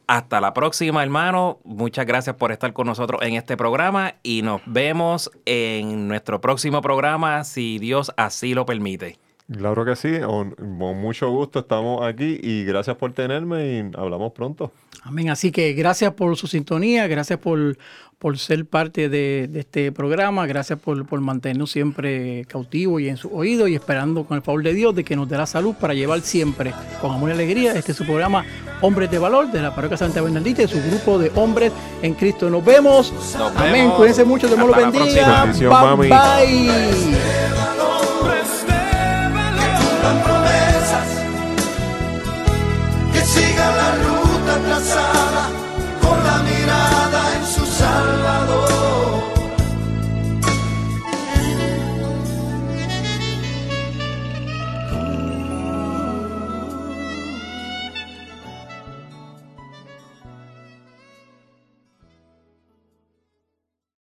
Hasta 0.07 0.41
la 0.41 0.55
próxima, 0.55 1.03
hermano. 1.03 1.59
Muchas 1.65 2.07
gracias 2.07 2.37
por 2.37 2.53
estar 2.53 2.73
con 2.73 2.87
nosotros 2.87 3.21
en 3.23 3.35
este 3.35 3.57
programa 3.57 4.15
y 4.23 4.43
nos 4.43 4.63
vemos 4.67 5.31
en 5.45 6.07
nuestro 6.07 6.41
próximo 6.41 6.81
programa, 6.81 7.43
si 7.45 7.79
Dios 7.79 8.13
así 8.17 8.55
lo 8.55 8.65
permite. 8.67 9.19
Claro 9.51 9.85
que 9.85 9.95
sí, 9.95 10.19
con, 10.25 10.51
con 10.51 11.01
mucho 11.01 11.31
gusto 11.31 11.61
estamos 11.61 12.05
aquí 12.05 12.41
y 12.43 12.65
gracias 12.65 12.97
por 12.97 13.13
tenerme 13.13 13.79
y 13.79 13.97
hablamos 13.97 14.33
pronto. 14.33 14.73
Amén. 15.05 15.31
Así 15.31 15.53
que 15.53 15.73
gracias 15.73 16.13
por 16.15 16.37
su 16.37 16.49
sintonía, 16.49 17.07
gracias 17.07 17.39
por, 17.39 17.79
por 18.19 18.39
ser 18.39 18.67
parte 18.67 19.09
de, 19.09 19.47
de 19.49 19.61
este 19.61 19.93
programa, 19.93 20.47
gracias 20.47 20.81
por, 20.81 21.07
por 21.07 21.21
mantenernos 21.21 21.71
siempre 21.71 22.45
cautivos 22.47 23.01
y 23.01 23.09
en 23.09 23.17
su 23.17 23.33
oído 23.33 23.69
y 23.69 23.77
esperando 23.77 24.25
con 24.25 24.37
el 24.37 24.43
favor 24.43 24.65
de 24.65 24.75
Dios 24.75 24.97
de 24.97 25.05
que 25.05 25.15
nos 25.15 25.29
dé 25.29 25.37
la 25.37 25.47
salud 25.47 25.77
para 25.77 25.95
llevar 25.95 26.23
siempre 26.23 26.75
con 27.01 27.13
amor 27.13 27.31
y 27.31 27.35
alegría 27.35 27.73
este 27.75 27.93
es 27.93 27.99
su 27.99 28.05
programa 28.05 28.45
Hombres 28.81 29.13
de 29.13 29.19
Valor 29.19 29.53
de 29.53 29.63
la 29.63 29.73
Parroquia 29.73 29.97
Santa 29.97 30.21
Bernardita 30.23 30.65
y 30.65 30.69
su 30.69 30.83
grupo 30.83 31.21
de 31.21 31.31
hombres 31.37 31.73
en 32.03 32.15
Cristo. 32.15 32.51
Nos 32.51 32.65
vemos. 32.65 33.13
Nos 33.39 33.57
Amén. 33.57 33.73
vemos. 33.73 33.97
Cuídense 33.97 34.25
mucho, 34.25 34.49
Dios 34.49 34.59
me 34.59 34.67
lo 34.67 34.75
Hasta 34.75 34.91
la 34.91 35.45
bendiga. 35.45 35.95
Bye 35.95 36.09
bye. 36.09 37.66
siga 43.37 43.71
la 43.79 43.89
luz. 44.03 44.16